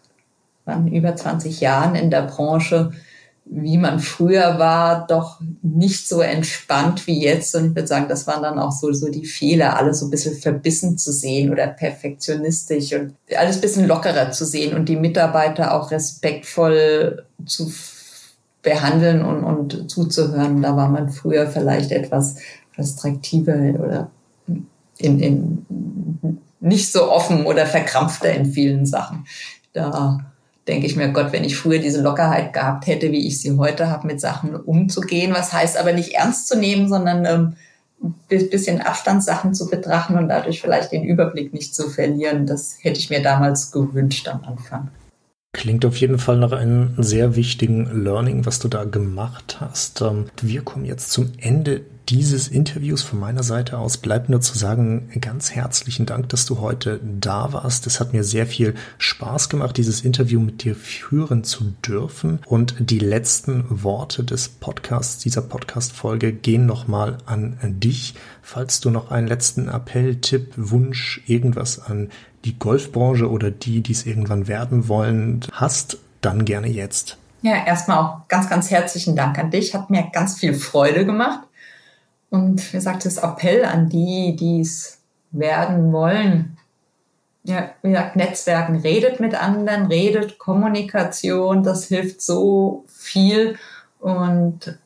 wann, 0.64 0.88
über 0.88 1.14
20 1.14 1.60
Jahren 1.60 1.94
in 1.94 2.10
der 2.10 2.22
Branche, 2.22 2.90
wie 3.48 3.78
man 3.78 4.00
früher 4.00 4.58
war, 4.58 5.06
doch 5.06 5.40
nicht 5.62 6.08
so 6.08 6.20
entspannt 6.20 7.06
wie 7.06 7.22
jetzt. 7.22 7.54
Und 7.54 7.66
ich 7.66 7.74
würde 7.76 7.86
sagen, 7.86 8.08
das 8.08 8.26
waren 8.26 8.42
dann 8.42 8.58
auch 8.58 8.72
so, 8.72 8.92
so 8.92 9.08
die 9.08 9.24
Fehler, 9.24 9.76
alles 9.76 10.00
so 10.00 10.06
ein 10.06 10.10
bisschen 10.10 10.36
verbissen 10.36 10.98
zu 10.98 11.12
sehen 11.12 11.52
oder 11.52 11.68
perfektionistisch 11.68 12.92
und 12.92 13.14
alles 13.36 13.56
ein 13.56 13.60
bisschen 13.60 13.86
lockerer 13.86 14.32
zu 14.32 14.44
sehen 14.44 14.76
und 14.76 14.88
die 14.88 14.96
Mitarbeiter 14.96 15.74
auch 15.74 15.92
respektvoll 15.92 17.24
zu 17.46 17.72
behandeln 18.62 19.24
und, 19.24 19.44
und 19.44 19.90
zuzuhören. 19.90 20.60
Da 20.60 20.76
war 20.76 20.88
man 20.88 21.08
früher 21.10 21.46
vielleicht 21.46 21.92
etwas 21.92 22.34
restriktiver 22.76 23.54
oder 23.78 24.10
in, 24.98 25.20
in 25.20 25.66
nicht 26.60 26.92
so 26.92 27.10
offen 27.10 27.46
oder 27.46 27.66
verkrampfter 27.66 28.32
in 28.32 28.46
vielen 28.46 28.86
Sachen. 28.86 29.26
Da 29.72 30.20
denke 30.66 30.86
ich 30.86 30.96
mir, 30.96 31.08
Gott, 31.10 31.32
wenn 31.32 31.44
ich 31.44 31.56
früher 31.56 31.78
diese 31.78 32.02
Lockerheit 32.02 32.52
gehabt 32.52 32.86
hätte, 32.86 33.12
wie 33.12 33.26
ich 33.26 33.40
sie 33.40 33.56
heute 33.56 33.88
habe, 33.88 34.06
mit 34.06 34.20
Sachen 34.20 34.56
umzugehen, 34.56 35.32
was 35.34 35.52
heißt 35.52 35.76
aber 35.76 35.92
nicht 35.92 36.14
ernst 36.14 36.48
zu 36.48 36.58
nehmen, 36.58 36.88
sondern 36.88 37.24
ähm, 37.24 37.56
ein 38.02 38.50
bisschen 38.50 38.80
Abstandssachen 38.80 39.54
zu 39.54 39.68
betrachten 39.68 40.18
und 40.18 40.28
dadurch 40.28 40.60
vielleicht 40.60 40.92
den 40.92 41.04
Überblick 41.04 41.54
nicht 41.54 41.74
zu 41.74 41.88
verlieren. 41.88 42.46
Das 42.46 42.78
hätte 42.80 42.98
ich 42.98 43.10
mir 43.10 43.22
damals 43.22 43.70
gewünscht 43.70 44.28
am 44.28 44.44
Anfang. 44.44 44.90
Klingt 45.56 45.86
auf 45.86 45.96
jeden 45.96 46.18
Fall 46.18 46.36
nach 46.36 46.52
einem 46.52 46.90
sehr 46.98 47.34
wichtigen 47.34 48.04
Learning, 48.04 48.44
was 48.44 48.58
du 48.58 48.68
da 48.68 48.84
gemacht 48.84 49.56
hast. 49.58 50.02
Ähm, 50.02 50.26
wir 50.42 50.60
kommen 50.60 50.84
jetzt 50.84 51.12
zum 51.12 51.32
Ende 51.38 51.80
dieses 52.10 52.46
Interviews 52.46 53.02
von 53.02 53.18
meiner 53.18 53.42
Seite 53.42 53.78
aus 53.78 53.96
bleibt 53.96 54.28
nur 54.28 54.42
zu 54.42 54.56
sagen, 54.56 55.08
ganz 55.18 55.52
herzlichen 55.52 56.04
Dank, 56.04 56.28
dass 56.28 56.44
du 56.44 56.60
heute 56.60 57.00
da 57.02 57.54
warst. 57.54 57.86
Es 57.86 58.00
hat 58.00 58.12
mir 58.12 58.22
sehr 58.22 58.46
viel 58.46 58.74
Spaß 58.98 59.48
gemacht, 59.48 59.78
dieses 59.78 60.02
Interview 60.02 60.40
mit 60.40 60.62
dir 60.62 60.76
führen 60.76 61.42
zu 61.42 61.72
dürfen. 61.86 62.40
Und 62.44 62.74
die 62.78 62.98
letzten 62.98 63.64
Worte 63.82 64.24
des 64.24 64.50
Podcasts, 64.50 65.22
dieser 65.22 65.40
Podcast-Folge 65.40 66.32
gehen 66.32 66.66
nochmal 66.66 67.16
an 67.24 67.56
dich. 67.62 68.14
Falls 68.42 68.80
du 68.80 68.90
noch 68.90 69.10
einen 69.10 69.26
letzten 69.26 69.68
Appell, 69.68 70.16
Tipp, 70.16 70.52
Wunsch, 70.56 71.22
irgendwas 71.26 71.78
an 71.80 72.10
die 72.46 72.58
Golfbranche 72.58 73.28
oder 73.28 73.50
die, 73.50 73.82
die 73.82 73.92
es 73.92 74.06
irgendwann 74.06 74.48
werden 74.48 74.88
wollen, 74.88 75.40
hast, 75.52 75.98
dann 76.20 76.44
gerne 76.44 76.68
jetzt. 76.68 77.18
Ja, 77.42 77.64
erstmal 77.66 77.98
auch 77.98 78.28
ganz, 78.28 78.48
ganz 78.48 78.70
herzlichen 78.70 79.16
Dank 79.16 79.38
an 79.38 79.50
dich. 79.50 79.74
Hat 79.74 79.90
mir 79.90 80.08
ganz 80.12 80.38
viel 80.38 80.54
Freude 80.54 81.04
gemacht. 81.04 81.40
Und 82.30 82.72
wie 82.72 82.76
gesagt, 82.76 83.04
das 83.04 83.18
Appell 83.18 83.64
an 83.64 83.88
die, 83.88 84.36
die 84.36 84.60
es 84.60 84.98
werden 85.32 85.92
wollen. 85.92 86.56
Ja, 87.44 87.70
wie 87.82 87.90
gesagt, 87.90 88.16
Netzwerken 88.16 88.76
redet 88.76 89.20
mit 89.20 89.40
anderen, 89.40 89.86
redet 89.86 90.38
Kommunikation, 90.38 91.62
das 91.62 91.86
hilft 91.86 92.20
so 92.20 92.84
viel 92.88 93.56
und 94.00 94.78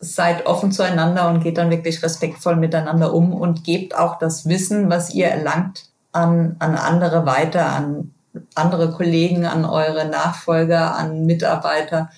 seid 0.00 0.46
offen 0.46 0.72
zueinander 0.72 1.28
und 1.28 1.42
geht 1.42 1.58
dann 1.58 1.70
wirklich 1.70 2.02
respektvoll 2.02 2.56
miteinander 2.56 3.14
um 3.14 3.32
und 3.32 3.62
gebt 3.62 3.96
auch 3.96 4.18
das 4.18 4.48
Wissen, 4.48 4.90
was 4.90 5.14
ihr 5.14 5.28
erlangt, 5.28 5.88
an, 6.18 6.56
an 6.58 6.74
andere 6.76 7.26
weiter, 7.26 7.66
an 7.66 8.12
andere 8.54 8.92
Kollegen, 8.92 9.46
an 9.46 9.64
eure 9.64 10.08
Nachfolger, 10.08 10.96
an 10.96 11.26
Mitarbeiter, 11.26 12.10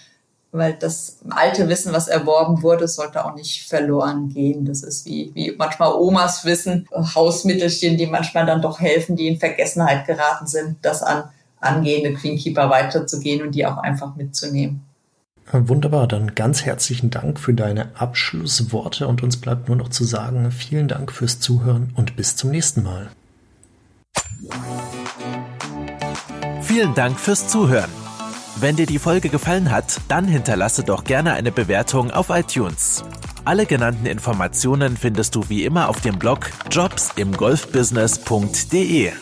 weil 0.52 0.74
das 0.74 1.18
alte 1.30 1.68
Wissen, 1.68 1.92
was 1.92 2.08
erworben 2.08 2.62
wurde, 2.62 2.88
sollte 2.88 3.24
auch 3.24 3.34
nicht 3.34 3.68
verloren 3.68 4.28
gehen. 4.28 4.64
Das 4.64 4.82
ist 4.82 5.06
wie, 5.06 5.30
wie 5.34 5.54
manchmal 5.56 5.92
Omas 5.92 6.44
Wissen, 6.44 6.88
Hausmittelchen, 6.92 7.96
die 7.96 8.06
manchmal 8.06 8.46
dann 8.46 8.62
doch 8.62 8.80
helfen, 8.80 9.16
die 9.16 9.28
in 9.28 9.38
Vergessenheit 9.38 10.06
geraten 10.06 10.46
sind, 10.46 10.78
das 10.82 11.02
an 11.02 11.24
angehende 11.60 12.14
Queenkeeper 12.14 12.70
weiterzugehen 12.70 13.42
und 13.42 13.54
die 13.54 13.66
auch 13.66 13.76
einfach 13.76 14.16
mitzunehmen. 14.16 14.82
Wunderbar, 15.52 16.06
dann 16.06 16.34
ganz 16.34 16.64
herzlichen 16.64 17.10
Dank 17.10 17.38
für 17.38 17.52
deine 17.52 17.88
Abschlussworte 17.96 19.08
und 19.08 19.22
uns 19.22 19.36
bleibt 19.36 19.68
nur 19.68 19.76
noch 19.76 19.88
zu 19.88 20.04
sagen, 20.04 20.50
vielen 20.52 20.86
Dank 20.86 21.10
fürs 21.12 21.40
Zuhören 21.40 21.92
und 21.96 22.16
bis 22.16 22.36
zum 22.36 22.50
nächsten 22.50 22.82
Mal. 22.84 23.10
Vielen 26.62 26.94
Dank 26.94 27.18
fürs 27.18 27.48
Zuhören. 27.48 27.90
Wenn 28.56 28.76
dir 28.76 28.86
die 28.86 28.98
Folge 28.98 29.28
gefallen 29.28 29.70
hat, 29.70 30.00
dann 30.08 30.26
hinterlasse 30.26 30.84
doch 30.84 31.04
gerne 31.04 31.32
eine 31.32 31.50
Bewertung 31.50 32.10
auf 32.10 32.28
iTunes. 32.30 33.04
Alle 33.44 33.66
genannten 33.66 34.06
Informationen 34.06 34.96
findest 34.96 35.34
du 35.34 35.48
wie 35.48 35.64
immer 35.64 35.88
auf 35.88 36.00
dem 36.00 36.16
Blog 36.18 36.50
jobsimgolfbusiness.de. 36.70 39.12